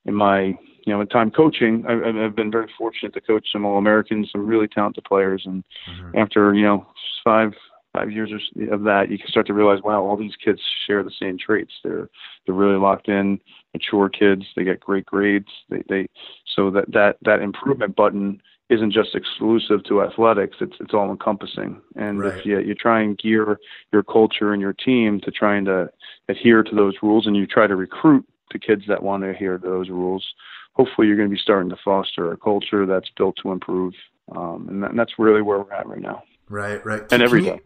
in 0.05 0.13
my, 0.13 0.57
you 0.85 0.93
know, 0.93 1.03
time 1.05 1.31
coaching, 1.31 1.83
I've, 1.87 2.15
I've 2.15 2.35
been 2.35 2.51
very 2.51 2.71
fortunate 2.77 3.13
to 3.13 3.21
coach 3.21 3.47
some 3.51 3.65
All 3.65 3.77
Americans, 3.77 4.29
some 4.31 4.45
really 4.45 4.67
talented 4.67 5.03
players. 5.03 5.43
And 5.45 5.63
mm-hmm. 5.89 6.17
after, 6.17 6.53
you 6.53 6.63
know, 6.63 6.85
five, 7.23 7.53
five 7.93 8.11
years 8.11 8.31
of 8.71 8.83
that, 8.83 9.09
you 9.09 9.17
can 9.17 9.27
start 9.27 9.47
to 9.47 9.53
realize, 9.53 9.81
wow, 9.83 10.03
all 10.03 10.17
these 10.17 10.35
kids 10.43 10.61
share 10.85 11.01
the 11.01 11.11
same 11.19 11.37
traits. 11.37 11.71
They're, 11.83 12.09
they're 12.45 12.55
really 12.55 12.77
locked 12.77 13.07
in, 13.07 13.39
mature 13.73 14.09
kids. 14.09 14.43
They 14.55 14.63
get 14.63 14.79
great 14.79 15.05
grades. 15.05 15.47
They, 15.69 15.81
they, 15.89 16.07
so 16.55 16.69
that, 16.71 16.91
that, 16.91 17.17
that 17.23 17.41
improvement 17.41 17.95
button 17.95 18.41
isn't 18.69 18.91
just 18.91 19.13
exclusive 19.13 19.83
to 19.83 20.01
athletics. 20.01 20.57
It's 20.59 20.75
it's 20.79 20.93
all 20.93 21.11
encompassing. 21.11 21.81
And 21.95 22.19
right. 22.19 22.37
if 22.37 22.45
you 22.45 22.59
you 22.59 22.73
try 22.73 23.01
and 23.01 23.17
gear 23.17 23.59
your 23.93 24.03
culture 24.03 24.53
and 24.53 24.61
your 24.61 24.73
team 24.73 25.21
to 25.21 25.31
trying 25.31 25.65
to 25.65 25.89
adhere 26.29 26.63
to 26.63 26.75
those 26.75 26.95
rules, 27.01 27.27
and 27.27 27.35
you 27.35 27.45
try 27.45 27.67
to 27.67 27.75
recruit 27.75 28.25
the 28.51 28.59
kids 28.59 28.83
that 28.87 29.03
want 29.03 29.23
to 29.23 29.29
adhere 29.29 29.57
to 29.57 29.67
those 29.67 29.89
rules, 29.89 30.25
hopefully 30.73 31.07
you're 31.07 31.17
going 31.17 31.29
to 31.29 31.33
be 31.33 31.41
starting 31.41 31.69
to 31.69 31.77
foster 31.83 32.31
a 32.31 32.37
culture 32.37 32.85
that's 32.85 33.09
built 33.17 33.35
to 33.43 33.51
improve. 33.51 33.93
Um, 34.35 34.67
and, 34.69 34.83
that, 34.83 34.89
and, 34.91 34.99
that's 34.99 35.19
really 35.19 35.43
where 35.43 35.59
we're 35.59 35.73
at 35.73 35.87
right 35.87 36.01
now. 36.01 36.23
Right, 36.49 36.83
right. 36.83 37.03
And 37.11 37.21
every 37.21 37.43
day. 37.43 37.59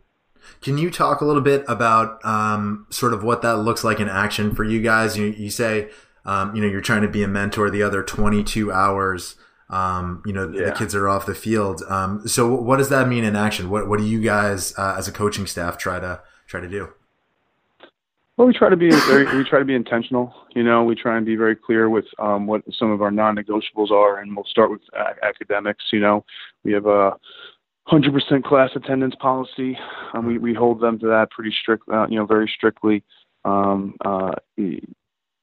Can 0.61 0.77
you 0.77 0.89
talk 0.89 1.21
a 1.21 1.25
little 1.25 1.41
bit 1.41 1.63
about 1.67 2.23
um, 2.25 2.85
sort 2.89 3.13
of 3.13 3.23
what 3.23 3.41
that 3.41 3.57
looks 3.57 3.83
like 3.83 3.99
in 3.99 4.09
action 4.09 4.55
for 4.55 4.63
you 4.63 4.81
guys? 4.81 5.17
You, 5.17 5.27
you 5.27 5.49
say, 5.49 5.89
um, 6.25 6.55
you 6.55 6.61
know, 6.61 6.67
you're 6.67 6.81
trying 6.81 7.01
to 7.01 7.07
be 7.07 7.23
a 7.23 7.27
mentor 7.27 7.69
the 7.69 7.83
other 7.83 8.03
22 8.03 8.71
hours 8.71 9.35
um, 9.69 10.23
you 10.25 10.33
know, 10.33 10.49
yeah. 10.49 10.65
the 10.65 10.71
kids 10.71 10.95
are 10.95 11.07
off 11.07 11.25
the 11.25 11.35
field. 11.35 11.83
Um, 11.89 12.27
so 12.27 12.53
what 12.53 12.77
does 12.77 12.89
that 12.89 13.07
mean 13.07 13.23
in 13.23 13.35
action? 13.35 13.69
What, 13.69 13.87
what 13.87 13.99
do 13.99 14.05
you 14.05 14.21
guys, 14.21 14.73
uh, 14.77 14.95
as 14.97 15.07
a 15.07 15.11
coaching 15.11 15.45
staff 15.45 15.77
try 15.77 15.99
to, 15.99 16.21
try 16.47 16.59
to 16.59 16.67
do? 16.67 16.89
Well, 18.37 18.47
we 18.47 18.53
try 18.53 18.69
to 18.69 18.77
be 18.77 18.89
very, 18.89 19.25
we 19.37 19.43
try 19.43 19.59
to 19.59 19.65
be 19.65 19.75
intentional. 19.75 20.33
You 20.55 20.63
know, 20.63 20.83
we 20.85 20.95
try 20.95 21.17
and 21.17 21.25
be 21.25 21.35
very 21.35 21.57
clear 21.57 21.89
with 21.89 22.05
um, 22.19 22.47
what 22.47 22.63
some 22.73 22.89
of 22.89 23.01
our 23.01 23.11
non-negotiables 23.11 23.91
are, 23.91 24.19
and 24.19 24.33
we'll 24.33 24.45
start 24.45 24.71
with 24.71 24.79
academics. 25.21 25.83
You 25.91 25.99
know, 25.99 26.25
we 26.63 26.71
have 26.71 26.85
a 26.85 27.17
100% 27.91 28.43
class 28.45 28.69
attendance 28.75 29.15
policy. 29.15 29.77
Um, 30.13 30.25
we 30.25 30.37
we 30.37 30.53
hold 30.53 30.79
them 30.79 30.97
to 30.99 31.07
that 31.07 31.31
pretty 31.31 31.53
strict, 31.61 31.83
uh, 31.91 32.07
you 32.07 32.15
know, 32.15 32.25
very 32.25 32.49
strictly. 32.55 33.03
Um, 33.43 33.95
uh, 34.05 34.31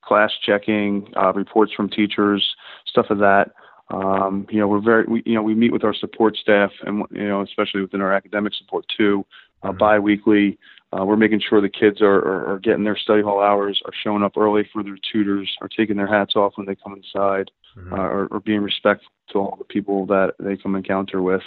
class 0.02 0.30
checking, 0.44 1.12
uh, 1.16 1.32
reports 1.34 1.72
from 1.74 1.90
teachers, 1.90 2.56
stuff 2.86 3.06
of 3.10 3.18
that. 3.18 3.50
Um, 3.88 4.46
you 4.50 4.58
know, 4.58 4.66
we're 4.66 4.80
very, 4.80 5.04
we, 5.04 5.22
you 5.24 5.34
know, 5.34 5.42
we 5.42 5.54
meet 5.54 5.72
with 5.72 5.84
our 5.84 5.94
support 5.94 6.36
staff 6.36 6.70
and, 6.84 7.04
you 7.10 7.28
know, 7.28 7.42
especially 7.42 7.82
within 7.82 8.00
our 8.00 8.12
academic 8.12 8.52
support 8.54 8.84
too, 8.96 9.24
uh, 9.62 9.68
mm-hmm. 9.68 9.78
biweekly. 9.78 10.58
Uh, 10.92 11.04
we're 11.04 11.16
making 11.16 11.40
sure 11.40 11.60
the 11.60 11.68
kids 11.68 12.00
are, 12.00 12.18
are, 12.18 12.54
are 12.54 12.58
getting 12.58 12.84
their 12.84 12.96
study 12.96 13.22
hall 13.22 13.40
hours, 13.40 13.80
are 13.84 13.92
showing 14.02 14.22
up 14.22 14.36
early 14.36 14.68
for 14.72 14.82
their 14.82 14.98
tutors, 15.12 15.52
are 15.60 15.68
taking 15.68 15.96
their 15.96 16.06
hats 16.06 16.36
off 16.36 16.52
when 16.56 16.66
they 16.66 16.76
come 16.76 16.94
inside, 16.94 17.50
mm-hmm. 17.76 17.92
uh, 17.92 17.96
or, 17.96 18.26
or 18.28 18.40
being 18.40 18.60
respectful 18.60 19.10
to 19.30 19.38
all 19.38 19.56
the 19.56 19.64
people 19.64 20.06
that 20.06 20.34
they 20.38 20.56
come 20.56 20.74
encounter 20.74 21.22
with. 21.22 21.42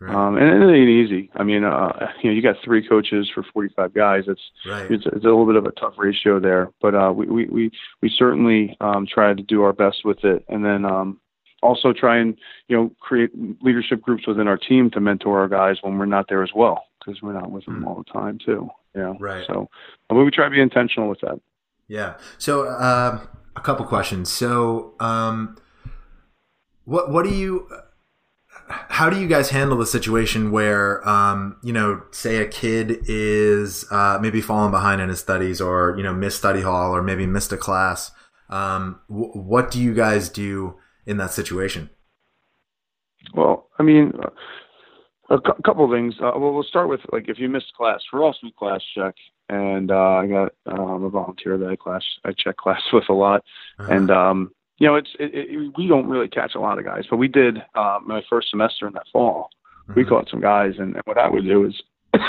Right. 0.00 0.14
Um, 0.14 0.36
and 0.36 0.62
it 0.62 0.72
ain't 0.72 0.88
easy. 0.88 1.28
I 1.34 1.42
mean, 1.42 1.64
uh, 1.64 2.08
you 2.22 2.30
know, 2.30 2.36
you 2.36 2.42
got 2.42 2.56
three 2.64 2.86
coaches 2.86 3.28
for 3.34 3.44
45 3.52 3.94
guys. 3.94 4.24
It's, 4.28 4.40
right. 4.64 4.88
it's, 4.90 5.04
it's 5.06 5.24
a 5.24 5.28
little 5.28 5.46
bit 5.46 5.56
of 5.56 5.64
a 5.64 5.72
tough 5.72 5.94
ratio 5.96 6.38
there, 6.38 6.70
but, 6.80 6.94
uh, 6.94 7.12
we, 7.12 7.26
we, 7.26 7.46
we, 7.46 7.70
we 8.00 8.12
certainly, 8.16 8.76
um, 8.80 9.06
try 9.12 9.34
to 9.34 9.42
do 9.42 9.62
our 9.62 9.72
best 9.72 10.04
with 10.04 10.24
it. 10.24 10.44
And 10.48 10.64
then, 10.64 10.84
um, 10.84 11.20
also 11.62 11.92
try 11.92 12.18
and 12.18 12.36
you 12.68 12.76
know 12.76 12.90
create 13.00 13.30
leadership 13.62 14.00
groups 14.00 14.26
within 14.26 14.48
our 14.48 14.58
team 14.58 14.90
to 14.90 15.00
mentor 15.00 15.40
our 15.40 15.48
guys 15.48 15.76
when 15.82 15.98
we're 15.98 16.06
not 16.06 16.26
there 16.28 16.42
as 16.42 16.50
well 16.54 16.84
because 16.98 17.22
we're 17.22 17.32
not 17.32 17.50
with 17.50 17.64
them 17.64 17.82
mm. 17.82 17.86
all 17.86 17.96
the 17.96 18.12
time 18.12 18.38
too. 18.44 18.68
Yeah. 18.94 19.14
Right. 19.18 19.44
So, 19.46 19.68
but 20.08 20.16
we 20.16 20.30
try 20.30 20.44
to 20.44 20.50
be 20.50 20.60
intentional 20.60 21.08
with 21.08 21.20
that. 21.20 21.40
Yeah. 21.86 22.14
So, 22.36 22.66
uh, 22.66 23.20
a 23.56 23.60
couple 23.60 23.84
questions. 23.86 24.30
So, 24.30 24.94
um, 25.00 25.56
what 26.84 27.10
what 27.10 27.24
do 27.24 27.34
you? 27.34 27.68
How 28.70 29.08
do 29.08 29.18
you 29.18 29.26
guys 29.26 29.48
handle 29.48 29.78
the 29.78 29.86
situation 29.86 30.50
where, 30.50 31.06
um, 31.08 31.56
you 31.62 31.72
know, 31.72 32.02
say 32.10 32.36
a 32.36 32.46
kid 32.46 32.98
is 33.06 33.86
uh, 33.90 34.18
maybe 34.20 34.42
falling 34.42 34.70
behind 34.70 35.00
in 35.00 35.08
his 35.08 35.20
studies, 35.20 35.60
or 35.60 35.94
you 35.96 36.02
know, 36.02 36.12
missed 36.12 36.38
study 36.38 36.60
hall, 36.60 36.94
or 36.94 37.02
maybe 37.02 37.26
missed 37.26 37.52
a 37.52 37.56
class? 37.56 38.10
Um, 38.50 39.00
w- 39.08 39.32
what 39.32 39.70
do 39.70 39.80
you 39.80 39.94
guys 39.94 40.28
do? 40.28 40.76
In 41.08 41.16
that 41.16 41.32
situation? 41.32 41.90
Well, 43.34 43.68
I 43.78 43.82
mean, 43.82 44.12
uh, 44.22 44.28
a 45.30 45.40
cu- 45.40 45.62
couple 45.64 45.84
of 45.84 45.90
things. 45.90 46.14
Uh, 46.20 46.32
well, 46.36 46.52
we'll 46.52 46.62
start 46.62 46.88
with 46.88 47.00
like 47.10 47.28
if 47.28 47.38
you 47.38 47.48
missed 47.48 47.72
class, 47.76 48.00
for 48.10 48.28
us 48.28 48.36
we 48.42 48.52
class 48.52 48.80
check, 48.94 49.14
and 49.48 49.90
uh, 49.90 49.94
I 49.94 50.26
got 50.26 50.52
um, 50.66 51.04
a 51.04 51.08
volunteer 51.08 51.58
that 51.58 51.68
I 51.68 51.76
class 51.76 52.04
I 52.24 52.32
check 52.36 52.56
class 52.58 52.82
with 52.92 53.08
a 53.08 53.14
lot, 53.14 53.42
uh-huh. 53.78 53.92
and 53.92 54.10
um, 54.10 54.52
you 54.78 54.86
know 54.86 54.94
it's 54.94 55.10
it, 55.18 55.30
it, 55.34 55.72
we 55.76 55.88
don't 55.88 56.08
really 56.08 56.28
catch 56.28 56.54
a 56.54 56.60
lot 56.60 56.78
of 56.78 56.84
guys, 56.84 57.04
but 57.10 57.16
we 57.16 57.28
did 57.28 57.58
um, 57.74 58.04
my 58.06 58.22
first 58.28 58.50
semester 58.50 58.86
in 58.86 58.92
that 58.92 59.06
fall. 59.12 59.48
Mm-hmm. 59.88 60.00
We 60.00 60.06
caught 60.06 60.28
some 60.30 60.40
guys, 60.40 60.74
and 60.78 60.96
what 61.06 61.18
I 61.18 61.28
would 61.28 61.44
do 61.44 61.66
is 61.66 61.74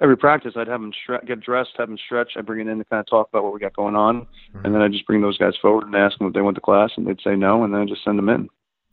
every 0.00 0.16
practice, 0.16 0.54
I'd 0.56 0.68
have 0.68 0.80
them 0.80 0.92
stre- 0.92 1.26
get 1.26 1.40
dressed, 1.40 1.70
have 1.76 1.88
them 1.88 1.98
stretch. 1.98 2.32
I 2.36 2.40
bring 2.42 2.66
it 2.66 2.70
in 2.70 2.78
to 2.78 2.84
kind 2.84 3.00
of 3.00 3.06
talk 3.06 3.28
about 3.28 3.44
what 3.44 3.54
we 3.54 3.60
got 3.60 3.76
going 3.76 3.96
on, 3.96 4.22
mm-hmm. 4.22 4.64
and 4.64 4.74
then 4.74 4.82
I 4.82 4.88
just 4.88 5.06
bring 5.06 5.22
those 5.22 5.38
guys 5.38 5.54
forward 5.60 5.86
and 5.86 5.94
ask 5.94 6.18
them 6.18 6.28
if 6.28 6.34
they 6.34 6.42
went 6.42 6.56
to 6.56 6.60
class, 6.60 6.90
and 6.96 7.06
they'd 7.06 7.20
say 7.22 7.36
no, 7.36 7.64
and 7.64 7.72
then 7.72 7.80
I 7.82 7.84
just 7.84 8.04
send 8.04 8.18
them 8.18 8.28
in. 8.28 8.48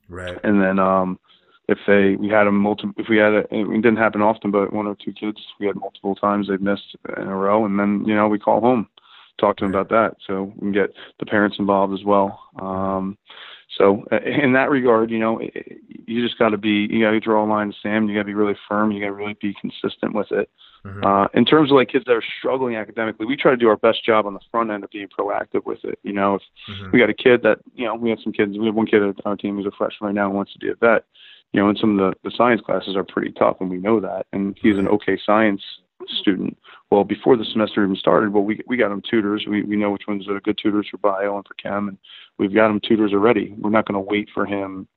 Right. 0.10 0.38
And 0.44 0.62
then 0.62 0.80
um, 0.80 1.20
if 1.68 1.80
they 1.88 2.16
we 2.16 2.30
had 2.30 2.46
them 2.46 2.58
multiple, 2.58 2.94
if 2.98 3.08
we 3.10 3.18
had 3.18 3.34
a, 3.34 3.40
it 3.52 3.82
didn't 3.82 3.98
happen 3.98 4.22
often, 4.22 4.52
but 4.52 4.74
one 4.74 4.88
or 4.88 4.96
two 4.96 5.14
kids 5.14 5.38
we 5.60 5.68
had 5.68 5.76
multiple 5.76 6.16
times 6.16 6.48
they'd 6.48 6.62
missed 6.62 6.96
in 7.18 7.28
a 7.28 7.36
row, 7.36 7.66
and 7.66 7.80
then 7.80 8.04
you 8.06 8.16
know 8.16 8.28
we 8.28 8.40
call 8.40 8.62
home, 8.62 8.88
talk 9.40 9.58
to 9.58 9.66
them 9.66 9.74
about 9.74 9.90
that, 9.90 10.18
so 10.28 10.54
we 10.56 10.60
can 10.60 10.72
get 10.72 10.94
the 11.20 11.26
parents 11.26 11.58
involved 11.60 11.94
as 11.94 12.06
well. 12.06 12.40
Um, 12.62 13.18
so 13.78 14.04
in 14.26 14.54
that 14.54 14.70
regard, 14.70 15.10
you 15.10 15.20
know, 15.20 15.40
you 16.06 16.26
just 16.26 16.38
got 16.38 16.50
to 16.50 16.58
be, 16.58 16.88
you 16.90 17.04
got 17.04 17.12
to 17.12 17.20
draw 17.20 17.44
a 17.44 17.48
line 17.48 17.74
sand. 17.82 18.08
You 18.08 18.16
got 18.16 18.22
to 18.22 18.26
be 18.26 18.34
really 18.34 18.58
firm. 18.70 18.92
You 18.92 19.00
got 19.00 19.08
to 19.08 19.14
really 19.14 19.38
be 19.42 19.56
consistent 19.60 20.14
with 20.14 20.32
it. 20.32 20.50
Mm-hmm. 20.86 21.04
Uh, 21.06 21.28
in 21.34 21.46
terms 21.46 21.72
of 21.72 21.76
like 21.76 21.90
kids 21.90 22.04
that 22.06 22.14
are 22.14 22.24
struggling 22.40 22.76
academically, 22.76 23.26
we 23.26 23.38
try 23.38 23.52
to 23.52 23.58
do 23.58 23.70
our 23.70 23.78
best 23.78 24.06
job 24.06 24.26
on 24.26 24.34
the 24.34 24.42
front 24.52 24.70
end 24.70 24.84
of 24.84 24.90
being 24.90 25.08
proactive 25.08 25.66
with 25.66 25.84
it. 25.86 25.98
You 26.04 26.14
know, 26.14 26.36
if 26.36 26.42
mm-hmm. 26.70 26.92
we 26.92 27.00
got 27.00 27.10
a 27.10 27.14
kid 27.14 27.42
that, 27.44 27.60
you 27.74 27.86
know, 27.86 27.96
we 27.96 28.10
have 28.10 28.20
some 28.24 28.34
kids, 28.34 28.58
we 28.58 28.66
have 28.66 28.76
one 28.76 28.88
kid 28.88 29.02
on 29.02 29.16
our 29.26 29.38
team 29.38 29.56
who's 29.56 29.66
a 29.66 29.72
freshman 29.72 30.08
right 30.08 30.16
now 30.16 30.26
and 30.26 30.36
wants 30.36 30.54
to 30.54 30.60
be 30.60 30.70
a 30.70 30.76
vet. 30.76 31.06
You 31.54 31.62
know, 31.62 31.70
and 31.70 31.78
some 31.78 32.00
of 32.00 32.14
the, 32.24 32.30
the 32.30 32.36
science 32.36 32.62
classes 32.62 32.96
are 32.96 33.04
pretty 33.04 33.32
tough, 33.32 33.58
and 33.60 33.70
we 33.70 33.78
know 33.78 34.00
that. 34.00 34.26
And 34.34 34.58
he's 34.60 34.78
an 34.78 34.88
okay 34.88 35.20
science 35.24 35.62
student. 36.08 36.58
Well, 36.92 37.04
before 37.04 37.38
the 37.38 37.46
semester 37.46 37.84
even 37.84 37.96
started, 37.96 38.34
well, 38.34 38.44
we 38.44 38.60
we 38.68 38.76
got 38.76 38.92
him 38.92 39.02
tutors. 39.10 39.46
We 39.48 39.62
we 39.64 39.76
know 39.76 39.92
which 39.92 40.08
ones 40.08 40.28
are 40.28 40.40
good 40.42 40.58
tutors 40.62 40.88
for 40.90 40.98
bio 40.98 41.36
and 41.36 41.46
for 41.48 41.54
chem, 41.56 41.88
and 41.88 41.98
we've 42.38 42.54
got 42.54 42.70
him 42.70 42.80
tutors 42.80 43.14
already. 43.14 43.54
We're 43.58 43.70
not 43.70 43.88
going 43.88 44.04
to 44.04 44.12
wait 44.12 44.30
for 44.34 44.46
him 44.46 44.88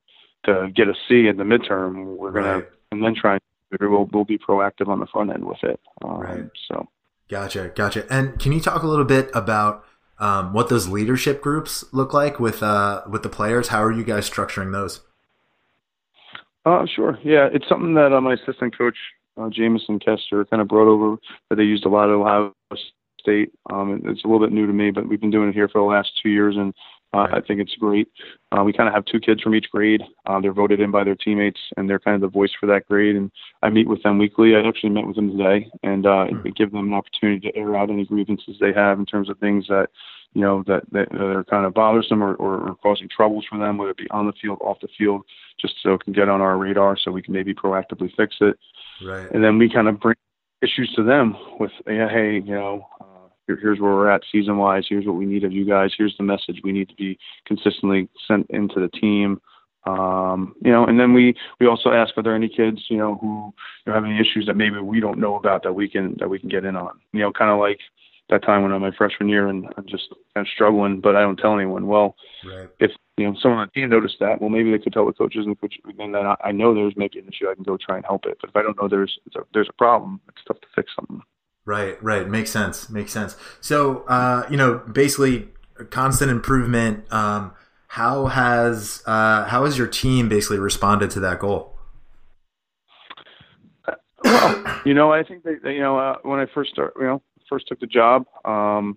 to 0.44 0.70
get 0.74 0.88
a 0.88 0.94
C 1.08 1.28
in 1.28 1.36
the 1.36 1.44
midterm. 1.44 2.16
We're 2.16 2.32
gonna 2.32 2.62
and 2.90 3.02
then 3.02 3.14
try. 3.14 3.38
We'll 3.80 4.08
we'll 4.12 4.24
be 4.24 4.38
proactive 4.38 4.88
on 4.88 5.00
the 5.00 5.06
front 5.06 5.30
end 5.30 5.44
with 5.44 5.62
it. 5.62 5.80
Um, 6.02 6.20
right. 6.20 6.50
So. 6.68 6.88
Gotcha, 7.28 7.72
gotcha. 7.74 8.06
And 8.08 8.38
can 8.38 8.52
you 8.52 8.60
talk 8.60 8.84
a 8.84 8.86
little 8.86 9.04
bit 9.04 9.30
about 9.34 9.84
um, 10.20 10.52
what 10.52 10.68
those 10.68 10.88
leadership 10.88 11.42
groups 11.42 11.84
look 11.92 12.14
like 12.14 12.38
with 12.38 12.62
uh, 12.62 13.02
with 13.10 13.22
the 13.22 13.28
players? 13.28 13.68
How 13.68 13.82
are 13.82 13.92
you 13.92 14.04
guys 14.04 14.30
structuring 14.30 14.72
those? 14.72 15.00
Uh, 16.64 16.86
sure. 16.86 17.18
Yeah, 17.24 17.48
it's 17.52 17.68
something 17.68 17.94
that 17.94 18.12
uh, 18.12 18.20
my 18.20 18.34
assistant 18.34 18.76
coach 18.76 18.96
uh, 19.36 19.48
Jameson 19.50 19.98
Kester 19.98 20.44
kind 20.46 20.62
of 20.62 20.68
brought 20.68 20.88
over 20.88 21.16
that 21.48 21.56
they 21.56 21.64
used 21.64 21.84
a 21.84 21.88
lot 21.88 22.08
of 22.08 22.20
Ohio 22.20 22.54
State. 23.20 23.52
Um, 23.70 24.02
it's 24.04 24.24
a 24.24 24.26
little 24.26 24.44
bit 24.44 24.52
new 24.52 24.66
to 24.66 24.72
me, 24.72 24.90
but 24.90 25.08
we've 25.08 25.20
been 25.20 25.30
doing 25.30 25.48
it 25.48 25.54
here 25.54 25.68
for 25.68 25.80
the 25.80 25.84
last 25.84 26.10
two 26.22 26.30
years, 26.30 26.56
and 26.56 26.72
uh, 27.16 27.28
I 27.32 27.40
think 27.40 27.60
it's 27.60 27.74
great. 27.74 28.08
Uh, 28.52 28.62
we 28.62 28.72
kind 28.72 28.88
of 28.88 28.94
have 28.94 29.04
two 29.04 29.20
kids 29.20 29.42
from 29.42 29.54
each 29.54 29.70
grade. 29.70 30.02
Uh, 30.26 30.40
they're 30.40 30.52
voted 30.52 30.80
in 30.80 30.90
by 30.90 31.04
their 31.04 31.14
teammates, 31.16 31.60
and 31.76 31.88
they're 31.88 31.98
kind 31.98 32.14
of 32.14 32.20
the 32.20 32.28
voice 32.38 32.52
for 32.58 32.66
that 32.66 32.86
grade. 32.86 33.16
And 33.16 33.30
I 33.62 33.70
meet 33.70 33.88
with 33.88 34.02
them 34.02 34.18
weekly. 34.18 34.54
I 34.54 34.66
actually 34.66 34.90
met 34.90 35.06
with 35.06 35.16
them 35.16 35.36
today, 35.36 35.70
and 35.82 36.06
uh, 36.06 36.26
mm-hmm. 36.30 36.48
give 36.50 36.72
them 36.72 36.88
an 36.88 36.94
opportunity 36.94 37.40
to 37.48 37.56
air 37.56 37.76
out 37.76 37.90
any 37.90 38.04
grievances 38.04 38.56
they 38.60 38.72
have 38.72 38.98
in 38.98 39.06
terms 39.06 39.28
of 39.30 39.38
things 39.38 39.66
that 39.68 39.88
you 40.34 40.42
know 40.42 40.62
that 40.66 40.82
that, 40.92 41.10
that 41.10 41.20
are 41.20 41.44
kind 41.44 41.64
of 41.64 41.74
bothersome 41.74 42.22
or, 42.22 42.34
or, 42.34 42.68
or 42.68 42.74
causing 42.76 43.08
troubles 43.08 43.46
for 43.48 43.58
them, 43.58 43.78
whether 43.78 43.92
it 43.92 43.96
be 43.96 44.10
on 44.10 44.26
the 44.26 44.32
field, 44.40 44.58
off 44.60 44.78
the 44.80 44.88
field, 44.98 45.22
just 45.60 45.74
so 45.82 45.94
it 45.94 46.04
can 46.04 46.12
get 46.12 46.28
on 46.28 46.40
our 46.40 46.58
radar, 46.58 46.96
so 46.96 47.10
we 47.10 47.22
can 47.22 47.32
maybe 47.32 47.54
proactively 47.54 48.14
fix 48.16 48.36
it. 48.40 48.58
Right. 49.04 49.30
And 49.32 49.42
then 49.42 49.58
we 49.58 49.70
kind 49.70 49.88
of 49.88 50.00
bring 50.00 50.16
issues 50.62 50.92
to 50.96 51.02
them 51.02 51.36
with, 51.60 51.70
yeah, 51.86 52.08
hey, 52.08 52.34
you 52.34 52.54
know, 52.54 52.86
here, 53.46 53.58
here's 53.60 53.80
where 53.80 53.92
we're 53.92 54.10
at 54.10 54.22
season 54.30 54.58
wise. 54.58 54.84
Here's 54.88 55.06
what 55.06 55.16
we 55.16 55.26
need 55.26 55.44
of 55.44 55.52
you 55.52 55.64
guys. 55.64 55.92
Here's 55.96 56.16
the 56.16 56.24
message 56.24 56.60
we 56.62 56.72
need 56.72 56.88
to 56.88 56.94
be 56.94 57.18
consistently 57.46 58.08
sent 58.26 58.46
into 58.50 58.80
the 58.80 58.88
team. 58.88 59.40
Um, 59.86 60.54
you 60.62 60.72
know, 60.72 60.84
and 60.84 60.98
then 60.98 61.12
we 61.12 61.34
we 61.60 61.66
also 61.66 61.90
ask, 61.92 62.16
are 62.16 62.22
there 62.22 62.34
any 62.34 62.48
kids, 62.48 62.86
you 62.88 62.96
know, 62.96 63.16
who 63.20 63.52
you 63.84 63.92
know, 63.92 63.94
have 63.94 64.04
any 64.04 64.18
issues 64.18 64.46
that 64.46 64.56
maybe 64.56 64.78
we 64.78 64.98
don't 64.98 65.18
know 65.18 65.36
about 65.36 65.62
that 65.62 65.74
we 65.74 65.88
can 65.88 66.16
that 66.18 66.28
we 66.28 66.40
can 66.40 66.48
get 66.48 66.64
in 66.64 66.74
on. 66.74 66.98
You 67.12 67.20
know, 67.20 67.32
kind 67.32 67.52
of 67.52 67.60
like 67.60 67.78
that 68.28 68.42
time 68.42 68.62
when 68.62 68.72
I'm 68.72 68.80
my 68.80 68.90
freshman 68.98 69.28
year 69.28 69.46
and 69.46 69.66
I'm 69.76 69.86
just 69.86 70.08
kind 70.34 70.44
of 70.44 70.52
struggling, 70.52 71.00
but 71.00 71.14
I 71.14 71.20
don't 71.20 71.36
tell 71.36 71.54
anyone. 71.54 71.86
Well, 71.86 72.16
right. 72.44 72.68
if 72.80 72.90
you 73.16 73.26
know 73.26 73.36
someone 73.40 73.60
on 73.60 73.70
the 73.72 73.80
team 73.80 73.90
noticed 73.90 74.16
that, 74.18 74.40
well, 74.40 74.50
maybe 74.50 74.72
they 74.72 74.78
could 74.78 74.92
tell 74.92 75.06
the 75.06 75.12
coaches 75.12 75.46
and 75.46 75.58
coach, 75.60 75.76
and 75.84 76.14
then 76.14 76.26
I, 76.26 76.34
I 76.44 76.52
know 76.52 76.74
there's 76.74 76.94
maybe 76.96 77.20
an 77.20 77.28
issue. 77.28 77.48
I 77.48 77.54
can 77.54 77.62
go 77.62 77.76
try 77.76 77.96
and 77.96 78.04
help 78.04 78.26
it. 78.26 78.38
But 78.40 78.50
if 78.50 78.56
I 78.56 78.62
don't 78.62 78.76
know 78.80 78.88
there's 78.88 79.16
a, 79.36 79.40
there's 79.54 79.68
a 79.68 79.76
problem, 79.76 80.20
it's 80.28 80.42
tough 80.48 80.60
to 80.60 80.66
fix 80.74 80.90
something. 80.96 81.22
Right, 81.66 82.00
right, 82.00 82.28
makes 82.28 82.50
sense, 82.50 82.88
makes 82.88 83.12
sense. 83.12 83.36
So, 83.60 84.04
uh, 84.06 84.46
you 84.48 84.56
know, 84.56 84.78
basically, 84.90 85.48
constant 85.90 86.30
improvement. 86.30 87.12
Um, 87.12 87.52
how 87.88 88.26
has 88.26 89.02
uh, 89.06 89.46
how 89.46 89.64
has 89.64 89.76
your 89.76 89.86
team 89.86 90.28
basically 90.28 90.58
responded 90.58 91.10
to 91.12 91.20
that 91.20 91.40
goal? 91.40 91.76
Well, 94.24 94.80
you 94.84 94.94
know, 94.94 95.12
I 95.12 95.22
think 95.22 95.44
that 95.44 95.60
you 95.64 95.80
know 95.80 95.98
uh, 95.98 96.16
when 96.22 96.40
I 96.40 96.46
first 96.54 96.70
start, 96.70 96.94
you 96.98 97.06
know, 97.06 97.22
first 97.48 97.68
took 97.68 97.80
the 97.80 97.86
job, 97.86 98.26
um, 98.44 98.96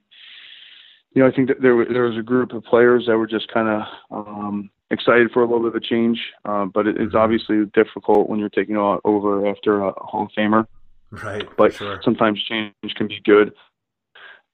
you 1.13 1.21
know, 1.21 1.27
I 1.27 1.31
think 1.31 1.47
that 1.47 1.61
there 1.61 1.85
there 1.85 2.03
was 2.03 2.17
a 2.17 2.23
group 2.23 2.53
of 2.53 2.63
players 2.63 3.05
that 3.07 3.17
were 3.17 3.27
just 3.27 3.51
kind 3.53 3.67
of 3.67 4.27
um, 4.27 4.69
excited 4.91 5.31
for 5.31 5.41
a 5.41 5.45
little 5.45 5.61
bit 5.61 5.75
of 5.75 5.75
a 5.75 5.85
change, 5.85 6.19
uh, 6.45 6.65
but 6.65 6.87
it, 6.87 6.97
it's 6.97 7.13
mm-hmm. 7.13 7.17
obviously 7.17 7.65
difficult 7.73 8.29
when 8.29 8.39
you're 8.39 8.49
taking 8.49 8.77
over 8.77 9.47
after 9.47 9.81
a 9.81 9.91
Hall 9.93 10.23
of 10.23 10.31
Famer. 10.37 10.65
Right. 11.11 11.47
But 11.57 11.73
sure. 11.73 12.01
sometimes 12.03 12.43
change 12.43 12.73
can 12.95 13.07
be 13.07 13.21
good. 13.23 13.53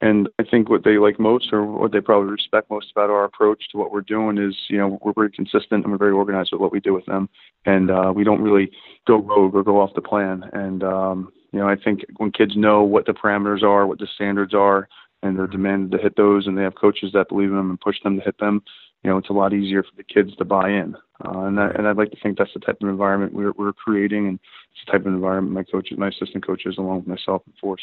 And 0.01 0.27
I 0.39 0.43
think 0.43 0.69
what 0.69 0.83
they 0.83 0.97
like 0.97 1.19
most, 1.19 1.53
or 1.53 1.65
what 1.65 1.91
they 1.91 2.01
probably 2.01 2.29
respect 2.29 2.69
most 2.69 2.91
about 2.91 3.09
our 3.09 3.23
approach 3.23 3.63
to 3.71 3.77
what 3.77 3.91
we're 3.91 4.01
doing, 4.01 4.37
is 4.37 4.55
you 4.67 4.77
know 4.77 4.99
we're 5.01 5.13
very 5.13 5.31
consistent 5.31 5.83
and 5.83 5.91
we're 5.91 5.97
very 5.97 6.11
organized 6.11 6.49
with 6.51 6.59
what 6.59 6.73
we 6.73 6.81
do 6.81 6.93
with 6.93 7.05
them, 7.05 7.29
and 7.65 7.89
uh, 7.89 8.11
we 8.13 8.25
don't 8.25 8.41
really 8.41 8.71
go 9.07 9.17
rogue 9.21 9.55
or 9.55 9.63
go 9.63 9.79
off 9.79 9.95
the 9.95 10.01
plan. 10.01 10.43
And 10.51 10.83
um, 10.83 11.31
you 11.53 11.59
know 11.59 11.69
I 11.69 11.77
think 11.77 12.01
when 12.17 12.31
kids 12.31 12.57
know 12.57 12.83
what 12.83 13.05
the 13.05 13.13
parameters 13.13 13.63
are, 13.63 13.87
what 13.87 13.99
the 13.99 14.07
standards 14.15 14.53
are, 14.53 14.89
and 15.23 15.39
they're 15.39 15.47
demanded 15.47 15.91
to 15.91 15.97
hit 15.97 16.17
those, 16.17 16.45
and 16.45 16.57
they 16.57 16.63
have 16.63 16.75
coaches 16.75 17.11
that 17.13 17.29
believe 17.29 17.49
in 17.49 17.55
them 17.55 17.69
and 17.69 17.79
push 17.79 17.95
them 18.03 18.17
to 18.17 18.23
hit 18.23 18.37
them, 18.37 18.63
you 19.01 19.09
know 19.09 19.17
it's 19.17 19.29
a 19.29 19.33
lot 19.33 19.53
easier 19.53 19.81
for 19.81 19.95
the 19.95 20.03
kids 20.03 20.35
to 20.35 20.45
buy 20.45 20.69
in. 20.69 20.97
Uh, 21.23 21.45
and 21.45 21.57
that, 21.57 21.77
and 21.77 21.87
I'd 21.87 21.97
like 21.97 22.11
to 22.11 22.17
think 22.21 22.37
that's 22.37 22.53
the 22.53 22.59
type 22.59 22.77
of 22.81 22.89
environment 22.89 23.33
we're 23.33 23.53
we're 23.57 23.73
creating, 23.73 24.27
and 24.27 24.39
it's 24.71 24.85
the 24.85 24.91
type 24.91 25.01
of 25.01 25.13
environment 25.13 25.53
my 25.53 25.63
coaches, 25.63 25.97
my 25.97 26.09
assistant 26.09 26.45
coaches, 26.45 26.75
along 26.77 26.97
with 26.97 27.07
myself, 27.07 27.41
enforce. 27.47 27.81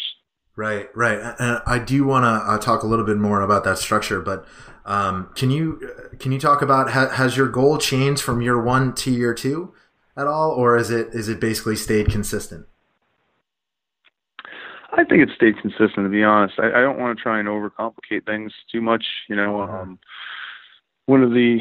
Right, 0.55 0.95
right. 0.95 1.19
And 1.39 1.63
I 1.67 1.79
do 1.79 2.05
want 2.05 2.25
to 2.25 2.53
uh, 2.53 2.59
talk 2.59 2.83
a 2.83 2.87
little 2.87 3.07
bit 3.07 3.17
more 3.17 3.41
about 3.41 3.65
that 3.65 3.79
structure, 3.79 4.21
but 4.21 4.47
um, 4.85 5.31
can 5.35 5.51
you 5.51 5.81
can 6.19 6.31
you 6.31 6.39
talk 6.39 6.61
about 6.61 6.91
ha- 6.91 7.09
has 7.09 7.37
your 7.37 7.49
goal 7.49 7.79
changed 7.79 8.23
from 8.23 8.43
year 8.43 8.63
one 8.63 8.95
to 8.97 9.11
year 9.11 9.33
two 9.33 9.73
at 10.15 10.27
all, 10.27 10.51
or 10.51 10.77
is 10.77 10.91
it 10.91 11.09
is 11.15 11.31
it 11.31 11.41
basically 11.41 11.77
stayed 11.77 12.11
consistent? 12.11 12.67
I 14.93 15.05
think 15.05 15.23
it 15.23 15.31
stayed 15.35 15.59
consistent. 15.59 16.05
To 16.05 16.11
be 16.11 16.23
honest, 16.23 16.59
I, 16.59 16.67
I 16.67 16.81
don't 16.83 16.99
want 16.99 17.17
to 17.17 17.23
try 17.23 17.39
and 17.39 17.49
overcomplicate 17.49 18.27
things 18.27 18.53
too 18.71 18.83
much. 18.83 19.05
You 19.31 19.37
know, 19.37 19.63
uh-huh. 19.63 19.79
um, 19.79 19.99
one 21.07 21.23
of 21.23 21.31
the 21.31 21.59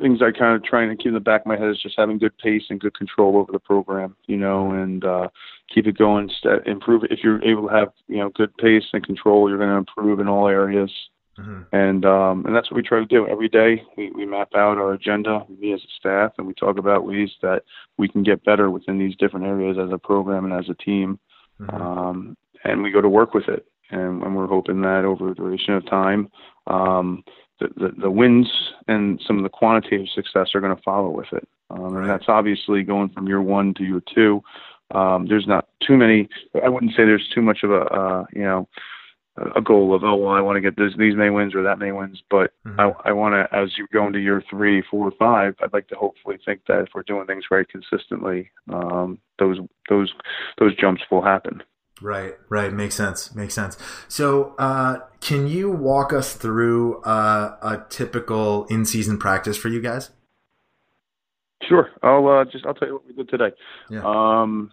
things 0.00 0.20
I 0.20 0.36
kind 0.36 0.56
of 0.56 0.64
try 0.64 0.82
and 0.82 0.98
keep 0.98 1.08
in 1.08 1.14
the 1.14 1.20
back 1.20 1.42
of 1.42 1.46
my 1.46 1.56
head 1.56 1.70
is 1.70 1.80
just 1.80 1.94
having 1.96 2.18
good 2.18 2.36
pace 2.38 2.64
and 2.70 2.80
good 2.80 2.96
control 2.96 3.36
over 3.36 3.52
the 3.52 3.58
program, 3.58 4.16
you 4.26 4.36
know, 4.36 4.72
and 4.72 5.04
uh, 5.04 5.28
keep 5.72 5.86
it 5.86 5.96
going, 5.96 6.28
st- 6.38 6.66
improve. 6.66 7.04
If 7.04 7.20
you're 7.22 7.42
able 7.44 7.68
to 7.68 7.74
have, 7.74 7.88
you 8.08 8.18
know, 8.18 8.30
good 8.30 8.56
pace 8.56 8.84
and 8.92 9.04
control, 9.04 9.48
you're 9.48 9.58
going 9.58 9.70
to 9.70 9.76
improve 9.76 10.18
in 10.20 10.28
all 10.28 10.48
areas. 10.48 10.90
Mm-hmm. 11.38 11.62
And 11.74 12.04
um, 12.04 12.46
and 12.46 12.54
that's 12.54 12.70
what 12.70 12.76
we 12.76 12.82
try 12.82 13.00
to 13.00 13.06
do 13.06 13.26
every 13.26 13.48
day. 13.48 13.82
We, 13.96 14.12
we 14.12 14.24
map 14.24 14.50
out 14.54 14.78
our 14.78 14.92
agenda, 14.92 15.44
me 15.58 15.72
as 15.72 15.80
a 15.80 15.90
staff, 15.98 16.32
and 16.38 16.46
we 16.46 16.54
talk 16.54 16.78
about 16.78 17.06
ways 17.06 17.30
that 17.42 17.62
we 17.96 18.08
can 18.08 18.22
get 18.22 18.44
better 18.44 18.70
within 18.70 18.98
these 18.98 19.16
different 19.16 19.46
areas 19.46 19.76
as 19.80 19.90
a 19.92 19.98
program 19.98 20.44
and 20.44 20.54
as 20.54 20.68
a 20.68 20.74
team. 20.74 21.18
Mm-hmm. 21.60 21.82
Um, 21.82 22.36
and 22.62 22.82
we 22.82 22.92
go 22.92 23.00
to 23.00 23.08
work 23.08 23.34
with 23.34 23.48
it. 23.48 23.66
And, 23.90 24.22
and 24.22 24.34
we're 24.34 24.46
hoping 24.46 24.80
that 24.82 25.04
over 25.04 25.30
a 25.30 25.34
duration 25.34 25.74
of 25.74 25.86
time, 25.86 26.30
um, 26.66 27.22
the, 27.60 27.68
the, 27.76 27.92
the 28.02 28.10
wins 28.10 28.50
and 28.88 29.20
some 29.26 29.36
of 29.36 29.42
the 29.42 29.48
quantitative 29.48 30.08
success 30.14 30.50
are 30.54 30.60
going 30.60 30.74
to 30.74 30.82
follow 30.82 31.10
with 31.10 31.32
it. 31.32 31.46
Um, 31.70 31.96
and 31.96 32.08
that's 32.08 32.28
obviously 32.28 32.82
going 32.82 33.08
from 33.10 33.26
year 33.26 33.42
one 33.42 33.74
to 33.74 33.84
year 33.84 34.02
two. 34.14 34.42
Um, 34.90 35.26
there's 35.26 35.46
not 35.46 35.68
too 35.86 35.96
many. 35.96 36.28
I 36.62 36.68
wouldn't 36.68 36.92
say 36.92 37.04
there's 37.04 37.28
too 37.34 37.42
much 37.42 37.62
of 37.62 37.70
a 37.70 37.80
uh, 37.80 38.24
you 38.32 38.42
know 38.42 38.68
a 39.56 39.60
goal 39.60 39.94
of 39.94 40.04
oh 40.04 40.14
well 40.14 40.34
I 40.34 40.40
want 40.40 40.56
to 40.56 40.60
get 40.60 40.76
this 40.76 40.92
these 40.96 41.16
many 41.16 41.30
wins 41.30 41.54
or 41.54 41.62
that 41.62 41.78
many 41.78 41.90
wins, 41.90 42.22
but 42.30 42.52
mm-hmm. 42.66 42.78
I, 42.78 42.92
I 43.06 43.12
want 43.12 43.34
to 43.34 43.56
as 43.56 43.70
you 43.76 43.86
go 43.92 44.06
into 44.06 44.20
year 44.20 44.42
three, 44.48 44.82
four, 44.90 45.10
five, 45.18 45.56
I'd 45.60 45.72
like 45.72 45.88
to 45.88 45.96
hopefully 45.96 46.38
think 46.44 46.60
that 46.68 46.80
if 46.80 46.88
we're 46.94 47.02
doing 47.02 47.26
things 47.26 47.44
very 47.48 47.66
consistently, 47.66 48.50
um, 48.72 49.18
those 49.38 49.58
those 49.88 50.12
those 50.58 50.76
jumps 50.76 51.02
will 51.10 51.22
happen. 51.22 51.62
Right, 52.02 52.34
right. 52.48 52.72
Makes 52.72 52.96
sense. 52.96 53.34
Makes 53.34 53.54
sense. 53.54 53.76
So, 54.08 54.54
uh, 54.58 54.98
can 55.20 55.46
you 55.46 55.70
walk 55.70 56.12
us 56.12 56.34
through 56.34 57.00
uh, 57.02 57.56
a 57.62 57.84
typical 57.88 58.64
in-season 58.66 59.18
practice 59.18 59.56
for 59.56 59.68
you 59.68 59.80
guys? 59.80 60.10
Sure. 61.68 61.88
I'll 62.02 62.26
uh, 62.28 62.44
just 62.44 62.66
I'll 62.66 62.74
tell 62.74 62.88
you 62.88 62.94
what 62.94 63.06
we 63.06 63.14
did 63.14 63.28
today. 63.28 63.52
Yeah. 63.88 64.02
Um, 64.04 64.70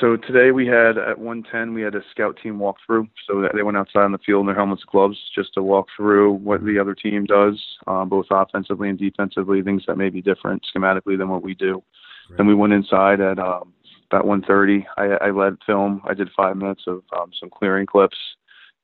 so 0.00 0.16
today 0.16 0.50
we 0.50 0.66
had 0.66 0.98
at 0.98 1.18
110 1.18 1.74
we 1.74 1.82
had 1.82 1.94
a 1.94 2.02
scout 2.10 2.36
team 2.42 2.58
walk 2.58 2.76
through. 2.84 3.08
So 3.26 3.48
they 3.54 3.62
went 3.62 3.76
outside 3.76 4.02
on 4.02 4.12
the 4.12 4.18
field 4.18 4.40
in 4.40 4.46
their 4.46 4.54
helmets 4.56 4.82
and 4.82 4.90
gloves 4.90 5.16
just 5.34 5.54
to 5.54 5.62
walk 5.62 5.86
through 5.96 6.32
what 6.32 6.64
the 6.64 6.78
other 6.78 6.94
team 6.94 7.24
does, 7.24 7.60
um, 7.86 8.08
both 8.08 8.26
offensively 8.30 8.88
and 8.88 8.98
defensively, 8.98 9.62
things 9.62 9.84
that 9.86 9.96
may 9.96 10.10
be 10.10 10.20
different 10.20 10.64
schematically 10.74 11.16
than 11.16 11.28
what 11.28 11.42
we 11.42 11.54
do. 11.54 11.82
Right. 12.30 12.40
And 12.40 12.48
we 12.48 12.54
went 12.54 12.72
inside 12.72 13.20
at 13.20 13.38
um, 13.38 13.72
about 14.12 14.26
1:30. 14.26 14.84
I, 14.96 15.26
I 15.26 15.30
led 15.30 15.56
film. 15.64 16.02
I 16.04 16.14
did 16.14 16.28
five 16.36 16.56
minutes 16.56 16.84
of 16.86 17.02
um, 17.16 17.30
some 17.38 17.50
clearing 17.50 17.86
clips. 17.86 18.16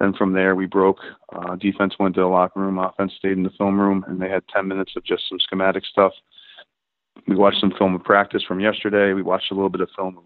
Then 0.00 0.14
from 0.14 0.32
there 0.32 0.54
we 0.54 0.66
broke. 0.66 0.98
Uh, 1.34 1.56
defense 1.56 1.94
went 1.98 2.14
to 2.14 2.20
the 2.20 2.26
locker 2.26 2.60
room. 2.60 2.78
Offense 2.78 3.12
stayed 3.18 3.32
in 3.32 3.42
the 3.42 3.50
film 3.58 3.80
room, 3.80 4.04
and 4.06 4.20
they 4.20 4.28
had 4.28 4.44
10 4.48 4.68
minutes 4.68 4.92
of 4.96 5.04
just 5.04 5.28
some 5.28 5.40
schematic 5.40 5.84
stuff. 5.84 6.12
We 7.26 7.34
watched 7.34 7.60
some 7.60 7.72
film 7.76 7.94
of 7.94 8.04
practice 8.04 8.42
from 8.46 8.60
yesterday. 8.60 9.12
We 9.12 9.22
watched 9.22 9.50
a 9.50 9.54
little 9.54 9.70
bit 9.70 9.80
of 9.80 9.88
film 9.96 10.18
of 10.18 10.24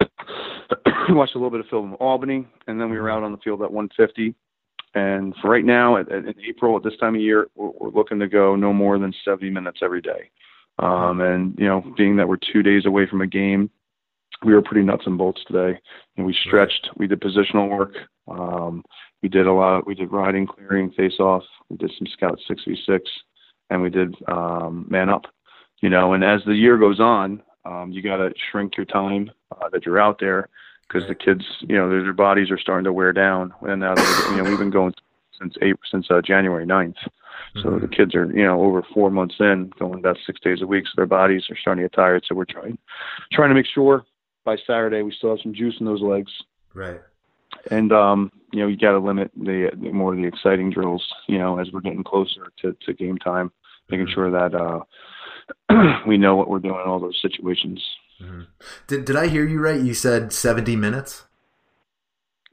we 1.08 1.14
watched 1.14 1.34
a 1.34 1.38
little 1.38 1.50
bit 1.50 1.60
of 1.60 1.66
film 1.66 1.92
of 1.92 2.00
Albany, 2.00 2.46
and 2.66 2.80
then 2.80 2.90
we 2.90 2.98
were 2.98 3.10
out 3.10 3.22
on 3.22 3.32
the 3.32 3.38
field 3.38 3.62
at 3.62 3.70
150. 3.70 4.34
And 4.94 5.34
for 5.40 5.50
right 5.50 5.64
now, 5.64 5.98
at, 5.98 6.10
at, 6.10 6.24
in 6.24 6.34
April 6.48 6.76
at 6.76 6.82
this 6.82 6.96
time 6.98 7.14
of 7.14 7.20
year, 7.20 7.48
we're, 7.54 7.70
we're 7.78 7.90
looking 7.90 8.18
to 8.20 8.26
go 8.26 8.56
no 8.56 8.72
more 8.72 8.98
than 8.98 9.14
70 9.24 9.50
minutes 9.50 9.80
every 9.82 10.00
day. 10.00 10.30
Um, 10.78 11.20
and 11.20 11.54
you 11.58 11.66
know, 11.66 11.84
being 11.96 12.16
that 12.16 12.28
we're 12.28 12.38
two 12.52 12.62
days 12.62 12.86
away 12.86 13.06
from 13.06 13.20
a 13.20 13.26
game, 13.26 13.70
we 14.44 14.54
were 14.54 14.62
pretty 14.62 14.84
nuts 14.84 15.04
and 15.06 15.18
bolts 15.18 15.42
today. 15.46 15.78
And 16.16 16.26
we 16.26 16.34
stretched, 16.34 16.90
we 16.96 17.06
did 17.06 17.20
positional 17.20 17.68
work. 17.68 17.94
Um, 18.28 18.84
we 19.22 19.28
did 19.28 19.46
a 19.46 19.52
lot. 19.52 19.86
We 19.86 19.94
did 19.94 20.12
riding, 20.12 20.46
clearing, 20.46 20.90
face 20.92 21.20
off. 21.20 21.42
We 21.68 21.76
did 21.76 21.92
some 21.98 22.06
scout 22.06 22.38
six 22.48 22.62
v 22.66 22.76
six, 22.86 23.10
and 23.68 23.82
we 23.82 23.90
did 23.90 24.14
um, 24.28 24.86
man 24.88 25.10
up. 25.10 25.26
You 25.80 25.90
know, 25.90 26.12
and 26.14 26.24
as 26.24 26.40
the 26.46 26.54
year 26.54 26.78
goes 26.78 27.00
on, 27.00 27.42
um, 27.64 27.92
you 27.92 28.02
got 28.02 28.16
to 28.16 28.32
shrink 28.50 28.76
your 28.76 28.86
time 28.86 29.30
uh, 29.52 29.68
that 29.70 29.84
you're 29.84 30.00
out 30.00 30.18
there 30.20 30.48
because 30.88 31.06
the 31.08 31.14
kids, 31.14 31.44
you 31.60 31.76
know, 31.76 31.88
their, 31.88 32.02
their 32.02 32.12
bodies 32.12 32.50
are 32.50 32.58
starting 32.58 32.84
to 32.84 32.92
wear 32.92 33.12
down. 33.12 33.52
And 33.62 33.80
now, 33.80 33.94
you 34.30 34.36
know, 34.36 34.44
we've 34.44 34.58
been 34.58 34.70
going 34.70 34.94
since 35.38 35.54
April, 35.62 35.80
since 35.90 36.10
uh, 36.10 36.20
January 36.22 36.66
9th. 36.66 36.96
So 37.56 37.62
mm-hmm. 37.62 37.80
the 37.80 37.88
kids 37.88 38.14
are, 38.14 38.26
you 38.26 38.44
know, 38.44 38.62
over 38.62 38.82
four 38.94 39.10
months 39.10 39.36
in, 39.40 39.72
going 39.78 39.98
about 39.98 40.18
six 40.26 40.40
days 40.40 40.62
a 40.62 40.66
week. 40.66 40.86
So 40.86 40.92
their 40.96 41.06
bodies 41.06 41.44
are 41.50 41.56
starting 41.56 41.82
to 41.82 41.88
get 41.88 41.96
tired. 41.96 42.24
So 42.26 42.34
we're 42.34 42.44
trying, 42.44 42.78
trying 43.32 43.50
to 43.50 43.54
make 43.54 43.66
sure 43.66 44.04
by 44.50 44.56
Saturday 44.66 45.02
we 45.02 45.12
still 45.16 45.30
have 45.30 45.38
some 45.42 45.54
juice 45.54 45.76
in 45.78 45.86
those 45.86 46.02
legs. 46.02 46.32
Right. 46.74 47.00
And 47.70 47.92
um, 47.92 48.32
you 48.52 48.60
know, 48.60 48.66
you 48.66 48.76
got 48.76 48.92
to 48.92 48.98
limit 48.98 49.30
the, 49.36 49.70
the 49.80 49.92
more 49.92 50.12
of 50.12 50.18
the 50.18 50.26
exciting 50.26 50.70
drills. 50.70 51.06
You 51.28 51.38
know, 51.38 51.58
as 51.58 51.68
we're 51.72 51.80
getting 51.80 52.02
closer 52.02 52.50
to, 52.62 52.76
to 52.86 52.92
game 52.94 53.18
time, 53.18 53.52
making 53.88 54.06
mm-hmm. 54.06 54.14
sure 54.14 54.30
that 54.30 54.54
uh, 54.54 56.00
we 56.06 56.16
know 56.16 56.34
what 56.34 56.48
we're 56.48 56.58
doing 56.58 56.80
in 56.84 56.90
all 56.90 56.98
those 56.98 57.20
situations. 57.20 57.84
Mm-hmm. 58.20 58.42
Did 58.88 59.04
Did 59.04 59.16
I 59.16 59.28
hear 59.28 59.46
you 59.46 59.60
right? 59.60 59.80
You 59.80 59.94
said 59.94 60.32
seventy 60.32 60.74
minutes. 60.74 61.24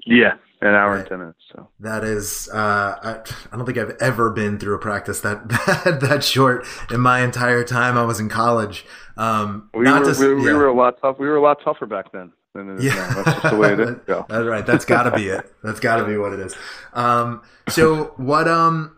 Yeah, 0.05 0.35
an 0.61 0.73
hour 0.73 0.91
right. 0.91 0.99
and 0.99 1.07
ten 1.07 1.19
minutes. 1.19 1.39
So 1.51 1.67
that 1.79 2.03
is, 2.03 2.49
uh, 2.51 2.95
I, 3.01 3.19
I 3.51 3.57
don't 3.57 3.65
think 3.65 3.77
I've 3.77 3.95
ever 4.01 4.31
been 4.31 4.57
through 4.57 4.75
a 4.75 4.79
practice 4.79 5.21
that 5.21 5.47
that, 5.85 5.99
that 6.01 6.23
short 6.23 6.65
in 6.91 6.99
my 6.99 7.21
entire 7.21 7.63
time 7.63 7.97
I 7.97 8.03
was 8.03 8.19
in 8.19 8.29
college. 8.29 8.85
Um, 9.17 9.69
we 9.73 9.79
were 9.79 10.13
to, 10.13 10.19
we, 10.19 10.27
yeah. 10.27 10.51
we, 10.51 10.53
were 10.53 10.67
a 10.67 10.73
lot 10.73 10.99
tough. 11.01 11.17
We 11.19 11.27
were 11.27 11.37
a 11.37 11.41
lot 11.41 11.59
tougher 11.63 11.85
back 11.85 12.11
then. 12.11 12.31
Than 12.53 12.81
yeah, 12.81 12.95
now. 12.95 13.21
that's 13.21 13.41
just 13.41 13.53
the 13.53 13.57
way 13.57 13.73
it 13.73 13.79
is. 13.79 13.95
That's 14.07 14.29
right. 14.29 14.65
That's 14.65 14.85
got 14.85 15.03
to 15.03 15.11
be 15.11 15.27
it. 15.27 15.53
That's 15.63 15.79
got 15.79 15.97
to 15.97 16.05
be 16.05 16.17
what 16.17 16.33
it 16.33 16.39
is. 16.39 16.55
Um, 16.93 17.43
so 17.69 18.13
what? 18.17 18.47
Um, 18.47 18.97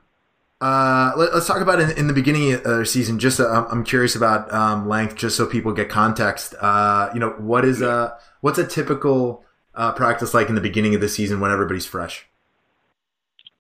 uh, 0.62 1.12
let, 1.18 1.30
us 1.32 1.48
talk 1.48 1.62
about 1.62 1.82
in, 1.82 1.92
in, 1.92 2.08
the 2.08 2.14
beginning 2.14 2.54
of 2.54 2.64
the 2.64 2.86
season. 2.86 3.20
Just 3.20 3.40
uh, 3.40 3.66
I'm 3.70 3.84
curious 3.84 4.16
about 4.16 4.52
um, 4.54 4.88
length, 4.88 5.16
just 5.16 5.36
so 5.36 5.46
people 5.46 5.74
get 5.74 5.90
context. 5.90 6.54
Uh, 6.60 7.10
you 7.14 7.20
know, 7.20 7.32
what 7.32 7.66
is 7.66 7.82
a 7.82 8.18
what's 8.42 8.60
a 8.60 8.68
typical 8.68 9.44
uh, 9.80 9.94
practice 9.94 10.34
like 10.34 10.50
in 10.50 10.56
the 10.56 10.62
beginning 10.62 10.94
of 10.94 11.02
the 11.02 11.10
season 11.10 11.40
when 11.40 11.52
everybody's 11.52 11.86
fresh? 11.86 12.28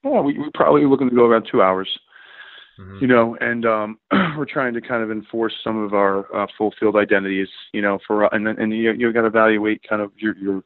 Yeah, 0.04 0.20
we, 0.20 0.38
we're 0.38 0.52
probably 0.54 0.86
looking 0.86 1.10
to 1.10 1.16
go 1.16 1.26
around 1.26 1.48
two 1.50 1.62
hours. 1.62 1.90
Mm-hmm. 2.78 2.98
You 3.02 3.08
know, 3.08 3.38
and 3.40 3.66
um, 3.66 4.00
we're 4.38 4.46
trying 4.46 4.74
to 4.74 4.82
kind 4.82 5.02
of 5.02 5.12
enforce 5.12 5.54
some 5.64 5.82
of 5.82 5.94
our 5.94 6.34
uh, 6.36 6.48
full 6.58 6.74
field 6.80 6.96
identities. 6.98 7.48
You 7.74 7.82
know, 7.82 8.00
for 8.06 8.34
and 8.34 8.48
and 8.48 8.74
you 8.74 8.92
you 8.94 9.12
got 9.14 9.22
to 9.22 9.28
evaluate 9.28 9.82
kind 9.88 10.02
of 10.02 10.12
your 10.18 10.38
your 10.38 10.62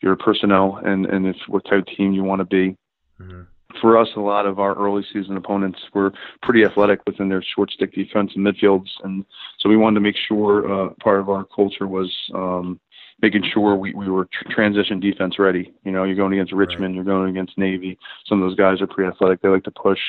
your 0.00 0.16
personnel 0.16 0.80
and 0.84 1.06
and 1.06 1.26
if 1.26 1.36
what 1.48 1.64
type 1.64 1.80
of 1.80 1.96
team 1.96 2.12
you 2.12 2.22
want 2.22 2.40
to 2.40 2.46
be. 2.46 2.76
Mm-hmm 3.20 3.42
for 3.80 3.98
us, 3.98 4.08
a 4.16 4.20
lot 4.20 4.46
of 4.46 4.58
our 4.58 4.74
early 4.74 5.04
season 5.12 5.36
opponents 5.36 5.78
were 5.94 6.12
pretty 6.42 6.64
athletic 6.64 7.00
within 7.06 7.28
their 7.28 7.42
short 7.54 7.70
stick 7.70 7.94
defense 7.94 8.32
and 8.34 8.46
midfields, 8.46 8.88
and 9.02 9.24
so 9.58 9.68
we 9.68 9.76
wanted 9.76 9.94
to 9.94 10.00
make 10.00 10.16
sure 10.28 10.70
uh, 10.70 10.90
part 11.02 11.20
of 11.20 11.28
our 11.28 11.44
culture 11.44 11.86
was 11.86 12.12
um, 12.34 12.78
making 13.22 13.44
sure 13.52 13.76
we, 13.76 13.94
we 13.94 14.08
were 14.08 14.26
tr- 14.26 14.52
transition 14.52 15.00
defense 15.00 15.38
ready. 15.38 15.72
You 15.84 15.92
know, 15.92 16.04
you're 16.04 16.16
going 16.16 16.32
against 16.32 16.52
Richmond, 16.52 16.84
right. 16.88 16.94
you're 16.94 17.04
going 17.04 17.30
against 17.30 17.56
Navy. 17.56 17.98
Some 18.26 18.42
of 18.42 18.48
those 18.48 18.56
guys 18.56 18.82
are 18.82 18.86
pretty 18.86 19.08
athletic; 19.08 19.40
they 19.40 19.48
like 19.48 19.64
to 19.64 19.70
push. 19.70 20.00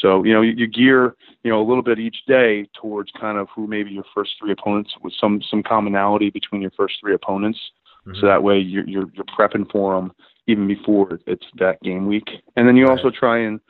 So 0.00 0.24
you 0.24 0.32
know, 0.32 0.42
you, 0.42 0.52
you 0.52 0.66
gear 0.66 1.14
you 1.44 1.50
know 1.50 1.60
a 1.60 1.66
little 1.66 1.82
bit 1.82 1.98
each 1.98 2.18
day 2.26 2.68
towards 2.80 3.10
kind 3.20 3.38
of 3.38 3.48
who 3.54 3.66
maybe 3.66 3.90
your 3.90 4.04
first 4.14 4.32
three 4.40 4.52
opponents 4.52 4.92
with 5.02 5.12
some 5.20 5.40
some 5.48 5.62
commonality 5.62 6.30
between 6.30 6.62
your 6.62 6.72
first 6.72 6.94
three 7.00 7.14
opponents. 7.14 7.58
Mm-hmm. 8.06 8.20
So 8.20 8.26
that 8.26 8.42
way 8.42 8.58
you're, 8.58 8.88
you're 8.88 9.06
you're 9.14 9.24
prepping 9.38 9.70
for 9.70 9.94
them 9.94 10.12
even 10.46 10.66
before 10.66 11.18
it's 11.26 11.46
that 11.58 11.82
game 11.82 12.06
week. 12.06 12.28
And 12.56 12.68
then 12.68 12.76
you 12.76 12.88
also 12.88 13.10
try 13.10 13.38
and 13.38 13.60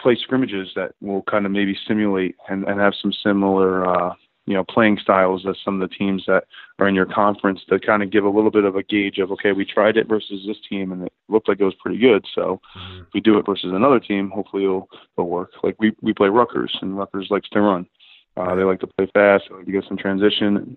play 0.00 0.16
scrimmages 0.20 0.68
that 0.74 0.92
will 1.00 1.22
kind 1.22 1.46
of 1.46 1.52
maybe 1.52 1.76
simulate 1.86 2.34
and, 2.48 2.64
and 2.64 2.80
have 2.80 2.94
some 3.00 3.12
similar, 3.12 3.86
uh, 3.86 4.14
you 4.46 4.54
know, 4.54 4.64
playing 4.64 4.98
styles 5.00 5.46
as 5.48 5.56
some 5.64 5.80
of 5.80 5.88
the 5.88 5.94
teams 5.94 6.24
that 6.26 6.44
are 6.78 6.88
in 6.88 6.94
your 6.94 7.06
conference 7.06 7.60
to 7.68 7.78
kind 7.78 8.02
of 8.02 8.10
give 8.10 8.24
a 8.24 8.28
little 8.28 8.50
bit 8.50 8.64
of 8.64 8.74
a 8.74 8.82
gauge 8.82 9.18
of, 9.18 9.30
okay, 9.30 9.52
we 9.52 9.64
tried 9.64 9.96
it 9.96 10.08
versus 10.08 10.42
this 10.46 10.56
team 10.68 10.90
and 10.90 11.04
it 11.04 11.12
looked 11.28 11.48
like 11.48 11.60
it 11.60 11.64
was 11.64 11.76
pretty 11.80 11.98
good. 11.98 12.24
So 12.34 12.60
mm-hmm. 12.76 13.02
if 13.02 13.08
we 13.14 13.20
do 13.20 13.38
it 13.38 13.46
versus 13.46 13.70
another 13.72 14.00
team, 14.00 14.30
hopefully 14.34 14.64
it'll, 14.64 14.88
it'll 15.16 15.30
work. 15.30 15.52
Like 15.62 15.76
we, 15.78 15.94
we 16.02 16.12
play 16.12 16.28
Rutgers 16.28 16.76
and 16.82 16.98
Rutgers 16.98 17.28
likes 17.30 17.48
to 17.50 17.60
run. 17.60 17.86
Uh, 18.36 18.54
they 18.54 18.64
like 18.64 18.80
to 18.80 18.88
play 18.98 19.06
fast. 19.14 19.44
They 19.48 19.56
like 19.56 19.66
to 19.66 19.72
get 19.72 19.84
some 19.86 19.98
transition. 19.98 20.76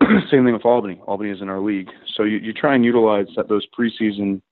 Same 0.30 0.44
thing 0.44 0.52
with 0.52 0.66
Albany. 0.66 1.00
Albany 1.06 1.30
is 1.30 1.40
in 1.40 1.48
our 1.48 1.60
league. 1.60 1.88
So 2.16 2.24
you, 2.24 2.38
you 2.38 2.52
try 2.52 2.74
and 2.74 2.84
utilize 2.84 3.26
that, 3.36 3.48
those 3.48 3.66
preseason 3.78 4.42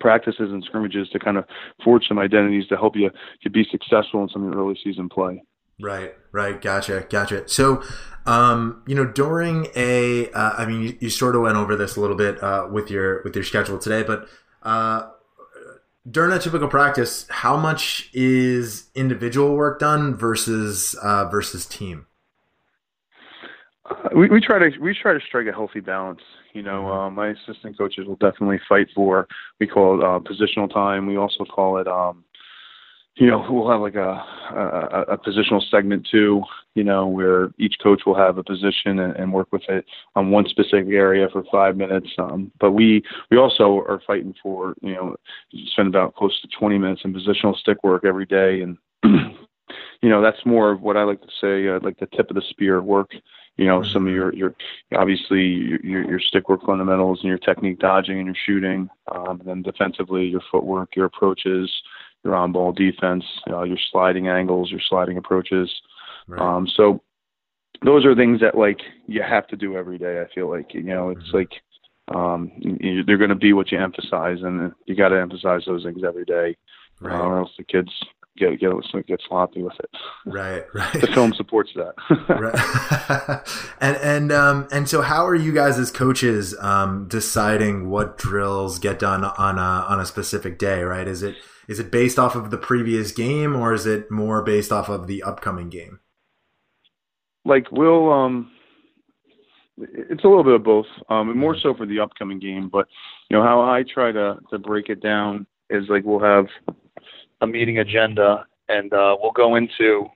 practices 0.00 0.50
and 0.50 0.64
scrimmages 0.64 1.08
to 1.10 1.18
kind 1.18 1.36
of 1.36 1.44
forge 1.84 2.04
some 2.08 2.18
identities 2.18 2.66
to 2.68 2.76
help 2.76 2.96
you 2.96 3.10
to 3.42 3.50
be 3.50 3.64
successful 3.70 4.22
in 4.22 4.28
some 4.28 4.44
of 4.44 4.52
your 4.52 4.62
early 4.62 4.78
season 4.82 5.08
play. 5.08 5.42
Right, 5.80 6.14
right, 6.32 6.60
gotcha, 6.60 7.06
gotcha. 7.08 7.48
So, 7.48 7.82
um, 8.26 8.82
you 8.86 8.94
know, 8.94 9.04
during 9.04 9.68
a, 9.74 10.30
uh, 10.30 10.54
I 10.58 10.66
mean, 10.66 10.82
you, 10.82 10.98
you, 11.00 11.10
sort 11.10 11.36
of 11.36 11.42
went 11.42 11.56
over 11.56 11.76
this 11.76 11.96
a 11.96 12.00
little 12.00 12.16
bit 12.16 12.42
uh, 12.42 12.68
with 12.70 12.90
your 12.90 13.22
with 13.22 13.34
your 13.34 13.44
schedule 13.44 13.78
today, 13.78 14.02
but 14.02 14.28
uh, 14.62 15.08
during 16.10 16.32
a 16.32 16.38
typical 16.38 16.68
practice, 16.68 17.26
how 17.30 17.56
much 17.56 18.10
is 18.12 18.90
individual 18.94 19.56
work 19.56 19.78
done 19.78 20.14
versus 20.14 20.94
uh, 21.02 21.28
versus 21.28 21.66
team? 21.66 22.06
we, 24.14 24.28
we 24.28 24.40
try 24.40 24.58
to 24.58 24.78
we 24.78 24.94
try 24.94 25.12
to 25.12 25.20
strike 25.20 25.46
a 25.46 25.52
healthy 25.52 25.80
balance. 25.80 26.20
You 26.52 26.62
know, 26.62 26.82
mm-hmm. 26.82 26.98
uh, 26.98 27.10
my 27.10 27.28
assistant 27.28 27.78
coaches 27.78 28.06
will 28.06 28.16
definitely 28.16 28.60
fight 28.68 28.88
for. 28.94 29.28
We 29.60 29.66
call 29.66 30.00
it 30.00 30.04
uh, 30.04 30.18
positional 30.20 30.72
time. 30.72 31.06
We 31.06 31.16
also 31.16 31.44
call 31.44 31.78
it, 31.78 31.86
um, 31.86 32.24
you 33.20 33.26
know, 33.26 33.46
we'll 33.50 33.70
have 33.70 33.82
like 33.82 33.96
a, 33.96 34.24
a, 34.50 35.04
a 35.12 35.18
positional 35.18 35.60
segment 35.70 36.08
too. 36.10 36.42
You 36.74 36.84
know, 36.84 37.06
where 37.06 37.50
each 37.58 37.74
coach 37.82 38.02
will 38.06 38.14
have 38.16 38.38
a 38.38 38.42
position 38.42 38.98
and, 38.98 39.14
and 39.14 39.32
work 39.32 39.48
with 39.52 39.62
it 39.68 39.84
on 40.16 40.30
one 40.30 40.46
specific 40.48 40.88
area 40.88 41.28
for 41.30 41.44
five 41.52 41.76
minutes. 41.76 42.08
Um, 42.18 42.50
but 42.58 42.70
we 42.72 43.02
we 43.30 43.36
also 43.36 43.84
are 43.86 44.00
fighting 44.06 44.34
for 44.42 44.74
you 44.80 44.94
know 44.94 45.16
spend 45.72 45.88
about 45.88 46.14
close 46.14 46.40
to 46.40 46.48
20 46.58 46.78
minutes 46.78 47.02
in 47.04 47.12
positional 47.12 47.54
stick 47.56 47.84
work 47.84 48.04
every 48.04 48.26
day 48.26 48.62
and. 48.62 48.78
you 50.02 50.08
know 50.08 50.20
that's 50.20 50.44
more 50.44 50.70
of 50.70 50.82
what 50.82 50.96
I 50.96 51.04
like 51.04 51.20
to 51.20 51.28
say, 51.40 51.68
uh, 51.68 51.78
like 51.82 51.98
the 52.00 52.06
tip 52.06 52.28
of 52.28 52.34
the 52.34 52.42
spear 52.50 52.82
work 52.82 53.12
you 53.56 53.66
know 53.66 53.82
some 53.82 54.06
of 54.06 54.12
your 54.12 54.34
your 54.34 54.54
obviously 54.96 55.42
your 55.42 56.08
your 56.08 56.18
stick 56.20 56.48
work 56.48 56.62
fundamentals 56.64 57.20
and 57.20 57.28
your 57.28 57.38
technique 57.38 57.78
dodging 57.78 58.18
and 58.18 58.26
your 58.26 58.36
shooting 58.46 58.88
um, 59.14 59.40
and 59.40 59.48
then 59.48 59.62
defensively 59.62 60.26
your 60.26 60.40
footwork 60.50 60.96
your 60.96 61.04
approaches 61.04 61.70
your 62.24 62.34
on 62.34 62.52
ball 62.52 62.72
defense 62.72 63.24
uh, 63.48 63.62
your 63.62 63.78
sliding 63.90 64.28
angles 64.28 64.70
your 64.70 64.80
sliding 64.88 65.16
approaches 65.16 65.70
right. 66.26 66.40
um, 66.40 66.66
so 66.66 67.02
those 67.84 68.04
are 68.04 68.14
things 68.14 68.40
that 68.40 68.56
like 68.56 68.80
you 69.06 69.22
have 69.22 69.46
to 69.46 69.56
do 69.56 69.76
every 69.76 69.98
day 69.98 70.20
i 70.20 70.34
feel 70.34 70.48
like 70.48 70.72
you 70.74 70.82
know 70.82 71.10
it's 71.10 71.20
mm-hmm. 71.28 71.38
like 71.38 71.52
um, 72.12 72.50
you, 72.56 73.04
they're 73.04 73.18
going 73.18 73.30
to 73.30 73.36
be 73.36 73.52
what 73.52 73.70
you 73.70 73.78
emphasize 73.78 74.38
and 74.42 74.72
you 74.86 74.96
got 74.96 75.10
to 75.10 75.20
emphasize 75.20 75.62
those 75.64 75.84
things 75.84 76.02
every 76.04 76.24
day 76.24 76.56
right. 77.00 77.14
uh, 77.14 77.22
or 77.22 77.38
else 77.38 77.50
the 77.56 77.62
kids 77.62 77.90
get 78.36 78.58
get 78.58 78.72
get 79.06 79.20
sloppy 79.28 79.62
with 79.62 79.78
it. 79.78 79.90
Right, 80.26 80.64
right. 80.74 81.00
The 81.00 81.08
film 81.08 81.32
supports 81.34 81.70
that. 81.74 81.94
right. 82.28 83.70
and 83.80 83.96
and 83.96 84.32
um 84.32 84.68
and 84.72 84.88
so 84.88 85.02
how 85.02 85.26
are 85.26 85.34
you 85.34 85.52
guys 85.52 85.78
as 85.78 85.90
coaches 85.90 86.54
um 86.60 87.06
deciding 87.08 87.90
what 87.90 88.18
drills 88.18 88.78
get 88.78 88.98
done 88.98 89.24
on 89.24 89.58
a 89.58 89.86
on 89.88 90.00
a 90.00 90.06
specific 90.06 90.58
day? 90.58 90.82
Right? 90.82 91.06
Is 91.06 91.22
it 91.22 91.36
is 91.70 91.78
it 91.78 91.90
based 91.90 92.18
off 92.18 92.34
of 92.34 92.50
the 92.50 92.58
previous 92.58 93.12
game 93.12 93.56
or 93.56 93.72
is 93.72 93.86
it 93.86 94.10
more 94.10 94.42
based 94.42 94.72
off 94.72 94.90
of 94.90 95.06
the 95.06 95.22
upcoming 95.22 95.70
game? 95.70 96.00
Like 97.44 97.70
we'll 97.72 98.12
um 98.12 98.50
it's 99.78 100.24
a 100.24 100.28
little 100.28 100.44
bit 100.44 100.54
of 100.54 100.62
both. 100.64 100.86
Um, 101.08 101.38
more 101.38 101.56
so 101.56 101.74
for 101.74 101.86
the 101.86 102.00
upcoming 102.00 102.38
game, 102.38 102.68
but 102.68 102.86
you 103.30 103.36
know 103.36 103.42
how 103.42 103.62
I 103.62 103.84
try 103.84 104.12
to 104.12 104.38
to 104.50 104.58
break 104.58 104.90
it 104.90 105.02
down 105.02 105.46
is 105.70 105.84
like 105.88 106.04
we'll 106.04 106.20
have 106.20 106.46
a 107.40 107.46
meeting 107.46 107.78
agenda, 107.78 108.44
and 108.68 108.92
uh, 108.92 109.16
we'll 109.20 109.32
go 109.32 109.56
into. 109.56 110.06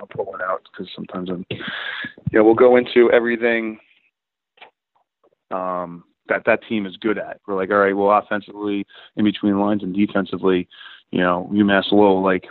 I'll 0.00 0.08
pull 0.08 0.24
one 0.24 0.42
out 0.42 0.62
because 0.72 0.90
sometimes 0.96 1.30
I'm. 1.30 1.46
Yeah, 2.32 2.40
we'll 2.40 2.54
go 2.54 2.76
into 2.76 3.12
everything. 3.12 3.78
um, 5.50 6.04
that 6.28 6.42
that 6.46 6.60
team 6.68 6.86
is 6.86 6.96
good 6.96 7.18
at. 7.18 7.40
We're 7.46 7.56
like, 7.56 7.70
all 7.70 7.78
right, 7.78 7.96
well, 7.96 8.10
offensively, 8.18 8.86
in 9.16 9.24
between 9.24 9.58
lines, 9.58 9.82
and 9.82 9.94
defensively, 9.94 10.68
you 11.10 11.20
know, 11.20 11.48
UMass 11.52 11.92
Lowell, 11.92 12.22
like, 12.22 12.46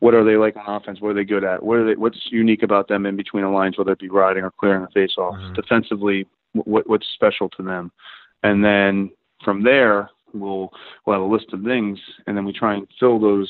what 0.00 0.14
are 0.14 0.24
they 0.24 0.36
like 0.36 0.56
on 0.56 0.76
offense? 0.76 1.00
What 1.00 1.10
are 1.10 1.14
they 1.14 1.24
good 1.24 1.44
at? 1.44 1.62
What 1.62 1.78
are 1.78 1.86
they? 1.86 1.94
What's 1.94 2.18
unique 2.30 2.62
about 2.62 2.88
them 2.88 3.06
in 3.06 3.16
between 3.16 3.44
the 3.44 3.48
lines, 3.48 3.78
whether 3.78 3.92
it 3.92 3.98
be 3.98 4.10
riding 4.10 4.44
or 4.44 4.50
clearing 4.50 4.82
a 4.82 4.88
face-off? 4.88 5.34
Mm-hmm. 5.34 5.54
Defensively, 5.54 6.26
what 6.52 6.88
what's 6.88 7.06
special 7.14 7.48
to 7.50 7.62
them? 7.62 7.90
And 8.42 8.64
then 8.64 9.10
from 9.44 9.62
there, 9.62 10.10
we'll 10.32 10.70
we'll 11.04 11.14
have 11.14 11.22
a 11.22 11.32
list 11.32 11.52
of 11.52 11.62
things, 11.62 11.98
and 12.26 12.36
then 12.36 12.44
we 12.44 12.52
try 12.52 12.74
and 12.74 12.86
fill 12.98 13.18
those 13.18 13.48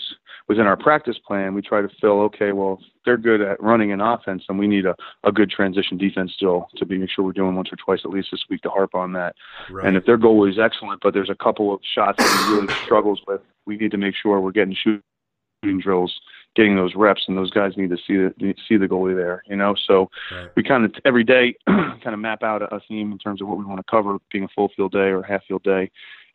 within 0.48 0.66
our 0.66 0.76
practice 0.76 1.18
plan. 1.26 1.54
We 1.54 1.62
try 1.62 1.80
to 1.82 1.88
fill, 2.00 2.20
okay, 2.22 2.52
well, 2.52 2.80
they're 3.04 3.16
good 3.16 3.40
at 3.40 3.62
running 3.62 3.92
an 3.92 4.00
offense, 4.00 4.44
and 4.48 4.58
we 4.58 4.66
need 4.66 4.86
a, 4.86 4.94
a 5.24 5.32
good 5.32 5.50
transition 5.50 5.96
defense 5.96 6.32
still 6.34 6.68
to 6.76 6.86
be 6.86 6.98
make 6.98 7.10
sure 7.10 7.24
we're 7.24 7.32
doing 7.32 7.54
once 7.54 7.70
or 7.72 7.76
twice 7.76 8.00
at 8.04 8.10
least 8.10 8.28
this 8.30 8.44
week 8.50 8.62
to 8.62 8.70
harp 8.70 8.94
on 8.94 9.12
that. 9.12 9.36
Right. 9.70 9.86
And 9.86 9.96
if 9.96 10.04
their 10.06 10.16
goal 10.16 10.48
is 10.48 10.58
excellent, 10.58 11.00
but 11.02 11.14
there's 11.14 11.30
a 11.30 11.34
couple 11.34 11.72
of 11.72 11.80
shots 11.94 12.18
that 12.18 12.46
he 12.48 12.54
really 12.54 12.74
struggles 12.84 13.20
with, 13.26 13.40
we 13.66 13.76
need 13.76 13.90
to 13.92 13.98
make 13.98 14.14
sure 14.14 14.40
we're 14.40 14.52
getting 14.52 14.74
shooting 14.74 15.80
drills 15.80 16.20
getting 16.56 16.76
those 16.76 16.94
reps, 16.94 17.24
and 17.28 17.36
those 17.36 17.50
guys 17.50 17.76
need 17.76 17.90
to 17.90 17.96
see 17.96 18.16
the 18.16 18.54
see 18.68 18.76
the 18.76 18.86
goalie 18.86 19.14
there. 19.14 19.42
You 19.46 19.56
know, 19.56 19.74
so 19.86 20.10
right. 20.32 20.48
we 20.56 20.62
kind 20.62 20.84
of 20.84 20.92
every 21.04 21.24
day 21.24 21.54
kind 21.66 22.14
of 22.14 22.18
map 22.18 22.42
out 22.42 22.62
a, 22.62 22.74
a 22.74 22.80
theme 22.88 23.12
in 23.12 23.18
terms 23.18 23.40
of 23.40 23.48
what 23.48 23.58
we 23.58 23.64
want 23.64 23.78
to 23.78 23.90
cover, 23.90 24.18
being 24.32 24.44
a 24.44 24.48
full 24.48 24.70
field 24.76 24.92
day 24.92 25.10
or 25.10 25.22
half 25.22 25.44
field 25.46 25.62
day, 25.62 25.90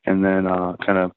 and 0.05 0.23
then 0.23 0.47
uh, 0.47 0.75
kind 0.85 0.97
of 0.97 1.11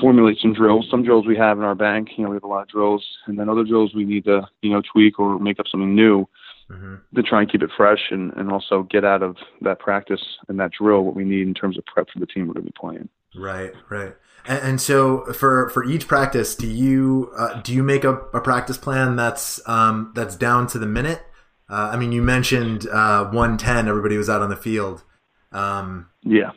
formulate 0.00 0.38
some 0.40 0.54
drills. 0.54 0.86
Some 0.90 1.02
drills 1.02 1.26
we 1.26 1.36
have 1.36 1.58
in 1.58 1.64
our 1.64 1.74
bank, 1.74 2.10
you 2.16 2.24
know, 2.24 2.30
we 2.30 2.36
have 2.36 2.44
a 2.44 2.48
lot 2.48 2.62
of 2.62 2.68
drills, 2.68 3.04
and 3.26 3.38
then 3.38 3.48
other 3.48 3.64
drills 3.64 3.94
we 3.94 4.04
need 4.04 4.24
to, 4.24 4.46
you 4.62 4.70
know, 4.70 4.82
tweak 4.92 5.18
or 5.18 5.38
make 5.38 5.58
up 5.58 5.66
something 5.68 5.94
new 5.94 6.26
mm-hmm. 6.70 6.94
to 7.14 7.22
try 7.22 7.40
and 7.42 7.50
keep 7.50 7.62
it 7.62 7.70
fresh 7.76 8.10
and, 8.10 8.32
and 8.34 8.50
also 8.50 8.84
get 8.84 9.04
out 9.04 9.22
of 9.22 9.36
that 9.60 9.78
practice 9.78 10.22
and 10.48 10.58
that 10.60 10.70
drill 10.72 11.02
what 11.02 11.16
we 11.16 11.24
need 11.24 11.46
in 11.46 11.54
terms 11.54 11.76
of 11.76 11.84
prep 11.86 12.08
for 12.12 12.20
the 12.20 12.26
team 12.26 12.46
we're 12.46 12.54
going 12.54 12.66
to 12.66 12.72
be 12.72 12.78
playing. 12.78 13.08
Right, 13.34 13.72
right. 13.88 14.14
And, 14.46 14.58
and 14.62 14.80
so 14.80 15.32
for 15.32 15.68
for 15.70 15.84
each 15.84 16.08
practice, 16.08 16.54
do 16.54 16.66
you 16.66 17.30
uh, 17.36 17.60
do 17.60 17.74
you 17.74 17.82
make 17.82 18.04
a, 18.04 18.14
a 18.14 18.40
practice 18.40 18.78
plan 18.78 19.16
that's 19.16 19.60
um, 19.68 20.12
that's 20.14 20.36
down 20.36 20.66
to 20.68 20.78
the 20.78 20.86
minute? 20.86 21.20
Uh, 21.68 21.90
I 21.92 21.96
mean, 21.96 22.10
you 22.10 22.22
mentioned 22.22 22.88
uh, 22.88 23.24
110. 23.26 23.86
Everybody 23.86 24.16
was 24.16 24.28
out 24.28 24.42
on 24.42 24.50
the 24.50 24.56
field. 24.56 25.04
Um, 25.52 26.08
yeah. 26.22 26.50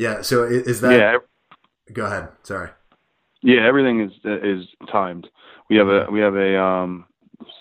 Yeah. 0.00 0.22
So 0.22 0.44
is, 0.44 0.80
that? 0.80 0.92
Yeah. 0.92 1.16
Go 1.92 2.06
ahead. 2.06 2.28
Sorry. 2.42 2.70
Yeah, 3.42 3.66
everything 3.66 4.00
is 4.00 4.12
is 4.24 4.66
timed. 4.90 5.28
We 5.68 5.76
have 5.76 5.88
a 5.88 6.06
we 6.10 6.20
have 6.20 6.36
a 6.36 6.58
um, 6.58 7.04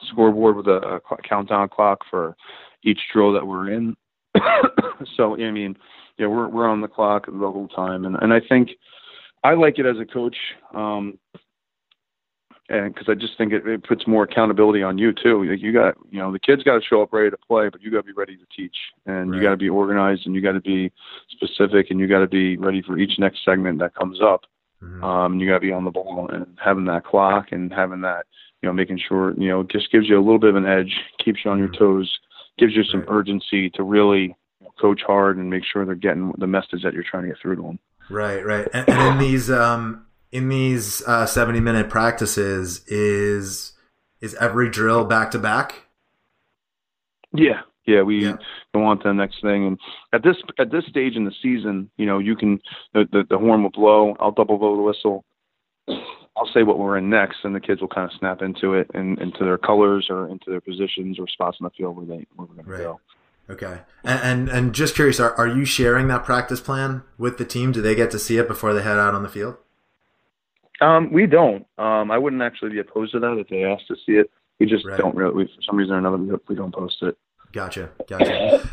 scoreboard 0.10 0.56
with 0.56 0.68
a, 0.68 1.02
a 1.12 1.18
countdown 1.28 1.68
clock 1.68 2.00
for 2.10 2.38
each 2.82 3.00
drill 3.12 3.34
that 3.34 3.46
we're 3.46 3.74
in. 3.74 3.98
so 5.18 5.36
I 5.36 5.52
mean, 5.52 5.78
yeah, 6.18 6.28
we're 6.28 6.48
we're 6.48 6.70
on 6.70 6.80
the 6.80 6.88
clock 6.88 7.26
the 7.26 7.52
whole 7.52 7.68
time, 7.68 8.06
and 8.06 8.16
and 8.22 8.32
I 8.32 8.40
think 8.40 8.70
I 9.44 9.56
like 9.56 9.78
it 9.78 9.86
as 9.86 9.98
a 10.00 10.06
coach. 10.06 10.38
Um, 10.74 11.20
and 12.70 12.94
because 12.94 13.10
I 13.10 13.16
just 13.16 13.38
think 13.38 13.52
it, 13.52 13.68
it 13.68 13.84
puts 13.84 14.08
more 14.08 14.24
accountability 14.24 14.84
on 14.84 14.98
you 14.98 15.12
too. 15.12 15.44
Like 15.44 15.62
you 15.62 15.74
got, 15.74 15.96
you 16.12 16.20
know, 16.20 16.32
the 16.32 16.40
kids 16.40 16.64
got 16.64 16.76
to 16.76 16.82
show 16.82 17.02
up 17.02 17.12
ready 17.12 17.30
to 17.30 17.38
play, 17.38 17.70
but 17.70 17.82
you 17.82 17.92
got 17.92 17.98
to 17.98 18.04
be 18.04 18.14
ready 18.14 18.38
to 18.38 18.46
teach, 18.56 18.76
and 19.06 19.32
right. 19.32 19.38
you 19.38 19.44
got 19.44 19.52
to 19.52 19.58
be 19.58 19.70
organized, 19.70 20.26
and 20.26 20.36
you 20.36 20.42
got 20.42 20.54
to 20.54 20.62
be 20.62 20.92
specific, 21.30 21.88
and 21.90 22.00
you 22.00 22.08
got 22.08 22.20
to 22.20 22.28
be 22.28 22.58
ready 22.58 22.82
for 22.82 22.98
each 22.98 23.20
next 23.20 23.44
segment 23.44 23.80
that 23.80 23.96
comes 23.96 24.20
up. 24.22 24.46
Mm-hmm. 24.82 25.04
Um, 25.04 25.40
you 25.40 25.48
got 25.48 25.56
to 25.56 25.60
be 25.60 25.74
on 25.74 25.84
the 25.84 25.92
ball 25.92 26.30
and 26.32 26.58
having 26.64 26.86
that 26.86 27.04
clock 27.04 27.52
and 27.52 27.74
having 27.74 28.02
that, 28.02 28.26
you 28.62 28.70
know, 28.70 28.74
making 28.74 29.00
sure, 29.06 29.34
you 29.38 29.50
know, 29.50 29.64
just 29.64 29.92
gives 29.92 30.08
you 30.08 30.18
a 30.18 30.24
little 30.24 30.40
bit 30.40 30.52
of 30.52 30.56
an 30.56 30.66
edge, 30.66 30.96
keeps 31.24 31.40
you 31.44 31.52
on 31.52 31.58
mm-hmm. 31.60 31.74
your 31.74 31.80
toes, 31.80 32.20
gives 32.58 32.74
you 32.76 32.84
some 32.86 33.02
right. 33.02 33.10
urgency 33.10 33.70
to 33.72 33.84
really 33.84 34.36
coach 34.80 35.02
hard 35.06 35.38
and 35.38 35.50
make 35.50 35.64
sure 35.66 35.86
they're 35.86 35.96
getting 35.96 36.32
the 36.38 36.48
message 36.48 36.82
that 36.84 36.94
you're 36.94 37.04
trying 37.04 37.24
to 37.24 37.30
get 37.30 37.38
through 37.42 37.58
to 37.58 37.62
them. 37.62 37.80
Right, 38.10 38.44
right. 38.44 38.68
And, 38.74 38.88
and 38.90 39.14
in 39.14 39.18
these 39.18 39.52
um, 39.52 40.06
in 40.32 40.50
these 40.50 41.02
uh, 41.08 41.26
70 41.26 41.60
minute 41.60 41.90
practices 41.90 42.86
is 42.88 43.74
is 44.22 44.36
every 44.36 44.70
drill 44.70 45.06
back 45.06 45.32
to 45.32 45.40
back 45.40 45.88
yeah 47.34 47.62
yeah 47.86 48.02
we 48.02 48.26
yeah. 48.26 48.36
go 48.74 48.84
on 48.84 48.98
to 49.00 49.08
the 49.08 49.14
next 49.14 49.42
thing 49.42 49.66
and 49.66 49.80
at 50.14 50.24
this 50.24 50.36
at 50.60 50.72
this 50.72 50.86
stage 50.88 51.16
in 51.16 51.26
the 51.26 51.34
season 51.42 51.90
you 51.98 52.06
know 52.06 52.20
you 52.20 52.36
can 52.36 52.60
the, 52.94 53.08
the, 53.12 53.24
the 53.30 53.38
horn 53.38 53.64
will 53.64 53.72
blow 53.72 54.16
i'll 54.20 54.32
double 54.32 54.58
blow 54.58 54.76
the 54.76 54.82
whistle 54.82 55.24
i'll 55.88 56.50
say 56.54 56.64
what 56.64 56.78
we're 56.78 56.98
in 56.98 57.10
next 57.10 57.38
and 57.44 57.56
the 57.56 57.60
kids 57.60 57.82
will 57.82 57.88
kind 57.88 58.10
of 58.10 58.18
snap 58.18 58.42
into 58.42 58.74
it 58.74 58.90
and 58.94 59.20
into 59.20 59.44
their 59.44 59.58
colors 59.58 60.08
or 60.10 60.28
into 60.30 60.50
their 60.50 60.62
positions 60.62 61.20
or 61.20 61.28
spots 61.28 61.58
in 61.60 61.64
the 61.64 61.72
field 61.72 61.96
where 61.96 62.06
they 62.06 62.26
where 62.36 62.48
we're 62.48 62.56
going 62.56 62.68
right. 62.68 62.78
to 62.78 62.84
go 62.84 63.00
Okay, 63.50 63.80
and, 64.04 64.22
and, 64.22 64.50
and 64.50 64.76
just 64.76 64.94
curious, 64.94 65.20
are 65.20 65.34
are 65.34 65.48
you 65.48 65.66
sharing 65.66 66.08
that 66.10 66.24
practice 66.24 66.62
plan 66.62 67.02
with 67.18 67.40
the 67.40 67.46
team? 67.46 67.72
Do 67.72 67.82
they 67.82 67.96
get 67.96 68.12
to 68.12 68.20
see 68.20 68.38
it 68.38 68.48
before 68.48 68.76
they 68.76 68.84
head 68.84 69.00
out 69.00 69.16
on 69.16 69.24
the 69.24 69.30
field? 69.30 69.58
Um, 70.82 71.12
we 71.12 71.26
don't. 71.28 71.66
Um, 71.78 72.12
I 72.12 72.18
wouldn't 72.18 72.42
actually 72.42 72.72
be 72.72 72.80
opposed 72.80 73.12
to 73.14 73.20
that 73.20 73.38
if 73.38 73.48
they 73.50 73.64
asked 73.64 73.88
to 73.88 73.96
see 74.06 74.14
it. 74.14 74.30
We 74.60 74.66
just 74.66 74.86
right. 74.86 74.98
don't 74.98 75.16
really. 75.16 75.34
We, 75.34 75.46
for 75.46 75.62
some 75.62 75.78
reason 75.78 75.96
or 75.96 75.98
another, 75.98 76.18
we, 76.18 76.36
we 76.48 76.56
don't 76.56 76.74
post 76.74 76.98
it. 77.02 77.18
Gotcha. 77.52 77.90
Gotcha. 78.08 78.64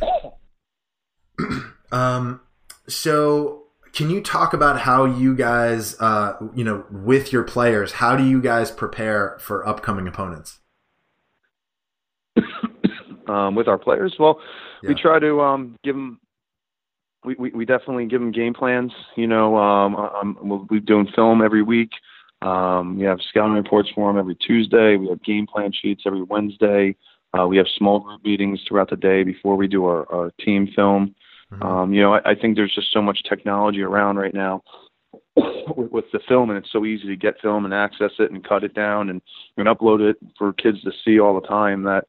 um, 1.92 2.40
so 2.88 3.64
can 3.92 4.10
you 4.10 4.20
talk 4.20 4.52
about 4.52 4.80
how 4.80 5.06
you 5.06 5.34
guys, 5.34 5.96
uh, 6.00 6.34
you 6.54 6.64
know, 6.64 6.84
with 6.90 7.32
your 7.32 7.42
players, 7.42 7.92
how 7.92 8.14
do 8.14 8.24
you 8.24 8.42
guys 8.42 8.70
prepare 8.70 9.38
for 9.40 9.66
upcoming 9.66 10.06
opponents? 10.06 10.58
um, 13.28 13.54
with 13.54 13.68
our 13.68 13.78
players, 13.78 14.14
well, 14.18 14.38
yeah. 14.82 14.90
we 14.90 14.94
try 14.94 15.18
to 15.18 15.40
um, 15.40 15.76
give 15.82 15.94
them 15.94 16.20
we, 17.26 17.34
we, 17.38 17.50
we 17.50 17.64
definitely 17.64 18.06
give 18.06 18.20
them 18.20 18.30
game 18.30 18.54
plans. 18.54 18.92
You 19.16 19.26
know, 19.26 19.56
um, 19.56 19.96
um, 19.96 20.38
we'll 20.40 20.60
be 20.60 20.80
doing 20.80 21.08
film 21.14 21.42
every 21.42 21.62
week. 21.62 21.90
Um, 22.40 22.98
we 22.98 23.04
have 23.04 23.18
scouting 23.28 23.54
reports 23.54 23.88
for 23.94 24.08
them 24.08 24.18
every 24.18 24.36
Tuesday. 24.36 24.96
We 24.96 25.08
have 25.08 25.22
game 25.22 25.46
plan 25.46 25.72
sheets 25.72 26.04
every 26.06 26.22
Wednesday. 26.22 26.96
Uh, 27.36 27.46
we 27.46 27.56
have 27.56 27.66
small 27.76 28.00
group 28.00 28.24
meetings 28.24 28.60
throughout 28.66 28.90
the 28.90 28.96
day 28.96 29.24
before 29.24 29.56
we 29.56 29.66
do 29.66 29.84
our, 29.84 30.10
our 30.12 30.32
team 30.44 30.68
film. 30.74 31.14
Mm-hmm. 31.52 31.62
Um, 31.62 31.92
you 31.92 32.00
know, 32.00 32.14
I, 32.14 32.30
I 32.30 32.34
think 32.34 32.56
there's 32.56 32.74
just 32.74 32.92
so 32.92 33.02
much 33.02 33.18
technology 33.28 33.82
around 33.82 34.16
right 34.16 34.34
now 34.34 34.62
with, 35.76 35.90
with 35.90 36.04
the 36.12 36.20
film, 36.28 36.50
and 36.50 36.58
it's 36.58 36.72
so 36.72 36.84
easy 36.84 37.08
to 37.08 37.16
get 37.16 37.40
film 37.40 37.64
and 37.64 37.74
access 37.74 38.12
it 38.20 38.30
and 38.30 38.46
cut 38.46 38.64
it 38.64 38.74
down 38.74 39.10
and, 39.10 39.20
and 39.56 39.66
upload 39.66 40.00
it 40.00 40.16
for 40.38 40.52
kids 40.52 40.80
to 40.82 40.92
see 41.04 41.18
all 41.18 41.38
the 41.38 41.46
time. 41.46 41.82
That 41.82 42.04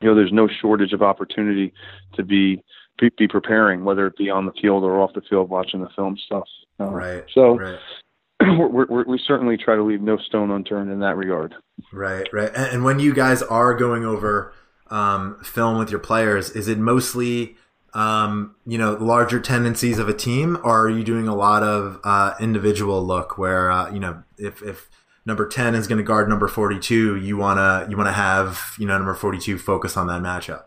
you 0.00 0.08
know, 0.08 0.14
there's 0.16 0.32
no 0.32 0.48
shortage 0.48 0.92
of 0.92 1.02
opportunity 1.02 1.72
to 2.14 2.24
be 2.24 2.62
be 2.98 3.28
preparing, 3.28 3.84
whether 3.84 4.06
it 4.06 4.16
be 4.16 4.30
on 4.30 4.46
the 4.46 4.52
field 4.60 4.84
or 4.84 5.00
off 5.00 5.12
the 5.14 5.22
field, 5.28 5.50
watching 5.50 5.80
the 5.80 5.88
film 5.96 6.16
stuff. 6.26 6.44
Uh, 6.78 6.90
right. 6.90 7.24
So 7.34 7.58
right. 7.58 7.78
we're, 8.40 8.86
we're, 8.86 9.04
we 9.04 9.20
certainly 9.26 9.56
try 9.56 9.76
to 9.76 9.82
leave 9.82 10.00
no 10.00 10.16
stone 10.18 10.50
unturned 10.50 10.90
in 10.90 11.00
that 11.00 11.16
regard. 11.16 11.54
Right. 11.92 12.28
Right. 12.32 12.50
And, 12.54 12.74
and 12.74 12.84
when 12.84 12.98
you 12.98 13.14
guys 13.14 13.42
are 13.42 13.74
going 13.74 14.04
over 14.04 14.52
um, 14.88 15.42
film 15.42 15.78
with 15.78 15.90
your 15.90 16.00
players, 16.00 16.50
is 16.50 16.68
it 16.68 16.78
mostly 16.78 17.56
um, 17.94 18.54
you 18.66 18.78
know 18.78 18.94
larger 18.94 19.40
tendencies 19.40 19.98
of 19.98 20.08
a 20.08 20.14
team, 20.14 20.56
or 20.64 20.86
are 20.86 20.90
you 20.90 21.04
doing 21.04 21.28
a 21.28 21.34
lot 21.34 21.62
of 21.62 22.00
uh, 22.04 22.34
individual 22.40 23.04
look 23.04 23.36
where 23.36 23.70
uh, 23.70 23.90
you 23.92 24.00
know 24.00 24.22
if 24.38 24.62
if 24.62 24.88
number 25.24 25.46
10 25.46 25.74
is 25.74 25.86
going 25.86 25.98
to 25.98 26.04
guard 26.04 26.28
number 26.28 26.48
42 26.48 27.16
you 27.16 27.36
want 27.36 27.58
to 27.58 27.88
you 27.88 27.96
want 27.96 28.08
to 28.08 28.12
have 28.12 28.74
you 28.78 28.86
know 28.86 28.96
number 28.96 29.14
42 29.14 29.58
focus 29.58 29.96
on 29.96 30.06
that 30.08 30.20
matchup 30.20 30.64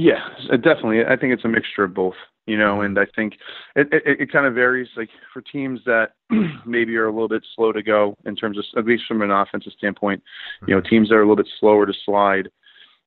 yeah, 0.00 0.56
definitely. 0.56 1.04
I 1.04 1.14
think 1.16 1.34
it's 1.34 1.44
a 1.44 1.48
mixture 1.48 1.84
of 1.84 1.92
both, 1.92 2.14
you 2.46 2.56
know, 2.56 2.80
and 2.80 2.98
I 2.98 3.04
think 3.14 3.34
it, 3.76 3.88
it, 3.92 4.20
it 4.20 4.32
kind 4.32 4.46
of 4.46 4.54
varies. 4.54 4.88
Like 4.96 5.10
for 5.30 5.42
teams 5.42 5.80
that 5.84 6.12
maybe 6.66 6.96
are 6.96 7.06
a 7.06 7.12
little 7.12 7.28
bit 7.28 7.44
slow 7.54 7.70
to 7.72 7.82
go 7.82 8.16
in 8.24 8.34
terms 8.34 8.56
of, 8.56 8.64
at 8.78 8.86
least 8.86 9.04
from 9.06 9.20
an 9.20 9.30
offensive 9.30 9.74
standpoint, 9.76 10.22
you 10.66 10.74
know, 10.74 10.80
mm-hmm. 10.80 10.88
teams 10.88 11.08
that 11.10 11.16
are 11.16 11.20
a 11.20 11.24
little 11.24 11.36
bit 11.36 11.50
slower 11.60 11.84
to 11.84 11.92
slide, 12.06 12.48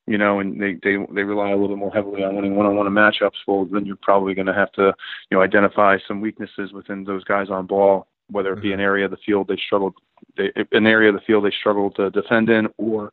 you 0.06 0.20
know, 0.20 0.40
and 0.40 0.62
they 0.62 0.74
they 0.84 0.98
they 1.16 1.24
rely 1.24 1.50
a 1.50 1.56
little 1.56 1.70
bit 1.70 1.80
more 1.80 1.92
heavily 1.92 2.24
on 2.24 2.36
winning 2.36 2.56
one-on-one 2.56 2.86
matchups. 2.88 3.42
Well, 3.48 3.66
then 3.66 3.88
you're 3.88 3.98
probably 4.04 4.36
going 4.36 4.48
to 4.48 4.54
have 4.54 4.72
to, 4.74 4.94
you 5.32 5.38
know, 5.38 5.42
identify 5.42 5.98
some 6.08 6.22
weaknesses 6.22 6.74
within 6.74 7.04
those 7.06 7.24
guys 7.24 7.50
on 7.50 7.66
ball, 7.66 8.06
whether 8.30 8.54
it 8.54 8.62
be 8.62 8.72
an 8.72 8.74
mm-hmm. 8.74 8.82
area 8.82 9.06
of 9.06 9.12
the 9.12 9.18
field 9.26 9.48
they 9.48 9.60
struggle, 9.66 9.96
they, 10.38 10.52
an 10.72 10.86
area 10.86 11.10
of 11.10 11.16
the 11.16 11.26
field 11.26 11.44
they 11.44 11.54
struggle 11.60 11.90
to 11.92 12.12
defend 12.12 12.50
in, 12.50 12.68
or 12.78 13.12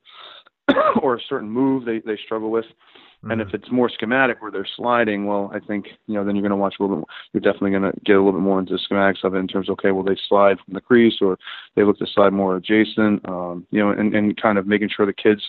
or 1.02 1.14
a 1.14 1.20
certain 1.30 1.48
move 1.48 1.86
they 1.86 2.00
they 2.00 2.18
struggle 2.26 2.50
with 2.50 2.66
Mm-hmm. 3.20 3.30
And 3.32 3.40
if 3.42 3.48
mm-hmm. 3.48 3.56
it's 3.56 3.70
more 3.70 3.90
schematic 3.90 4.40
where 4.40 4.50
they're 4.50 4.66
sliding, 4.76 5.26
well, 5.26 5.50
I 5.54 5.60
think 5.60 5.88
you 6.06 6.14
know 6.14 6.24
then 6.24 6.34
you're 6.34 6.42
going 6.42 6.50
to 6.50 6.56
watch 6.56 6.76
a 6.80 6.82
little 6.82 6.96
bit. 6.96 7.00
More, 7.00 7.06
you're 7.32 7.40
definitely 7.40 7.72
going 7.72 7.92
to 7.92 8.00
get 8.04 8.16
a 8.16 8.22
little 8.22 8.32
bit 8.32 8.42
more 8.42 8.58
into 8.58 8.72
the 8.72 8.80
schematics 8.90 9.24
of 9.24 9.34
it 9.34 9.38
in 9.38 9.46
terms 9.48 9.68
of 9.68 9.74
okay, 9.74 9.90
well 9.90 10.02
they 10.02 10.16
slide 10.28 10.56
from 10.64 10.74
the 10.74 10.80
crease 10.80 11.18
or 11.20 11.38
they 11.76 11.82
look 11.82 11.98
to 11.98 12.06
slide 12.14 12.32
more 12.32 12.56
adjacent. 12.56 13.26
Um, 13.28 13.66
you 13.70 13.80
know, 13.80 13.90
and, 13.90 14.14
and 14.14 14.40
kind 14.40 14.56
of 14.58 14.66
making 14.66 14.88
sure 14.94 15.04
the 15.04 15.12
kids. 15.12 15.42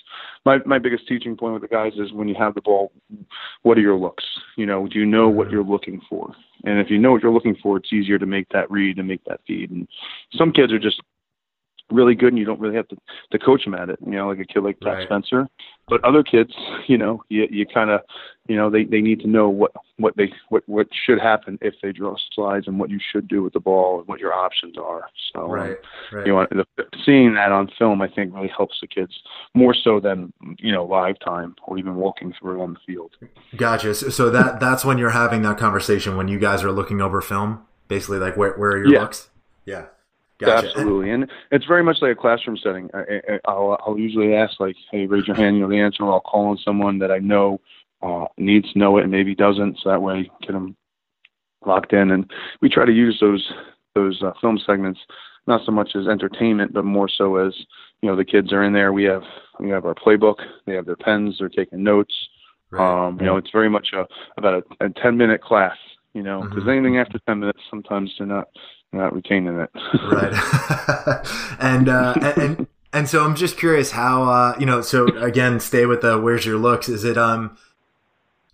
My 0.46 0.60
my 0.66 0.80
biggest 0.80 1.08
teaching 1.08 1.38
point 1.38 1.54
with 1.54 1.62
the 1.62 1.70
guys 1.70 1.94
is 1.94 2.12
when 2.12 2.28
you 2.28 2.36
have 2.38 2.56
the 2.56 2.62
ball, 2.62 2.92
what 3.64 3.78
are 3.78 3.82
your 3.82 3.98
looks? 3.98 4.26
You 4.58 4.66
know, 4.66 4.88
do 4.88 5.00
you 5.00 5.06
know 5.06 5.30
what 5.30 5.48
mm-hmm. 5.48 5.56
you're 5.56 5.64
looking 5.64 6.02
for? 6.10 6.34
And 6.64 6.80
if 6.80 6.90
you 6.90 6.98
know 6.98 7.12
what 7.12 7.24
you're 7.24 7.34
looking 7.34 7.56
for, 7.64 7.78
it's 7.78 7.94
easier 7.94 8.20
to 8.20 8.26
make 8.26 8.50
that 8.50 8.70
read 8.70 8.98
and 8.98 9.08
make 9.08 9.24
that 9.26 9.40
feed. 9.48 9.72
And 9.72 9.88
some 10.36 10.52
kids 10.52 10.72
are 10.72 10.80
just 10.80 11.02
really 11.92 12.16
good 12.16 12.30
and 12.30 12.38
you 12.38 12.46
don't 12.46 12.60
really 12.60 12.76
have 12.76 12.88
to, 12.90 12.98
to 13.32 13.40
coach 13.40 13.64
them 13.64 13.76
at 13.76 13.90
it. 13.90 14.00
You 14.06 14.14
know, 14.14 14.28
like 14.28 14.40
a 14.40 14.46
kid 14.46 14.64
like 14.64 14.80
Pat 14.80 14.94
right. 14.94 15.08
Spencer. 15.08 15.48
But 15.92 16.02
other 16.06 16.24
kids, 16.24 16.54
you 16.88 16.98
know, 16.98 17.22
you 17.28 17.46
you 17.52 17.66
kind 17.66 17.90
of, 17.90 18.00
you 18.48 18.56
know, 18.56 18.70
they 18.70 18.86
they 18.86 19.02
need 19.02 19.20
to 19.20 19.28
know 19.28 19.50
what 19.50 19.74
what 19.98 20.16
they 20.16 20.32
what 20.48 20.64
what 20.66 20.88
should 21.06 21.20
happen 21.20 21.60
if 21.62 21.74
they 21.84 21.92
draw 21.92 22.16
slides 22.34 22.66
and 22.66 22.80
what 22.80 22.90
you 22.90 22.98
should 23.12 23.28
do 23.28 23.44
with 23.44 23.52
the 23.52 23.60
ball 23.60 24.00
and 24.00 24.08
what 24.08 24.22
your 24.22 24.34
options 24.34 24.78
are. 24.78 25.10
So, 25.34 25.44
um, 25.44 25.52
right, 25.52 25.78
right. 26.14 26.26
you 26.26 26.32
know, 26.32 26.48
the, 26.50 26.86
seeing 27.06 27.34
that 27.34 27.52
on 27.52 27.70
film, 27.78 28.02
I 28.02 28.08
think 28.08 28.34
really 28.34 28.48
helps 28.56 28.78
the 28.80 28.88
kids 28.88 29.12
more 29.54 29.74
so 29.74 30.00
than 30.00 30.32
you 30.60 30.72
know 30.72 30.86
live 30.86 31.20
time 31.20 31.56
or 31.68 31.78
even 31.78 31.96
walking 31.96 32.34
through 32.40 32.62
on 32.62 32.74
the 32.74 32.80
field. 32.88 33.12
Gotcha. 33.58 33.94
So, 33.94 34.08
so 34.08 34.30
that 34.30 34.62
that's 34.62 34.86
when 34.86 34.98
you're 34.98 35.10
having 35.10 35.42
that 35.42 35.58
conversation 35.58 36.16
when 36.16 36.30
you 36.30 36.40
guys 36.40 36.64
are 36.64 36.72
looking 36.72 37.02
over 37.02 37.20
film, 37.20 37.66
basically, 37.90 38.20
like 38.20 38.38
where 38.38 38.54
where 38.54 38.72
are 38.72 38.78
your 38.78 38.94
yeah. 38.94 39.02
looks? 39.02 39.30
Yeah. 39.66 39.88
Gotcha. 40.46 40.68
Absolutely, 40.68 41.12
and 41.12 41.30
it's 41.52 41.66
very 41.66 41.84
much 41.84 41.98
like 42.02 42.12
a 42.14 42.20
classroom 42.20 42.58
setting. 42.58 42.90
I, 42.94 43.54
will 43.54 43.78
I'll 43.86 43.98
usually 43.98 44.34
ask 44.34 44.60
like, 44.60 44.76
"Hey, 44.92 45.06
raise 45.06 45.28
your 45.28 45.36
hand." 45.36 45.56
You 45.56 45.64
know 45.64 45.70
the 45.70 45.80
answer. 45.80 46.04
Or 46.04 46.14
I'll 46.14 46.20
call 46.22 46.48
on 46.48 46.58
someone 46.58 47.00
that 47.00 47.12
I 47.12 47.20
know 47.20 47.62
uh, 48.02 48.26
needs 48.38 48.72
to 48.74 48.80
know 48.80 48.98
it 48.98 49.04
and 49.04 49.12
maybe 49.12 49.36
doesn't, 49.36 49.78
so 49.82 49.90
that 49.90 50.02
way 50.02 50.30
get 50.42 50.54
them 50.54 50.76
locked 51.66 51.94
in. 51.94 52.12
And 52.12 52.30
we 52.62 52.70
try 52.70 52.86
to 52.86 52.92
use 52.92 53.18
those 53.22 53.52
those 53.94 54.22
uh, 54.24 54.32
film 54.42 54.60
segments 54.66 55.00
not 55.48 55.62
so 55.66 55.72
much 55.72 55.96
as 55.96 56.08
entertainment, 56.08 56.74
but 56.74 56.86
more 56.86 57.10
so 57.10 57.36
as 57.38 57.54
you 58.02 58.10
know 58.10 58.16
the 58.16 58.26
kids 58.26 58.54
are 58.54 58.64
in 58.64 58.74
there. 58.74 58.94
We 58.94 59.04
have 59.06 59.24
we 59.60 59.70
have 59.70 59.86
our 59.86 59.96
playbook. 59.96 60.38
They 60.66 60.74
have 60.74 60.86
their 60.86 60.96
pens. 60.96 61.38
They're 61.40 61.50
taking 61.50 61.84
notes. 61.84 62.14
Right. 62.70 63.08
Um, 63.08 63.20
you 63.20 63.26
know, 63.26 63.38
it's 63.38 63.52
very 63.52 63.70
much 63.70 63.90
a 63.94 64.06
about 64.38 64.64
a, 64.80 64.86
a 64.86 64.90
ten 64.90 65.18
minute 65.18 65.42
class. 65.42 65.78
You 66.14 66.24
know, 66.24 66.42
because 66.42 66.60
mm-hmm. 66.60 66.70
anything 66.70 66.98
after 66.98 67.20
ten 67.28 67.40
minutes, 67.40 67.60
sometimes 67.70 68.14
they're 68.18 68.28
not 68.28 68.48
not 68.94 69.14
retaining 69.14 69.60
it. 69.60 69.70
right. 70.12 71.56
and, 71.60 71.90
uh, 71.90 72.14
and, 72.22 72.38
and 72.38 72.68
and 72.94 73.08
so 73.08 73.24
I'm 73.24 73.36
just 73.36 73.58
curious 73.58 73.92
how 73.92 74.24
uh, 74.24 74.56
you 74.60 74.66
know. 74.66 74.82
So 74.82 75.08
again, 75.18 75.60
stay 75.60 75.86
with 75.86 76.02
the 76.02 76.20
where's 76.20 76.46
your 76.46 76.58
looks. 76.58 76.90
Is 76.90 77.06
it 77.06 77.18
um, 77.18 77.58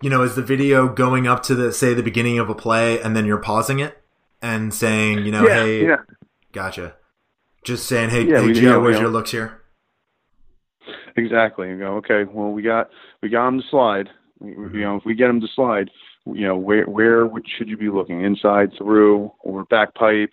you 0.02 0.10
know, 0.10 0.22
is 0.22 0.36
the 0.36 0.44
video 0.44 0.88
going 0.88 1.28
up 1.28 1.44
to 1.44 1.56
the 1.56 1.72
say 1.72 1.94
the 1.94 2.04
beginning 2.04 2.40
of 2.40 2.50
a 2.50 2.56
play 2.56 3.02
and 3.02 3.16
then 3.16 3.26
you're 3.26 3.40
pausing 3.40 3.80
it 3.80 4.02
and 4.42 4.74
saying, 4.74 5.26
you 5.26 5.32
know, 5.32 5.48
yeah, 5.48 5.56
hey, 5.56 5.86
yeah. 5.88 5.96
gotcha. 6.52 6.96
Just 7.64 7.88
saying, 7.88 8.12
hey, 8.12 8.28
yeah, 8.28 8.42
hey, 8.42 8.50
Gio, 8.50 8.82
where's 8.82 9.00
your 9.00 9.10
looks 9.10 9.32
here? 9.32 9.62
Exactly. 11.16 11.70
You 11.70 11.80
go, 11.80 11.96
okay. 11.96 12.26
Well, 12.32 12.52
we 12.52 12.62
got 12.62 12.90
we 13.22 13.30
got 13.30 13.48
him 13.48 13.60
to 13.60 13.68
slide. 13.70 14.10
Mm-hmm. 14.42 14.76
You 14.76 14.82
know, 14.82 14.98
if 14.98 15.04
we 15.04 15.16
get 15.16 15.30
him 15.30 15.42
to 15.42 15.48
slide, 15.56 15.90
you 16.36 16.48
know, 16.48 16.58
where 16.58 16.86
where 16.86 17.30
should 17.58 17.70
you 17.70 17.78
be 17.78 17.90
looking? 17.90 18.24
Inside, 18.24 18.72
through, 18.78 19.32
or 19.40 19.66
back 19.66 19.94
pipe, 19.96 20.32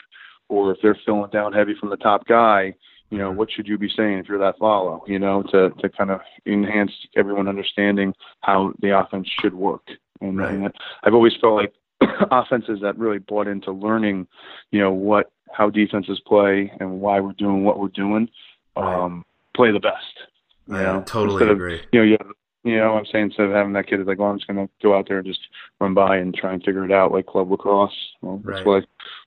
or 0.49 0.72
if 0.72 0.78
they're 0.82 0.99
filling 1.05 1.30
down 1.30 1.53
heavy 1.53 1.74
from 1.78 1.90
the 1.90 1.97
top 1.97 2.26
guy, 2.26 2.74
you 3.11 3.18
know, 3.18 3.28
mm-hmm. 3.28 3.38
what 3.38 3.51
should 3.53 3.68
you 3.68 3.78
be 3.78 3.90
saying 3.95 4.18
if 4.18 4.28
you're 4.28 4.38
that 4.38 4.59
follow? 4.59 5.05
You 5.07 5.18
know, 5.18 5.42
to 5.45 5.70
to 5.70 5.88
kind 5.88 6.11
of 6.11 6.20
enhance 6.47 6.92
everyone 7.16 7.49
understanding 7.49 8.14
how 8.40 8.72
the 8.80 8.99
offense 8.99 9.28
should 9.40 9.55
work. 9.55 9.86
And, 10.20 10.38
right. 10.38 10.55
and 10.55 10.72
I've 11.03 11.14
always 11.14 11.34
felt 11.40 11.55
like 11.55 11.74
offenses 12.30 12.80
that 12.82 12.99
really 12.99 13.18
bought 13.18 13.47
into 13.47 13.72
learning, 13.72 14.26
you 14.70 14.80
know, 14.80 14.92
what 14.92 15.32
how 15.53 15.70
defenses 15.70 16.20
play 16.26 16.72
and 16.80 17.01
why 17.01 17.20
we're 17.20 17.32
doing 17.32 17.64
what 17.64 17.78
we're 17.78 17.88
doing, 17.88 18.28
um, 18.76 18.84
right. 18.84 19.22
play 19.55 19.72
the 19.72 19.80
best. 19.80 20.28
Yeah, 20.68 20.82
know? 20.82 21.05
totally 21.07 21.49
agree. 21.49 21.80
Of, 21.80 21.86
you 21.92 22.01
know, 22.01 22.05
you 22.05 22.16
have 22.20 22.30
you 22.64 22.78
know, 22.78 22.94
what 22.94 23.00
I'm 23.00 23.06
saying 23.06 23.26
instead 23.26 23.46
of 23.46 23.52
having 23.52 23.74
that 23.74 23.86
kid 23.86 24.00
is 24.00 24.06
like, 24.06 24.18
well, 24.18 24.30
I'm 24.30 24.38
just 24.38 24.48
going 24.48 24.66
to 24.66 24.72
go 24.82 24.96
out 24.96 25.06
there 25.06 25.18
and 25.18 25.26
just 25.26 25.40
run 25.80 25.92
by 25.92 26.16
and 26.16 26.34
try 26.34 26.54
and 26.54 26.62
figure 26.64 26.84
it 26.84 26.90
out 26.90 27.12
like 27.12 27.26
club 27.26 27.50
lacrosse. 27.50 27.92
Well, 28.22 28.40
that's 28.42 28.64
why 28.64 28.80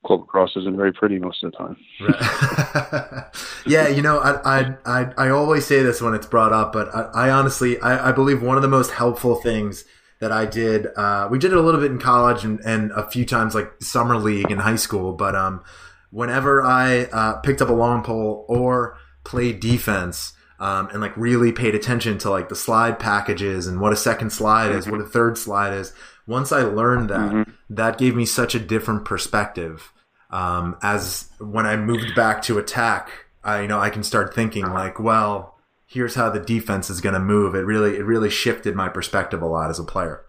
club 0.05 0.21
lacrosse 0.21 0.55
isn't 0.55 0.75
very 0.75 0.91
pretty 0.91 1.19
most 1.19 1.43
of 1.43 1.51
the 1.51 1.57
time. 1.57 1.77
Right. 2.01 3.23
yeah, 3.67 3.89
you 3.89 4.01
know, 4.01 4.17
I, 4.17 4.59
I, 4.59 4.75
I 4.85 5.13
I 5.17 5.29
always 5.29 5.67
say 5.67 5.83
this 5.83 6.01
when 6.01 6.15
it's 6.15 6.25
brought 6.25 6.51
up, 6.51 6.73
but 6.73 6.93
I, 6.93 7.27
I 7.27 7.29
honestly 7.29 7.79
I, 7.79 8.09
I 8.09 8.11
believe 8.11 8.41
one 8.41 8.55
of 8.55 8.63
the 8.63 8.67
most 8.67 8.91
helpful 8.91 9.35
things 9.35 9.85
that 10.19 10.31
I 10.31 10.47
did. 10.47 10.88
Uh, 10.95 11.27
we 11.29 11.38
did 11.38 11.51
it 11.51 11.57
a 11.57 11.61
little 11.61 11.79
bit 11.79 11.91
in 11.91 11.99
college 11.99 12.43
and, 12.43 12.59
and 12.61 12.91
a 12.93 13.07
few 13.07 13.23
times 13.23 13.53
like 13.53 13.71
summer 13.81 14.17
league 14.17 14.49
in 14.49 14.57
high 14.57 14.77
school, 14.77 15.13
but 15.13 15.35
um, 15.35 15.63
whenever 16.09 16.63
I 16.63 17.03
uh, 17.13 17.33
picked 17.41 17.61
up 17.61 17.69
a 17.69 17.73
long 17.73 18.01
pole 18.03 18.45
or 18.49 18.97
played 19.23 19.59
defense 19.59 20.33
um, 20.60 20.89
and 20.91 21.01
like 21.01 21.16
really 21.16 21.51
paid 21.51 21.76
attention 21.76 22.18
to 22.20 22.30
like 22.30 22.49
the 22.49 22.55
slide 22.55 22.99
packages 22.99 23.68
and 23.68 23.80
what 23.80 23.93
a 23.93 23.97
second 23.97 24.32
slide 24.32 24.72
is, 24.72 24.88
what 24.88 25.01
a 25.01 25.05
third 25.05 25.38
slide 25.38 25.74
is. 25.74 25.93
Once 26.26 26.51
I 26.51 26.62
learned 26.62 27.10
that, 27.10 27.32
mm-hmm. 27.32 27.51
that 27.70 27.97
gave 27.97 28.16
me 28.16 28.26
such 28.26 28.55
a 28.55 28.60
different 28.60 29.05
perspective. 29.05 29.93
Um, 30.30 30.78
as 30.82 31.30
when 31.39 31.66
I 31.66 31.78
moved 31.78 32.16
back 32.16 32.41
to 32.43 32.58
attack, 32.58 33.10
I 33.43 33.62
you 33.62 33.68
know 33.68 33.80
I 33.80 33.89
can 33.89 34.03
start 34.03 34.34
thinking 34.34 34.66
like, 34.66 34.99
well, 34.99 35.58
here's 35.86 36.16
how 36.16 36.30
the 36.30 36.39
defense 36.39 36.89
is 36.89 37.01
going 37.01 37.14
to 37.14 37.20
move. 37.20 37.55
It 37.55 37.60
really 37.60 37.95
it 37.95 38.03
really 38.03 38.30
shifted 38.30 38.76
my 38.76 38.89
perspective 38.89 39.41
a 39.41 39.47
lot 39.47 39.70
as 39.70 39.80
a 39.80 39.84
player. 39.84 40.26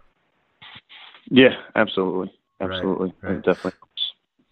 Yeah, 1.29 1.55
absolutely, 1.75 2.31
absolutely, 2.61 3.13
right, 3.21 3.33
right. 3.33 3.43
definitely. 3.43 3.73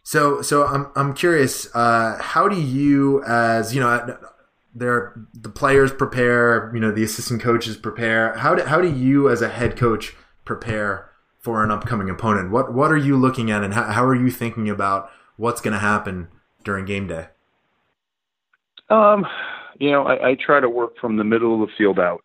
So 0.03 0.41
so 0.41 0.65
I'm 0.65 0.87
I'm 0.95 1.13
curious. 1.13 1.73
Uh, 1.73 2.17
how 2.21 2.47
do 2.47 2.59
you 2.59 3.23
as 3.25 3.73
you 3.73 3.79
know 3.79 4.17
there 4.77 5.13
the 5.33 5.49
players 5.49 5.91
prepare, 5.91 6.71
you 6.73 6.79
know, 6.79 6.91
the 6.91 7.03
assistant 7.03 7.41
coaches 7.41 7.77
prepare. 7.77 8.37
How 8.37 8.55
do 8.55 8.63
how 8.63 8.81
do 8.81 8.91
you 8.91 9.29
as 9.29 9.41
a 9.41 9.49
head 9.49 9.77
coach 9.77 10.15
prepare 10.45 11.09
for 11.39 11.63
an 11.63 11.71
upcoming 11.71 12.09
opponent? 12.09 12.51
What 12.51 12.73
what 12.73 12.91
are 12.91 12.97
you 12.97 13.17
looking 13.17 13.51
at, 13.51 13.63
and 13.63 13.73
how, 13.73 13.83
how 13.83 14.05
are 14.05 14.15
you 14.15 14.29
thinking 14.29 14.69
about 14.69 15.09
what's 15.35 15.61
going 15.61 15.73
to 15.73 15.79
happen 15.79 16.27
during 16.63 16.85
game 16.85 17.07
day? 17.07 17.27
Um, 18.89 19.25
you 19.79 19.91
know, 19.91 20.03
I, 20.03 20.29
I 20.29 20.35
try 20.35 20.59
to 20.59 20.69
work 20.69 20.97
from 20.99 21.17
the 21.17 21.23
middle 21.23 21.61
of 21.61 21.67
the 21.67 21.73
field 21.77 21.99
out. 21.99 22.23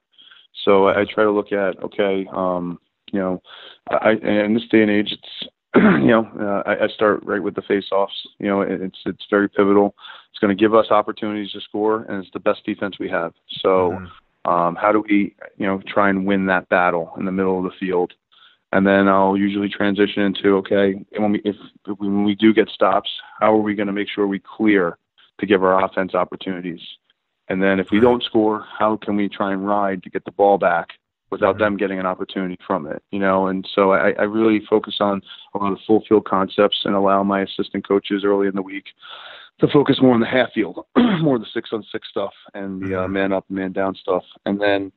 So 0.64 0.88
I, 0.88 1.00
I 1.00 1.04
try 1.04 1.24
to 1.24 1.30
look 1.30 1.52
at 1.52 1.82
okay, 1.82 2.26
um, 2.32 2.78
you 3.12 3.18
know, 3.18 3.42
I 3.88 4.12
in 4.12 4.54
this 4.54 4.68
day 4.70 4.82
and 4.82 4.90
age, 4.90 5.12
it's 5.12 5.50
you 5.74 6.08
know, 6.08 6.28
uh, 6.38 6.68
I, 6.68 6.84
I 6.84 6.88
start 6.88 7.24
right 7.24 7.42
with 7.42 7.54
the 7.54 7.62
face-offs. 7.62 8.12
You 8.38 8.48
know, 8.48 8.60
it's 8.60 8.98
it's 9.06 9.24
very 9.30 9.48
pivotal. 9.48 9.94
It's 10.32 10.38
going 10.40 10.56
to 10.56 10.60
give 10.60 10.74
us 10.74 10.86
opportunities 10.90 11.52
to 11.52 11.60
score, 11.60 12.02
and 12.08 12.22
it's 12.22 12.32
the 12.32 12.40
best 12.40 12.64
defense 12.64 12.98
we 12.98 13.08
have. 13.10 13.34
So, 13.60 13.92
mm-hmm. 13.92 14.50
um, 14.50 14.74
how 14.76 14.90
do 14.90 15.04
we, 15.06 15.36
you 15.58 15.66
know, 15.66 15.82
try 15.86 16.08
and 16.08 16.26
win 16.26 16.46
that 16.46 16.68
battle 16.70 17.12
in 17.18 17.26
the 17.26 17.32
middle 17.32 17.58
of 17.58 17.64
the 17.64 17.78
field? 17.78 18.14
And 18.72 18.86
then 18.86 19.06
I'll 19.06 19.36
usually 19.36 19.68
transition 19.68 20.22
into 20.22 20.56
okay, 20.56 20.94
when 21.18 21.32
we 21.32 21.42
if, 21.44 21.56
when 21.98 22.24
we 22.24 22.34
do 22.34 22.54
get 22.54 22.70
stops, 22.70 23.10
how 23.38 23.52
are 23.52 23.60
we 23.60 23.74
going 23.74 23.88
to 23.88 23.92
make 23.92 24.08
sure 24.08 24.26
we 24.26 24.40
clear 24.40 24.96
to 25.38 25.46
give 25.46 25.62
our 25.62 25.84
offense 25.84 26.14
opportunities? 26.14 26.80
And 27.48 27.62
then 27.62 27.78
if 27.78 27.88
we 27.90 28.00
don't 28.00 28.22
score, 28.22 28.64
how 28.78 28.96
can 28.96 29.16
we 29.16 29.28
try 29.28 29.52
and 29.52 29.66
ride 29.66 30.02
to 30.04 30.10
get 30.10 30.24
the 30.24 30.32
ball 30.32 30.56
back 30.56 30.88
without 31.32 31.58
them 31.58 31.78
getting 31.78 31.98
an 31.98 32.06
opportunity 32.06 32.58
from 32.66 32.86
it, 32.86 33.02
you 33.10 33.18
know. 33.18 33.48
And 33.48 33.66
so 33.74 33.92
I, 33.92 34.12
I 34.18 34.22
really 34.22 34.64
focus 34.68 34.96
on 35.00 35.22
a 35.54 35.58
lot 35.58 35.72
of 35.72 35.78
full 35.86 36.04
field 36.06 36.26
concepts 36.26 36.82
and 36.84 36.94
allow 36.94 37.22
my 37.22 37.40
assistant 37.40 37.88
coaches 37.88 38.22
early 38.24 38.46
in 38.46 38.54
the 38.54 38.62
week 38.62 38.84
to 39.60 39.68
focus 39.68 39.98
more 40.00 40.14
on 40.14 40.20
the 40.20 40.26
half 40.26 40.52
field, 40.52 40.84
more 40.96 41.36
of 41.36 41.42
the 41.42 41.48
six 41.52 41.70
on 41.72 41.84
six 41.92 42.08
stuff 42.08 42.32
and 42.54 42.82
the 42.82 42.98
uh, 42.98 43.02
mm-hmm. 43.04 43.12
man 43.12 43.32
up, 43.32 43.44
man 43.48 43.72
down 43.72 43.94
stuff. 43.94 44.24
And 44.44 44.60
then, 44.60 44.90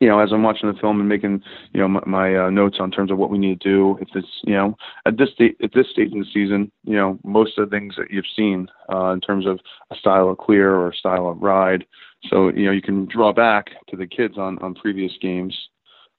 you 0.00 0.08
know, 0.08 0.20
as 0.20 0.32
I'm 0.32 0.42
watching 0.42 0.72
the 0.72 0.78
film 0.78 1.00
and 1.00 1.08
making, 1.08 1.42
you 1.72 1.80
know, 1.80 1.88
my, 1.88 2.00
my 2.06 2.36
uh, 2.36 2.50
notes 2.50 2.76
on 2.80 2.90
terms 2.90 3.10
of 3.10 3.18
what 3.18 3.30
we 3.30 3.38
need 3.38 3.60
to 3.60 3.68
do, 3.68 3.98
if 4.00 4.08
it's, 4.14 4.28
you 4.44 4.54
know, 4.54 4.76
at 5.06 5.18
this 5.18 5.30
state, 5.30 5.56
at 5.62 5.72
this 5.74 5.90
stage 5.90 6.12
in 6.12 6.20
the 6.20 6.26
season, 6.32 6.70
you 6.84 6.96
know, 6.96 7.18
most 7.24 7.58
of 7.58 7.68
the 7.68 7.76
things 7.76 7.94
that 7.96 8.10
you've 8.10 8.24
seen 8.34 8.68
uh, 8.92 9.10
in 9.10 9.20
terms 9.20 9.46
of 9.46 9.58
a 9.90 9.96
style 9.96 10.28
of 10.30 10.38
clear 10.38 10.74
or 10.74 10.90
a 10.90 10.94
style 10.94 11.28
of 11.28 11.42
ride, 11.42 11.84
so 12.26 12.48
you 12.48 12.66
know 12.66 12.72
you 12.72 12.82
can 12.82 13.06
draw 13.06 13.32
back 13.32 13.70
to 13.88 13.96
the 13.96 14.06
kids 14.06 14.36
on 14.36 14.58
on 14.58 14.74
previous 14.74 15.12
games. 15.20 15.56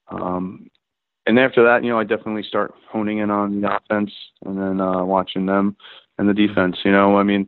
Um, 0.10 0.70
and 1.26 1.38
after 1.38 1.64
that, 1.64 1.84
you 1.84 1.92
know, 1.92 2.00
I 2.00 2.04
definitely 2.06 2.44
start 2.44 2.74
honing 2.90 3.20
in 3.20 3.30
on 3.30 3.62
the 3.62 3.76
offense 3.76 4.12
and 4.46 4.58
then 4.58 4.82
uh, 4.82 5.04
watching 5.04 5.46
them 5.46 5.76
and 6.20 6.30
the 6.30 6.34
defense. 6.34 6.78
You 6.86 6.92
know, 6.92 7.18
I 7.18 7.24
mean, 7.24 7.48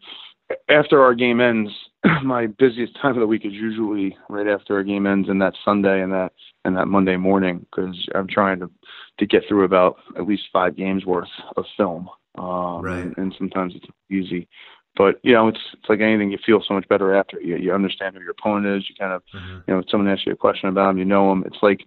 after 0.69 1.01
our 1.01 1.13
game 1.13 1.39
ends, 1.39 1.69
my 2.23 2.47
busiest 2.47 2.99
time 2.99 3.11
of 3.11 3.19
the 3.19 3.27
week 3.27 3.45
is 3.45 3.53
usually 3.53 4.17
right 4.29 4.47
after 4.47 4.75
our 4.75 4.83
game 4.83 5.05
ends 5.05 5.29
and 5.29 5.39
that 5.41 5.53
Sunday 5.63 6.01
and 6.01 6.11
that 6.11 6.31
and 6.65 6.75
that 6.77 6.87
Monday 6.87 7.17
morning 7.17 7.65
because 7.69 7.95
I'm 8.15 8.27
trying 8.27 8.59
to 8.61 8.71
to 9.19 9.25
get 9.27 9.43
through 9.47 9.65
about 9.65 9.97
at 10.17 10.25
least 10.25 10.43
five 10.51 10.75
games 10.75 11.05
worth 11.05 11.29
of 11.57 11.65
film. 11.77 12.09
Um, 12.37 12.81
right. 12.81 13.03
And, 13.03 13.17
and 13.17 13.35
sometimes 13.37 13.73
it's 13.75 13.85
easy. 14.09 14.47
But 14.95 15.19
you 15.23 15.33
know, 15.33 15.47
it's 15.47 15.59
it's 15.73 15.89
like 15.89 16.01
anything. 16.01 16.31
You 16.31 16.39
feel 16.45 16.63
so 16.65 16.73
much 16.73 16.87
better 16.87 17.13
after 17.13 17.39
you 17.39 17.57
you 17.57 17.73
understand 17.73 18.15
who 18.15 18.21
your 18.21 18.31
opponent 18.31 18.77
is. 18.77 18.89
You 18.89 18.95
kind 18.95 19.13
of 19.13 19.21
mm-hmm. 19.33 19.59
you 19.67 19.73
know, 19.73 19.79
if 19.79 19.89
someone 19.89 20.09
asks 20.09 20.25
you 20.25 20.33
a 20.33 20.37
question 20.37 20.69
about 20.69 20.87
them, 20.87 20.97
you 20.97 21.05
know 21.05 21.29
them. 21.29 21.43
It's 21.45 21.61
like 21.61 21.81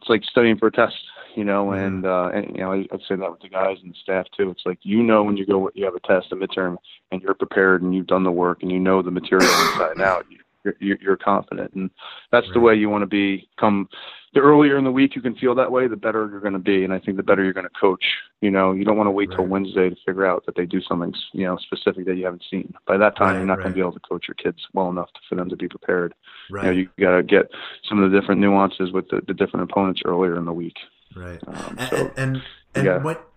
it's 0.00 0.08
like 0.08 0.24
studying 0.24 0.56
for 0.56 0.68
a 0.68 0.72
test, 0.72 0.94
you 1.36 1.44
know. 1.44 1.66
Mm-hmm. 1.66 1.84
And 1.84 2.06
uh, 2.06 2.30
and 2.32 2.56
you 2.56 2.62
know, 2.62 2.72
I, 2.72 2.86
I'd 2.92 3.00
say 3.08 3.16
that 3.16 3.30
with 3.30 3.40
the 3.40 3.48
guys 3.48 3.78
and 3.82 3.92
the 3.92 3.98
staff 4.02 4.26
too. 4.36 4.50
It's 4.50 4.62
like 4.64 4.78
you 4.82 5.02
know 5.02 5.22
when 5.22 5.36
you 5.36 5.46
go 5.46 5.70
you 5.74 5.84
have 5.84 5.94
a 5.94 6.00
test, 6.00 6.32
a 6.32 6.36
midterm, 6.36 6.76
and 7.10 7.22
you're 7.22 7.34
prepared 7.34 7.82
and 7.82 7.94
you've 7.94 8.06
done 8.06 8.24
the 8.24 8.32
work 8.32 8.62
and 8.62 8.70
you 8.70 8.78
know 8.78 9.02
the 9.02 9.10
material 9.10 9.48
inside 9.48 9.92
and 9.92 10.02
out. 10.02 10.26
You, 10.30 10.38
you're, 10.78 10.98
you're 11.00 11.16
confident, 11.16 11.72
and 11.74 11.90
that's 12.30 12.46
right. 12.46 12.54
the 12.54 12.60
way 12.60 12.74
you 12.74 12.90
want 12.90 13.02
to 13.02 13.06
be. 13.06 13.48
Come 13.58 13.88
the 14.32 14.40
earlier 14.40 14.78
in 14.78 14.84
the 14.84 14.92
week 14.92 15.16
you 15.16 15.22
can 15.22 15.34
feel 15.34 15.54
that 15.56 15.72
way, 15.72 15.88
the 15.88 15.96
better 15.96 16.28
you're 16.30 16.40
going 16.40 16.52
to 16.52 16.58
be, 16.58 16.84
and 16.84 16.92
I 16.92 17.00
think 17.00 17.16
the 17.16 17.22
better 17.22 17.42
you're 17.42 17.52
going 17.52 17.66
to 17.66 17.80
coach. 17.80 18.04
You 18.40 18.50
know, 18.50 18.72
you 18.72 18.84
don't 18.84 18.96
want 18.96 19.08
to 19.08 19.12
wait 19.12 19.30
right. 19.30 19.36
till 19.36 19.46
Wednesday 19.46 19.90
to 19.90 19.96
figure 20.06 20.24
out 20.24 20.46
that 20.46 20.54
they 20.54 20.66
do 20.66 20.80
something 20.82 21.12
you 21.32 21.44
know 21.44 21.56
specific 21.58 22.06
that 22.06 22.16
you 22.16 22.24
haven't 22.24 22.44
seen. 22.50 22.72
By 22.86 22.96
that 22.98 23.16
time, 23.16 23.28
right, 23.28 23.36
you're 23.38 23.46
not 23.46 23.58
going 23.58 23.70
to 23.70 23.74
be 23.74 23.80
able 23.80 23.92
to 23.92 24.00
coach 24.00 24.26
your 24.28 24.36
kids 24.36 24.58
well 24.72 24.88
enough 24.88 25.10
for 25.28 25.34
them 25.34 25.48
to 25.48 25.56
be 25.56 25.68
prepared. 25.68 26.14
Right. 26.50 26.66
You 26.66 26.70
know, 26.70 26.76
you 26.76 27.04
got 27.04 27.16
to 27.16 27.22
get 27.22 27.50
some 27.88 28.02
of 28.02 28.10
the 28.10 28.20
different 28.20 28.40
nuances 28.40 28.92
with 28.92 29.08
the, 29.08 29.20
the 29.26 29.34
different 29.34 29.70
opponents 29.70 30.02
earlier 30.04 30.36
in 30.36 30.44
the 30.44 30.52
week. 30.52 30.76
Right. 31.14 31.40
Um, 31.46 31.78
so, 31.88 31.96
and 31.96 32.12
and, 32.16 32.42
and 32.74 32.86
yeah. 32.86 32.98
what 32.98 33.30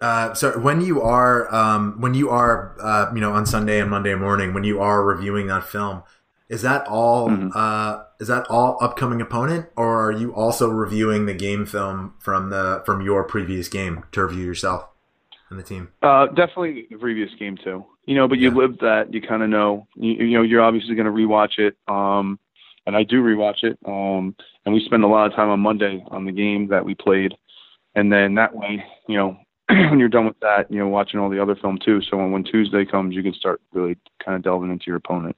uh, 0.00 0.34
so 0.34 0.58
when 0.58 0.80
you 0.80 1.02
are 1.02 1.52
um, 1.54 2.00
when 2.00 2.14
you 2.14 2.30
are 2.30 2.74
uh, 2.80 3.12
you 3.14 3.20
know 3.20 3.32
on 3.32 3.46
Sunday 3.46 3.80
and 3.80 3.90
Monday 3.90 4.14
morning 4.14 4.54
when 4.54 4.64
you 4.64 4.80
are 4.80 5.04
reviewing 5.04 5.46
that 5.48 5.64
film, 5.64 6.02
is 6.48 6.62
that 6.62 6.86
all 6.86 7.28
mm-hmm. 7.28 7.50
uh, 7.54 8.04
is 8.18 8.28
that 8.28 8.46
all 8.48 8.78
upcoming 8.80 9.20
opponent, 9.20 9.66
or 9.76 10.06
are 10.06 10.12
you 10.12 10.34
also 10.34 10.68
reviewing 10.68 11.26
the 11.26 11.34
game 11.34 11.66
film 11.66 12.14
from 12.18 12.50
the 12.50 12.82
from 12.86 13.02
your 13.02 13.24
previous 13.24 13.68
game 13.68 14.04
to 14.12 14.24
review 14.24 14.44
yourself 14.44 14.88
and 15.50 15.58
the 15.58 15.62
team? 15.62 15.88
Uh, 16.02 16.26
definitely 16.26 16.86
the 16.90 16.96
previous 16.96 17.30
game 17.38 17.56
too. 17.56 17.84
You 18.06 18.16
know, 18.16 18.26
but 18.26 18.38
you 18.38 18.48
yeah. 18.48 18.56
lived 18.56 18.80
that. 18.80 19.12
You 19.12 19.20
kind 19.20 19.42
of 19.42 19.50
know. 19.50 19.86
You, 19.94 20.12
you, 20.14 20.38
know, 20.38 20.42
you're 20.42 20.62
obviously 20.62 20.94
going 20.94 21.06
to 21.06 21.12
rewatch 21.12 21.58
it. 21.58 21.76
Um, 21.86 22.38
and 22.86 22.96
I 22.96 23.04
do 23.04 23.22
rewatch 23.22 23.62
it. 23.62 23.78
Um, 23.84 24.34
and 24.70 24.74
we 24.76 24.84
spend 24.84 25.02
a 25.02 25.08
lot 25.08 25.26
of 25.26 25.34
time 25.34 25.48
on 25.48 25.58
Monday 25.58 26.04
on 26.08 26.24
the 26.24 26.32
game 26.32 26.68
that 26.68 26.84
we 26.84 26.94
played, 26.94 27.34
and 27.96 28.12
then 28.12 28.36
that 28.36 28.54
way, 28.54 28.84
you 29.08 29.16
know, 29.16 29.36
when 29.68 29.98
you're 29.98 30.08
done 30.08 30.26
with 30.26 30.38
that, 30.40 30.70
you 30.70 30.78
know, 30.78 30.86
watching 30.86 31.18
all 31.18 31.28
the 31.28 31.42
other 31.42 31.56
film 31.56 31.76
too. 31.84 32.00
So 32.02 32.16
when, 32.16 32.30
when 32.30 32.44
Tuesday 32.44 32.84
comes, 32.84 33.16
you 33.16 33.22
can 33.22 33.34
start 33.34 33.60
really 33.72 33.96
kind 34.24 34.36
of 34.36 34.42
delving 34.42 34.70
into 34.70 34.84
your 34.86 34.96
opponent. 34.96 35.36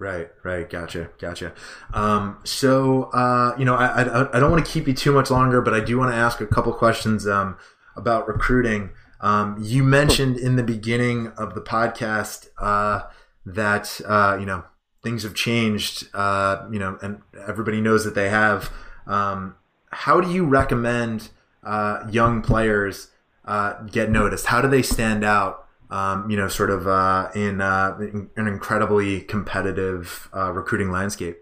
Right, 0.00 0.30
right, 0.42 0.68
gotcha, 0.68 1.10
gotcha. 1.20 1.52
Um, 1.94 2.38
so, 2.42 3.04
uh, 3.12 3.54
you 3.56 3.64
know, 3.64 3.76
I, 3.76 4.02
I, 4.02 4.36
I 4.36 4.40
don't 4.40 4.50
want 4.50 4.66
to 4.66 4.70
keep 4.70 4.88
you 4.88 4.94
too 4.94 5.12
much 5.12 5.30
longer, 5.30 5.60
but 5.60 5.74
I 5.74 5.78
do 5.78 5.96
want 5.96 6.10
to 6.10 6.16
ask 6.16 6.40
a 6.40 6.46
couple 6.46 6.72
questions 6.72 7.28
um, 7.28 7.56
about 7.96 8.26
recruiting. 8.26 8.90
Um, 9.20 9.56
you 9.60 9.84
mentioned 9.84 10.38
in 10.38 10.56
the 10.56 10.64
beginning 10.64 11.28
of 11.36 11.54
the 11.54 11.60
podcast 11.60 12.48
uh, 12.58 13.02
that 13.46 14.00
uh, 14.04 14.38
you 14.40 14.46
know 14.46 14.64
things 15.02 15.22
have 15.22 15.34
changed. 15.34 16.08
Uh, 16.14 16.66
you 16.70 16.78
know, 16.78 16.98
and 17.02 17.22
everybody 17.46 17.80
knows 17.80 18.04
that 18.04 18.14
they 18.14 18.28
have. 18.28 18.70
Um, 19.06 19.56
how 19.90 20.20
do 20.20 20.30
you 20.30 20.44
recommend 20.44 21.30
uh, 21.62 22.06
young 22.10 22.42
players 22.42 23.08
uh, 23.44 23.82
get 23.82 24.10
noticed? 24.10 24.46
How 24.46 24.60
do 24.60 24.68
they 24.68 24.82
stand 24.82 25.24
out? 25.24 25.66
Um, 25.90 26.30
you 26.30 26.38
know, 26.38 26.48
sort 26.48 26.70
of 26.70 26.86
uh, 26.86 27.28
in, 27.34 27.60
uh, 27.60 27.98
in, 28.00 28.30
an 28.36 28.46
incredibly 28.46 29.20
competitive 29.20 30.30
uh, 30.34 30.50
recruiting 30.50 30.90
landscape. 30.90 31.36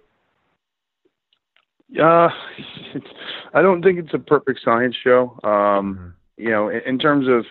Uh, 1.97 2.29
I 3.55 3.63
don't 3.63 3.81
think 3.83 4.01
it's 4.01 4.13
a 4.13 4.19
perfect 4.19 4.61
science 4.65 4.97
show. 5.03 5.39
Um, 5.45 5.51
mm-hmm. 5.51 6.09
You 6.37 6.51
know, 6.51 6.69
in, 6.69 6.81
in, 6.85 6.99
terms 6.99 7.29
of 7.29 7.45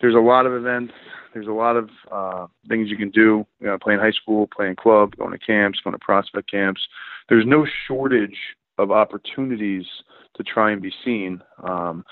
there's 0.00 0.14
a 0.14 0.20
lot 0.20 0.46
of 0.46 0.54
events, 0.54 0.94
there's 1.32 1.46
a 1.46 1.52
lot 1.52 1.76
of 1.76 1.90
uh, 2.10 2.46
things 2.68 2.88
you 2.90 2.96
can 2.96 3.10
do. 3.10 3.46
You 3.60 3.68
know, 3.68 3.78
playing 3.78 4.00
high 4.00 4.10
school, 4.10 4.48
playing 4.54 4.76
club, 4.76 5.16
going 5.16 5.32
to 5.32 5.38
camps, 5.38 5.80
going 5.82 5.94
to 5.94 6.04
prospect 6.04 6.50
camps. 6.50 6.80
There's 7.28 7.46
no 7.46 7.66
shortage 7.86 8.36
of 8.78 8.90
opportunities 8.90 9.84
to 10.36 10.42
try 10.42 10.70
and 10.70 10.80
be 10.80 10.92
seen. 11.04 11.42
Um, 11.62 12.04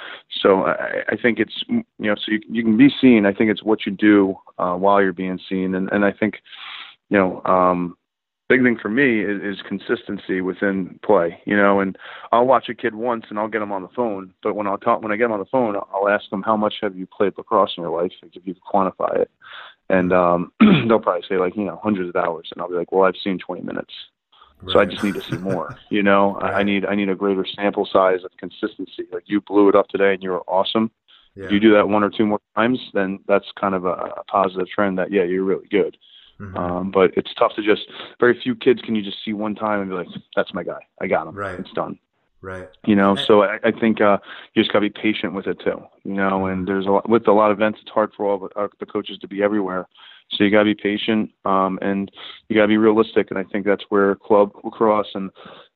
so 0.43 0.65
I, 0.65 1.03
I 1.09 1.17
think 1.17 1.39
it's 1.39 1.65
you 1.69 1.85
know 1.99 2.15
so 2.15 2.33
you, 2.33 2.41
you 2.51 2.63
can 2.63 2.77
be 2.77 2.91
seen. 3.01 3.27
I 3.27 3.33
think 3.33 3.51
it's 3.51 3.63
what 3.63 3.87
you 3.87 3.93
do 3.93 4.37
uh, 4.59 4.75
while 4.75 5.03
you're 5.03 5.13
being 5.13 5.39
seen, 5.49 5.75
and 5.75 5.89
and 5.91 6.05
I 6.05 6.13
think 6.13 6.37
you 7.09 7.19
know 7.19 7.43
um, 7.45 7.97
big 8.49 8.63
thing 8.63 8.79
for 8.81 8.89
me 8.89 9.21
is, 9.21 9.43
is 9.43 9.63
consistency 9.67 10.41
within 10.41 10.99
play. 11.05 11.41
You 11.45 11.57
know, 11.57 11.81
and 11.81 11.97
I'll 12.33 12.47
watch 12.47 12.69
a 12.69 12.75
kid 12.75 12.95
once 12.95 13.27
and 13.29 13.39
I'll 13.39 13.49
get 13.49 13.61
them 13.61 13.73
on 13.73 13.83
the 13.83 13.89
phone, 13.89 14.33
but 14.43 14.55
when 14.55 14.67
I'll 14.67 14.79
talk 14.79 15.03
when 15.03 15.13
I 15.13 15.17
get 15.17 15.25
them 15.25 15.33
on 15.33 15.41
the 15.41 15.47
phone, 15.47 15.77
I'll 15.77 16.09
ask 16.09 16.29
them 16.31 16.43
how 16.43 16.57
much 16.57 16.75
have 16.83 16.97
you 16.97 17.07
played 17.07 17.35
lacrosse 17.37 17.75
in 17.77 17.83
your 17.83 18.01
life, 18.01 18.13
if 18.23 18.47
you 18.47 18.55
can 18.55 18.63
quantify 18.73 19.21
it. 19.21 19.31
And 19.91 20.13
um, 20.13 20.53
they'll 20.61 21.01
probably 21.01 21.25
say 21.29 21.37
like 21.37 21.57
you 21.57 21.65
know 21.65 21.81
hundreds 21.83 22.09
of 22.09 22.17
hours, 22.17 22.49
and 22.53 22.61
I'll 22.61 22.69
be 22.69 22.77
like, 22.77 22.93
well, 22.93 23.07
I've 23.07 23.15
seen 23.23 23.39
20 23.39 23.63
minutes. 23.63 23.93
Right. 24.61 24.73
So 24.73 24.81
I 24.81 24.85
just 24.87 25.05
need 25.05 25.15
to 25.15 25.23
see 25.23 25.37
more. 25.37 25.79
You 25.89 26.03
know, 26.03 26.35
right. 26.43 26.55
I 26.55 26.63
need 26.63 26.85
I 26.85 26.95
need 26.95 27.09
a 27.09 27.15
greater 27.15 27.47
sample 27.47 27.89
size 27.91 28.25
of 28.25 28.31
consistency. 28.39 29.05
Like 29.13 29.25
you 29.27 29.41
blew 29.41 29.69
it 29.69 29.75
up 29.75 29.89
today 29.89 30.15
and 30.15 30.23
you 30.23 30.31
were 30.31 30.43
awesome. 30.43 30.91
Yeah. 31.35 31.45
If 31.45 31.53
you 31.53 31.61
do 31.61 31.73
that 31.75 31.89
one 31.89 32.03
or 32.03 32.11
two 32.11 32.27
more 32.27 32.41
times, 32.57 32.81
then 32.95 33.21
that's 33.29 33.47
kind 33.61 33.75
of 33.75 33.85
a, 33.85 33.93
a 33.93 34.25
positive 34.25 34.67
trend 34.69 34.99
that 34.99 35.13
yeah, 35.13 35.23
you're 35.23 35.45
really 35.45 35.69
good. 35.69 35.97
Mm-hmm. 36.41 36.57
Um, 36.57 36.91
but 36.91 37.11
it's 37.17 37.33
tough 37.35 37.53
to 37.57 37.63
just 37.63 37.83
very 38.21 38.39
few 38.41 38.55
kids 38.55 38.81
can 38.83 38.95
you 38.95 39.03
just 39.03 39.19
see 39.25 39.33
one 39.33 39.55
time 39.55 39.81
and 39.81 39.91
be 39.91 39.97
like, 39.97 40.07
that's 40.37 40.55
my 40.55 40.63
guy. 40.63 40.79
I 41.01 41.07
got 41.07 41.27
him. 41.27 41.35
Right. 41.35 41.59
It's 41.59 41.73
done. 41.73 41.99
Right. 42.41 42.69
You 42.87 42.95
know, 42.95 43.17
so 43.17 43.43
I, 43.43 43.59
I 43.65 43.73
think 43.73 44.01
uh, 44.01 44.19
you 44.55 44.63
just 44.63 44.73
got 44.73 44.81
to 44.81 44.89
be 44.89 45.01
patient 45.03 45.35
with 45.35 45.49
it 45.49 45.59
too. 45.65 45.83
You 46.05 46.15
know, 46.15 46.47
and 46.47 46.69
there's 46.69 46.87
a 46.87 46.91
lot, 46.91 47.09
with 47.09 47.27
a 47.27 47.33
lot 47.33 47.51
of 47.51 47.59
events, 47.59 47.81
it's 47.83 47.91
hard 47.91 48.13
for 48.17 48.27
all 48.27 48.39
the, 48.39 48.61
uh, 48.61 48.69
the 48.79 48.87
coaches 48.87 49.19
to 49.19 49.29
be 49.29 49.43
everywhere. 49.43 49.89
So 50.31 50.45
you 50.45 50.51
got 50.51 50.59
to 50.59 50.65
be 50.65 50.75
patient, 50.75 51.31
um, 51.45 51.79
and 51.81 52.11
you 52.49 52.55
got 52.55 52.63
to 52.63 52.69
be 52.69 52.77
realistic. 52.77 53.31
And 53.31 53.39
I 53.39 53.45
think 53.45 53.65
that's 53.65 53.85
where 53.89 54.15
club 54.15 54.53
lacrosse 54.63 55.09
and 55.15 55.31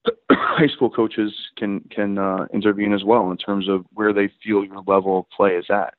high 0.31 0.69
school 0.69 0.91
coaches 0.91 1.33
can 1.57 1.81
can 1.91 2.19
uh, 2.19 2.47
intervene 2.53 2.93
as 2.93 3.03
well 3.03 3.31
in 3.31 3.39
terms 3.39 3.69
of 3.69 3.85
where 3.95 4.13
they 4.13 4.31
feel 4.45 4.63
your 4.65 4.83
level 4.87 5.21
of 5.21 5.31
play 5.31 5.53
is 5.53 5.67
at. 5.71 5.95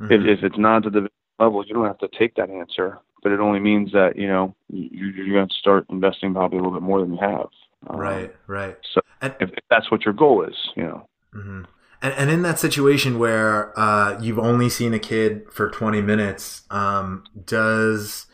Mm-hmm. 0.00 0.12
If, 0.12 0.38
if 0.38 0.44
it's 0.44 0.58
not 0.58 0.86
at 0.86 0.94
the 0.94 1.08
level, 1.38 1.64
you 1.64 1.74
don't 1.74 1.84
have 1.84 1.98
to 1.98 2.08
take 2.18 2.34
that 2.36 2.50
answer, 2.50 2.98
but 3.22 3.32
it 3.32 3.40
only 3.40 3.60
means 3.60 3.92
that 3.92 4.16
you 4.16 4.28
know 4.28 4.54
you, 4.68 5.08
you're 5.08 5.34
going 5.34 5.48
to 5.48 5.54
start 5.54 5.86
investing 5.90 6.32
probably 6.32 6.58
a 6.58 6.62
little 6.62 6.78
bit 6.78 6.82
more 6.82 7.00
than 7.00 7.12
you 7.12 7.20
have. 7.20 7.48
Um, 7.86 7.96
right, 7.96 8.34
right. 8.46 8.76
So 8.92 9.00
and, 9.20 9.34
if, 9.40 9.50
if, 9.50 9.64
that's 9.70 9.90
what 9.90 10.04
your 10.04 10.14
goal 10.14 10.44
is, 10.44 10.56
you 10.76 10.82
know. 10.82 11.08
Mm-hmm. 11.34 11.62
And, 12.00 12.14
and 12.14 12.30
in 12.30 12.42
that 12.42 12.58
situation 12.58 13.18
where 13.18 13.78
uh, 13.78 14.20
you've 14.20 14.38
only 14.38 14.68
seen 14.68 14.94
a 14.94 14.98
kid 14.98 15.46
for 15.50 15.70
20 15.70 16.00
minutes, 16.00 16.62
um, 16.70 17.24
does 17.44 18.26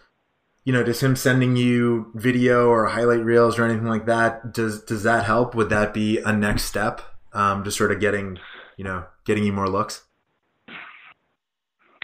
you 0.65 0.73
know 0.73 0.83
does 0.83 1.03
him 1.03 1.15
sending 1.15 1.57
you 1.57 2.11
video 2.15 2.69
or 2.69 2.87
highlight 2.87 3.25
reels 3.25 3.59
or 3.59 3.65
anything 3.65 3.87
like 3.87 4.07
that 4.07 4.53
does 4.53 4.83
does 4.83 5.03
that 5.03 5.25
help? 5.25 5.55
Would 5.55 5.71
that 5.71 5.93
be 5.93 6.19
a 6.19 6.33
next 6.33 6.65
step 6.65 7.03
um, 7.33 7.65
to 7.65 7.71
sort 7.71 7.93
of 7.93 8.01
getting 8.01 8.39
you 8.77 8.85
know 8.85 9.05
getting 9.25 9.45
you 9.45 9.53
more 9.53 9.69
looks? 9.69 10.05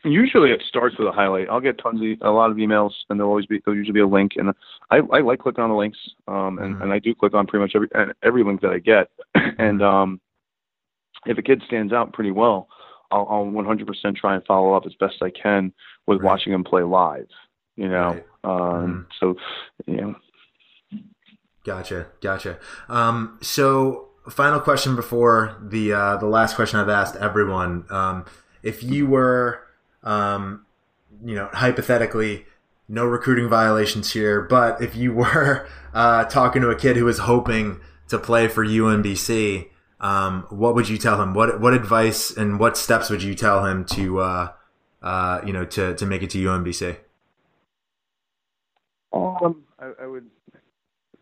Usually 0.05 0.51
it 0.51 0.63
starts 0.67 0.97
with 0.99 1.09
a 1.09 1.13
highlight. 1.13 1.49
I'll 1.51 1.61
get 1.61 1.79
tons 1.79 2.01
of 2.01 2.27
a 2.27 2.31
lot 2.31 2.51
of 2.51 2.57
emails, 2.57 2.93
and 3.09 3.19
there'll 3.19 3.31
always 3.31 3.47
be 3.47 3.61
there'll 3.65 3.77
usually 3.77 3.95
be 3.95 4.01
a 4.01 4.07
link, 4.07 4.33
and 4.37 4.53
I, 4.91 4.99
I 5.13 5.21
like 5.21 5.41
clicking 5.41 5.63
on 5.63 5.71
the 5.71 5.77
links, 5.77 5.99
um, 6.27 6.59
and, 6.59 6.75
mm-hmm. 6.75 6.83
and 6.83 6.93
I 6.93 6.99
do 6.99 7.15
click 7.15 7.35
on 7.35 7.47
pretty 7.47 7.63
much 7.63 7.73
every 7.75 7.89
every 8.23 8.45
link 8.45 8.63
that 8.63 8.71
I 8.71 8.79
get, 8.79 9.11
and 9.59 9.83
um, 9.83 10.21
if 11.27 11.37
a 11.37 11.43
kid 11.43 11.63
stands 11.67 11.93
out 11.93 12.13
pretty 12.13 12.31
well, 12.31 12.69
I'll, 13.11 13.27
I'll 13.29 13.45
100% 13.45 14.17
try 14.17 14.35
and 14.35 14.45
follow 14.45 14.75
up 14.75 14.85
as 14.87 14.95
best 14.95 15.17
I 15.23 15.31
can 15.31 15.73
with 16.07 16.21
right. 16.21 16.27
watching 16.27 16.53
him 16.53 16.65
play 16.65 16.83
live. 16.83 17.29
You 17.77 17.89
know, 17.89 18.09
right. 18.09 18.25
um, 18.45 18.51
mm-hmm. 18.51 19.01
so 19.19 19.35
you 19.87 20.01
know. 20.01 20.15
Gotcha, 21.65 22.07
gotcha. 22.23 22.59
Um, 22.89 23.39
so, 23.43 24.09
final 24.29 24.61
question 24.61 24.97
before 24.97 25.59
the 25.63 25.93
uh, 25.93 26.17
the 26.17 26.27
last 26.27 26.57
question 26.57 26.81
I've 26.81 26.89
asked 26.89 27.17
everyone: 27.17 27.85
um, 27.91 28.25
If 28.63 28.83
you 28.83 29.07
were, 29.07 29.63
um, 30.03 30.67
you 31.25 31.35
know, 31.35 31.49
hypothetically, 31.53 32.47
no 32.89 33.05
recruiting 33.05 33.49
violations 33.49 34.13
here, 34.13 34.43
but 34.43 34.83
if 34.83 34.97
you 34.97 35.13
were 35.13 35.69
uh, 35.95 36.25
talking 36.25 36.63
to 36.63 36.71
a 36.71 36.77
kid 36.77 36.97
who 36.97 37.05
was 37.05 37.19
hoping 37.19 37.81
to 38.09 38.19
play 38.19 38.49
for 38.49 38.65
UMBC, 38.65 39.69
um, 40.01 40.47
what 40.51 40.75
would 40.75 40.89
you 40.89 40.99
tell 40.99 41.21
him? 41.21 41.35
What 41.35 41.61
what 41.61 41.75
advice 41.75 42.31
and 42.31 42.59
what 42.59 42.77
steps 42.77 43.11
would 43.11 43.23
you 43.23 43.35
tell 43.35 43.67
him 43.67 43.85
to 43.87 44.21
uh, 44.21 44.53
uh, 45.03 45.41
you 45.45 45.53
know 45.53 45.65
to 45.67 45.95
to 45.95 46.07
make 46.07 46.23
it 46.23 46.31
to 46.31 46.39
UMBC? 46.39 46.97
Um, 49.13 49.65
I, 49.79 49.93
I 50.03 50.07
would 50.07 50.31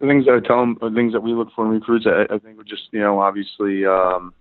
the 0.00 0.06
things 0.06 0.26
that 0.26 0.34
I 0.34 0.46
tell 0.46 0.60
them, 0.60 0.78
the 0.80 0.90
things 0.90 1.12
that 1.12 1.20
we 1.20 1.32
look 1.32 1.48
for 1.56 1.64
in 1.64 1.72
recruits, 1.72 2.06
I, 2.06 2.32
I 2.32 2.38
think 2.38 2.56
would 2.56 2.68
just 2.68 2.88
you 2.92 3.00
know 3.00 3.20
obviously 3.20 3.84
um, 3.84 4.32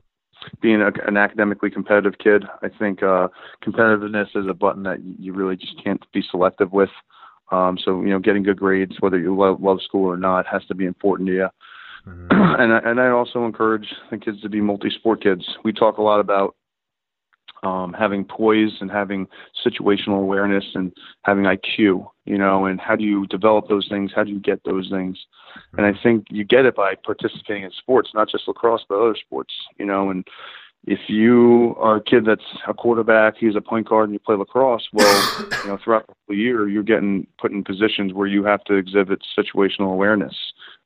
being 0.61 0.81
a, 0.81 0.91
an 1.07 1.17
academically 1.17 1.69
competitive 1.69 2.19
kid. 2.19 2.45
I 2.61 2.69
think 2.69 3.03
uh, 3.03 3.27
competitiveness 3.63 4.35
is 4.35 4.47
a 4.49 4.53
button 4.53 4.83
that 4.83 4.99
you 5.03 5.33
really 5.33 5.55
just 5.55 5.81
can't 5.83 6.03
be 6.13 6.23
selective 6.29 6.71
with. 6.71 6.89
Um, 7.51 7.77
so 7.83 8.01
you 8.01 8.09
know, 8.09 8.19
getting 8.19 8.43
good 8.43 8.59
grades, 8.59 8.97
whether 8.99 9.19
you 9.19 9.35
love, 9.35 9.61
love 9.61 9.81
school 9.81 10.05
or 10.05 10.17
not, 10.17 10.45
has 10.47 10.65
to 10.65 10.75
be 10.75 10.85
important 10.85 11.27
to 11.29 11.33
you. 11.33 11.47
Mm-hmm. 12.07 12.61
and 12.61 12.73
I, 12.73 12.79
and 12.79 13.01
I 13.01 13.09
also 13.09 13.45
encourage 13.45 13.88
the 14.11 14.17
kids 14.17 14.41
to 14.41 14.49
be 14.49 14.61
multi-sport 14.61 15.21
kids. 15.21 15.45
We 15.63 15.73
talk 15.73 15.97
a 15.97 16.01
lot 16.01 16.19
about 16.19 16.55
um, 17.63 17.93
having 17.97 18.23
poise 18.23 18.73
and 18.79 18.91
having 18.91 19.27
situational 19.65 20.21
awareness 20.21 20.65
and 20.75 20.93
having 21.23 21.45
IQ, 21.45 22.07
you 22.25 22.38
know, 22.38 22.65
and 22.65 22.79
how 22.79 22.95
do 22.95 23.03
you 23.03 23.25
develop 23.27 23.67
those 23.67 23.88
things? 23.89 24.11
How 24.15 24.23
do 24.23 24.31
you 24.31 24.39
get 24.39 24.61
those 24.63 24.89
things? 24.89 25.17
And 25.78 25.86
I 25.86 25.93
think 26.01 26.28
you 26.30 26.43
get 26.43 26.66
it 26.66 26.76
by 26.76 26.95
participating 26.95 27.64
in 27.64 27.72
sports, 27.72 28.12
not 28.14 28.30
just 28.30 28.47
lacrosse, 28.47 28.86
but 28.88 28.99
other 28.99 29.16
sports, 29.16 29.53
you 29.78 29.86
know, 29.86 30.10
and 30.10 30.28
if 30.88 30.99
you 31.10 31.76
are 31.80 31.97
a 31.97 32.03
kid 32.03 32.26
that's 32.26 32.41
a 32.68 32.74
quarterback, 32.74 33.36
he's 33.38 33.55
a 33.55 33.62
point 33.62 33.89
guard, 33.89 34.05
and 34.05 34.14
you 34.14 34.20
play 34.20 34.36
lacrosse, 34.36 34.88
well, 34.93 35.30
you 35.64 35.70
know, 35.70 35.78
throughout 35.84 36.05
the 36.30 36.36
year, 36.36 36.70
you're 36.70 36.82
getting 36.82 37.28
put 37.38 37.51
in 37.51 37.64
positions 37.64 38.14
where 38.14 38.28
you 38.28 38.43
have 38.45 38.64
to 38.66 38.76
exhibit 38.76 39.22
situational 39.38 39.91
awareness, 39.91 40.36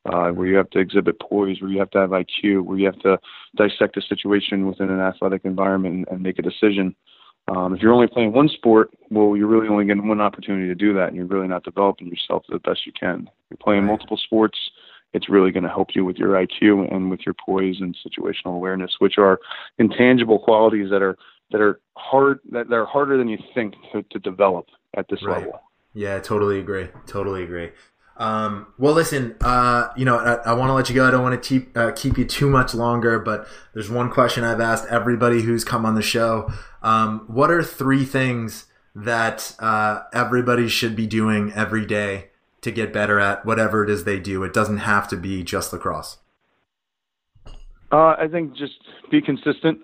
uh, 0.05 0.29
where 0.29 0.47
you 0.47 0.55
have 0.55 0.69
to 0.71 0.79
exhibit 0.79 1.19
poise, 1.19 1.61
where 1.61 1.69
you 1.69 1.77
have 1.77 1.91
to 1.91 1.99
have 1.99 2.09
IQ, 2.09 2.63
where 2.63 2.79
you 2.79 2.85
have 2.85 2.99
to 2.99 3.19
dissect 3.55 3.95
a 3.95 4.01
situation 4.01 4.65
within 4.65 4.89
an 4.89 4.99
athletic 4.99 5.45
environment 5.45 5.95
and, 5.95 6.07
and 6.09 6.23
make 6.23 6.39
a 6.39 6.41
decision. 6.41 6.95
Um, 7.47 7.75
if 7.75 7.81
you're 7.81 7.93
only 7.93 8.07
playing 8.07 8.33
one 8.33 8.47
sport, 8.49 8.91
well, 9.09 9.35
you're 9.35 9.47
really 9.47 9.67
only 9.67 9.85
getting 9.85 10.07
one 10.07 10.21
opportunity 10.21 10.67
to 10.67 10.75
do 10.75 10.93
that, 10.93 11.07
and 11.07 11.15
you're 11.15 11.25
really 11.25 11.47
not 11.47 11.63
developing 11.63 12.07
yourself 12.07 12.43
the 12.47 12.59
best 12.59 12.85
you 12.85 12.93
can. 12.97 13.21
If 13.27 13.33
you're 13.49 13.57
playing 13.61 13.85
multiple 13.85 14.17
sports, 14.17 14.57
it's 15.13 15.29
really 15.29 15.51
going 15.51 15.63
to 15.63 15.69
help 15.69 15.89
you 15.93 16.05
with 16.05 16.17
your 16.17 16.29
IQ 16.29 16.93
and 16.93 17.09
with 17.09 17.21
your 17.25 17.35
poise 17.45 17.77
and 17.81 17.95
situational 18.05 18.55
awareness, 18.55 18.95
which 18.99 19.17
are 19.17 19.39
intangible 19.77 20.39
qualities 20.39 20.89
that 20.91 21.01
are 21.01 21.17
that 21.51 21.59
are 21.59 21.81
hard 21.97 22.39
that 22.51 22.69
they're 22.69 22.85
harder 22.85 23.17
than 23.17 23.27
you 23.27 23.37
think 23.53 23.73
to, 23.91 24.03
to 24.03 24.19
develop 24.19 24.67
at 24.95 25.07
this 25.09 25.21
right. 25.23 25.39
level. 25.39 25.61
Yeah, 25.93 26.19
totally 26.19 26.59
agree. 26.59 26.87
Totally 27.05 27.43
agree. 27.43 27.71
Um, 28.17 28.67
well, 28.77 28.93
listen, 28.93 29.35
uh, 29.41 29.87
you 29.97 30.05
know, 30.05 30.17
I, 30.17 30.51
I 30.51 30.53
want 30.53 30.69
to 30.69 30.73
let 30.73 30.89
you 30.89 30.95
go. 30.95 31.07
I 31.07 31.11
don't 31.11 31.23
want 31.23 31.41
to 31.41 31.49
keep 31.49 31.75
uh, 31.77 31.91
keep 31.91 32.17
you 32.17 32.25
too 32.25 32.49
much 32.49 32.73
longer, 32.73 33.19
but 33.19 33.47
there's 33.73 33.89
one 33.89 34.09
question 34.09 34.43
I've 34.43 34.61
asked 34.61 34.85
everybody 34.89 35.41
who's 35.41 35.63
come 35.63 35.85
on 35.85 35.95
the 35.95 36.01
show. 36.01 36.51
Um, 36.81 37.25
what 37.27 37.51
are 37.51 37.63
three 37.63 38.05
things 38.05 38.65
that 38.95 39.55
uh, 39.59 40.03
everybody 40.13 40.67
should 40.67 40.95
be 40.95 41.07
doing 41.07 41.51
every 41.53 41.85
day 41.85 42.29
to 42.61 42.71
get 42.71 42.91
better 42.93 43.19
at 43.19 43.45
whatever 43.45 43.83
it 43.83 43.89
is 43.89 44.03
they 44.03 44.19
do? 44.19 44.43
It 44.43 44.53
doesn't 44.53 44.79
have 44.79 45.07
to 45.09 45.17
be 45.17 45.43
just 45.43 45.71
lacrosse. 45.71 46.17
Uh, 47.91 48.15
I 48.17 48.27
think 48.31 48.55
just 48.55 48.79
be 49.09 49.21
consistent 49.21 49.79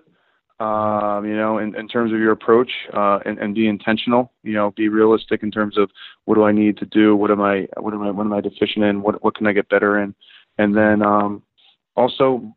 um, 0.60 1.24
you 1.24 1.36
know, 1.36 1.58
in, 1.58 1.76
in 1.76 1.86
terms 1.86 2.12
of 2.12 2.18
your 2.18 2.32
approach, 2.32 2.70
uh, 2.92 3.20
and, 3.24 3.38
and 3.38 3.54
be 3.54 3.68
intentional. 3.68 4.32
You 4.42 4.54
know, 4.54 4.72
be 4.72 4.88
realistic 4.88 5.42
in 5.42 5.50
terms 5.50 5.78
of 5.78 5.90
what 6.24 6.34
do 6.34 6.42
I 6.42 6.52
need 6.52 6.78
to 6.78 6.86
do, 6.86 7.14
what 7.14 7.30
am 7.30 7.40
I, 7.40 7.68
what 7.76 7.94
am 7.94 8.02
I, 8.02 8.10
what 8.10 8.26
am 8.26 8.32
I 8.32 8.40
deficient 8.40 8.84
in, 8.84 9.02
what 9.02 9.22
what 9.22 9.36
can 9.36 9.46
I 9.46 9.52
get 9.52 9.68
better 9.68 10.00
in, 10.02 10.14
and 10.58 10.76
then 10.76 11.02
um, 11.02 11.42
also 11.96 12.54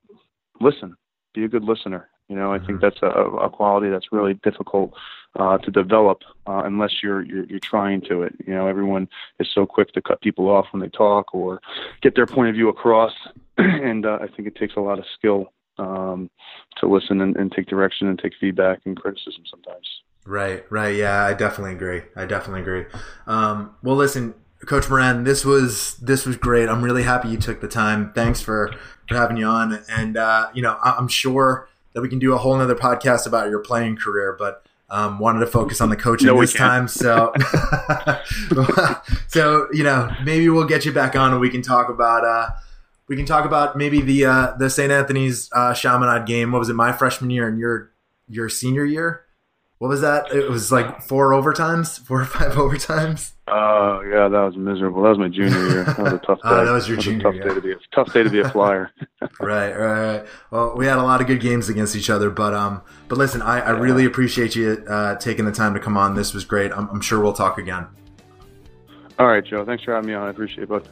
listen. 0.60 0.96
Be 1.34 1.46
a 1.46 1.48
good 1.48 1.64
listener. 1.64 2.10
You 2.32 2.38
know, 2.38 2.54
I 2.54 2.60
think 2.60 2.80
mm-hmm. 2.80 2.86
that's 2.86 3.02
a, 3.02 3.08
a 3.08 3.50
quality 3.50 3.90
that's 3.90 4.14
really 4.14 4.36
difficult 4.36 4.94
uh, 5.38 5.58
to 5.58 5.70
develop 5.70 6.22
uh, 6.48 6.62
unless 6.64 7.04
you're, 7.04 7.24
you're 7.24 7.44
you're 7.44 7.60
trying 7.60 8.00
to 8.08 8.22
it. 8.22 8.34
You 8.48 8.54
know, 8.54 8.68
everyone 8.68 9.10
is 9.42 9.50
so 9.54 9.66
quick 9.66 9.92
to 9.96 10.02
cut 10.02 10.22
people 10.22 10.48
off 10.48 10.68
when 10.72 10.82
they 10.82 10.88
talk 10.88 11.36
or 11.36 11.60
get 12.02 12.16
their 12.16 12.26
point 12.26 12.48
of 12.48 12.56
view 12.56 12.70
across, 12.70 13.12
and 13.58 14.06
uh, 14.06 14.20
I 14.22 14.28
think 14.28 14.48
it 14.48 14.56
takes 14.56 14.78
a 14.78 14.80
lot 14.80 14.98
of 14.98 15.04
skill 15.14 15.52
um, 15.78 16.30
to 16.78 16.88
listen 16.88 17.20
and, 17.20 17.36
and 17.36 17.52
take 17.52 17.68
direction 17.68 18.08
and 18.08 18.18
take 18.18 18.32
feedback 18.40 18.80
and 18.86 18.96
criticism 18.96 19.44
sometimes. 19.52 19.86
Right, 20.26 20.64
right. 20.72 20.96
Yeah, 20.96 21.26
I 21.26 21.34
definitely 21.34 21.74
agree. 21.74 22.04
I 22.16 22.26
definitely 22.26 22.62
agree. 22.62 22.86
Um, 23.28 23.76
well, 23.84 23.98
listen, 23.98 24.36
Coach 24.66 24.90
Moran, 24.90 25.26
this 25.26 25.44
was 25.44 25.96
this 25.96 26.26
was 26.26 26.38
great. 26.38 26.70
I'm 26.70 26.82
really 26.82 27.04
happy 27.04 27.28
you 27.28 27.38
took 27.38 27.60
the 27.60 27.68
time. 27.68 28.14
Thanks 28.14 28.40
for, 28.40 28.72
for 29.10 29.16
having 29.16 29.36
you 29.36 29.48
on. 29.48 29.84
And 29.90 30.16
uh, 30.16 30.50
you 30.54 30.62
know, 30.62 30.78
I'm 30.82 31.10
sure 31.10 31.68
that 31.94 32.02
we 32.02 32.10
can 32.10 32.20
do 32.20 32.34
a 32.34 32.38
whole 32.38 32.56
nother 32.58 32.76
podcast 32.76 33.28
about 33.28 33.50
your 33.50 33.60
playing 33.60 33.98
career, 33.98 34.36
but 34.38 34.66
um, 34.90 35.20
wanted 35.20 35.40
to 35.40 35.48
focus 35.48 35.80
on 35.82 35.90
the 35.90 35.96
coaching 35.96 36.28
no, 36.28 36.40
this 36.40 36.54
time. 36.54 36.88
So, 36.88 37.34
so 39.28 39.68
you 39.72 39.84
know, 39.84 40.14
maybe 40.24 40.50
we'll 40.50 40.68
get 40.68 40.86
you 40.86 40.92
back 40.92 41.16
on 41.16 41.32
and 41.32 41.42
we 41.42 41.50
can 41.50 41.62
talk 41.62 41.90
about. 41.90 42.26
Uh, 42.26 42.50
we 43.08 43.16
can 43.18 43.26
talk 43.26 43.46
about 43.46 43.76
maybe 43.76 44.02
the 44.02 44.26
uh, 44.26 44.52
the 44.58 44.70
St. 44.70 44.92
Anthony's 44.92 45.50
uh, 45.54 45.74
Chaminade 45.74 46.26
game. 46.26 46.52
What 46.52 46.60
was 46.60 46.70
it? 46.70 46.76
My 46.76 46.92
freshman 46.92 47.30
year 47.30 47.48
and 47.48 47.58
your 47.58 47.92
your 48.28 48.50
senior 48.50 48.86
year. 48.86 49.26
What 49.82 49.88
was 49.88 50.02
that? 50.02 50.32
It 50.32 50.48
was 50.48 50.72
like 50.72 51.02
four 51.02 51.32
overtimes, 51.32 52.00
four 52.00 52.22
or 52.22 52.26
five 52.26 52.52
overtimes. 52.52 53.32
Oh 53.48 53.54
uh, 53.54 54.02
yeah, 54.02 54.28
that 54.28 54.40
was 54.40 54.56
miserable. 54.56 55.02
That 55.02 55.10
was 55.10 55.18
my 55.18 55.28
junior 55.28 55.70
year. 55.70 55.84
That 55.86 55.98
was 55.98 56.14
a 56.14 56.18
tough 56.20 56.38
oh, 56.44 56.60
day. 56.60 56.66
that 56.66 56.72
was 56.72 56.88
your 56.88 56.98
that 56.98 57.04
junior 57.04 57.28
was 57.28 57.38
a 57.38 57.40
tough 57.40 57.46
year. 57.46 57.50
Day 57.50 57.56
to 57.56 57.62
be 57.62 57.72
a, 57.72 57.76
tough 57.92 58.14
day 58.14 58.22
to 58.22 58.30
be 58.30 58.40
a 58.42 58.50
flyer. 58.52 58.92
right, 59.40 59.76
right, 59.76 60.18
right. 60.18 60.26
Well, 60.52 60.76
we 60.78 60.86
had 60.86 61.00
a 61.00 61.02
lot 61.02 61.20
of 61.20 61.26
good 61.26 61.40
games 61.40 61.68
against 61.68 61.96
each 61.96 62.12
other, 62.12 62.30
but 62.30 62.54
um, 62.54 62.84
but 63.08 63.18
listen, 63.18 63.42
I, 63.42 63.62
I 63.62 63.70
really 63.72 64.06
appreciate 64.06 64.56
you 64.56 64.86
uh, 64.88 65.16
taking 65.16 65.46
the 65.46 65.52
time 65.52 65.74
to 65.74 65.80
come 65.80 65.98
on. 65.98 66.14
This 66.14 66.32
was 66.32 66.46
great. 66.46 66.72
I'm, 66.72 66.88
I'm 66.90 67.02
sure 67.02 67.20
we'll 67.20 67.34
talk 67.34 67.58
again. 67.58 67.88
All 69.18 69.26
right, 69.26 69.44
Joe. 69.44 69.66
Thanks 69.66 69.84
for 69.84 69.96
having 69.96 70.10
me 70.10 70.14
on. 70.14 70.28
I 70.28 70.30
appreciate 70.30 70.66
it, 70.66 70.70
bud. 70.70 70.88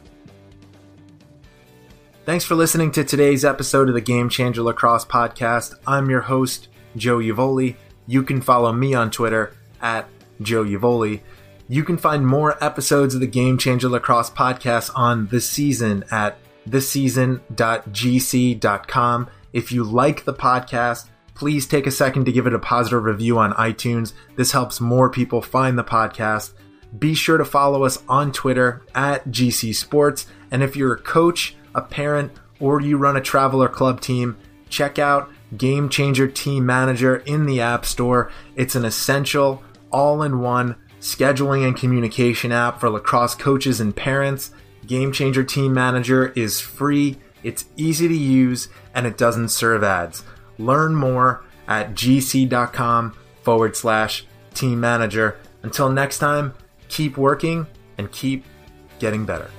Thanks 2.24 2.44
for 2.44 2.56
listening 2.56 2.90
to 2.90 3.04
today's 3.04 3.44
episode 3.44 3.86
of 3.86 3.94
the 3.94 4.00
Game 4.00 4.28
Changer 4.28 4.62
Lacrosse 4.62 5.04
Podcast. 5.04 5.74
I'm 5.86 6.10
your 6.10 6.22
host, 6.22 6.66
Joe 6.96 7.18
Uvoli. 7.18 7.76
You 8.10 8.22
can 8.24 8.40
follow 8.40 8.72
me 8.72 8.92
on 8.92 9.12
Twitter 9.12 9.54
at 9.80 10.08
Joe 10.42 10.64
Uvoli. 10.64 11.20
You 11.68 11.84
can 11.84 11.96
find 11.96 12.26
more 12.26 12.62
episodes 12.62 13.14
of 13.14 13.20
the 13.20 13.28
Game 13.28 13.56
Changer 13.56 13.88
Lacrosse 13.88 14.30
Podcast 14.30 14.90
on 14.96 15.28
this 15.28 15.48
season 15.48 16.02
at 16.10 16.36
thisseason.gc.com. 16.68 19.30
If 19.52 19.70
you 19.70 19.84
like 19.84 20.24
the 20.24 20.34
podcast, 20.34 21.08
please 21.36 21.68
take 21.68 21.86
a 21.86 21.92
second 21.92 22.24
to 22.24 22.32
give 22.32 22.48
it 22.48 22.52
a 22.52 22.58
positive 22.58 23.04
review 23.04 23.38
on 23.38 23.52
iTunes. 23.52 24.14
This 24.34 24.50
helps 24.50 24.80
more 24.80 25.08
people 25.08 25.40
find 25.40 25.78
the 25.78 25.84
podcast. 25.84 26.54
Be 26.98 27.14
sure 27.14 27.38
to 27.38 27.44
follow 27.44 27.84
us 27.84 28.02
on 28.08 28.32
Twitter 28.32 28.82
at 28.92 29.28
GC 29.28 29.72
Sports. 29.72 30.26
And 30.50 30.64
if 30.64 30.74
you're 30.74 30.94
a 30.94 31.00
coach, 31.00 31.54
a 31.76 31.80
parent, 31.80 32.32
or 32.58 32.80
you 32.80 32.96
run 32.96 33.16
a 33.16 33.20
travel 33.20 33.62
or 33.62 33.68
club 33.68 34.00
team, 34.00 34.36
check 34.68 34.98
out 34.98 35.30
Game 35.56 35.88
Changer 35.88 36.28
Team 36.28 36.64
Manager 36.64 37.16
in 37.18 37.46
the 37.46 37.60
App 37.60 37.84
Store. 37.84 38.30
It's 38.56 38.74
an 38.74 38.84
essential, 38.84 39.62
all 39.90 40.22
in 40.22 40.40
one 40.40 40.76
scheduling 41.00 41.66
and 41.66 41.76
communication 41.76 42.52
app 42.52 42.78
for 42.80 42.90
lacrosse 42.90 43.34
coaches 43.34 43.80
and 43.80 43.96
parents. 43.96 44.52
Game 44.86 45.12
Changer 45.12 45.44
Team 45.44 45.72
Manager 45.72 46.28
is 46.36 46.60
free, 46.60 47.16
it's 47.42 47.64
easy 47.76 48.08
to 48.08 48.16
use, 48.16 48.68
and 48.94 49.06
it 49.06 49.16
doesn't 49.16 49.48
serve 49.48 49.82
ads. 49.82 50.22
Learn 50.58 50.94
more 50.94 51.42
at 51.66 51.92
gc.com 51.92 53.16
forward 53.42 53.76
slash 53.76 54.26
team 54.54 54.80
manager. 54.80 55.38
Until 55.62 55.90
next 55.90 56.18
time, 56.18 56.54
keep 56.88 57.16
working 57.16 57.66
and 57.98 58.10
keep 58.12 58.44
getting 58.98 59.24
better. 59.24 59.50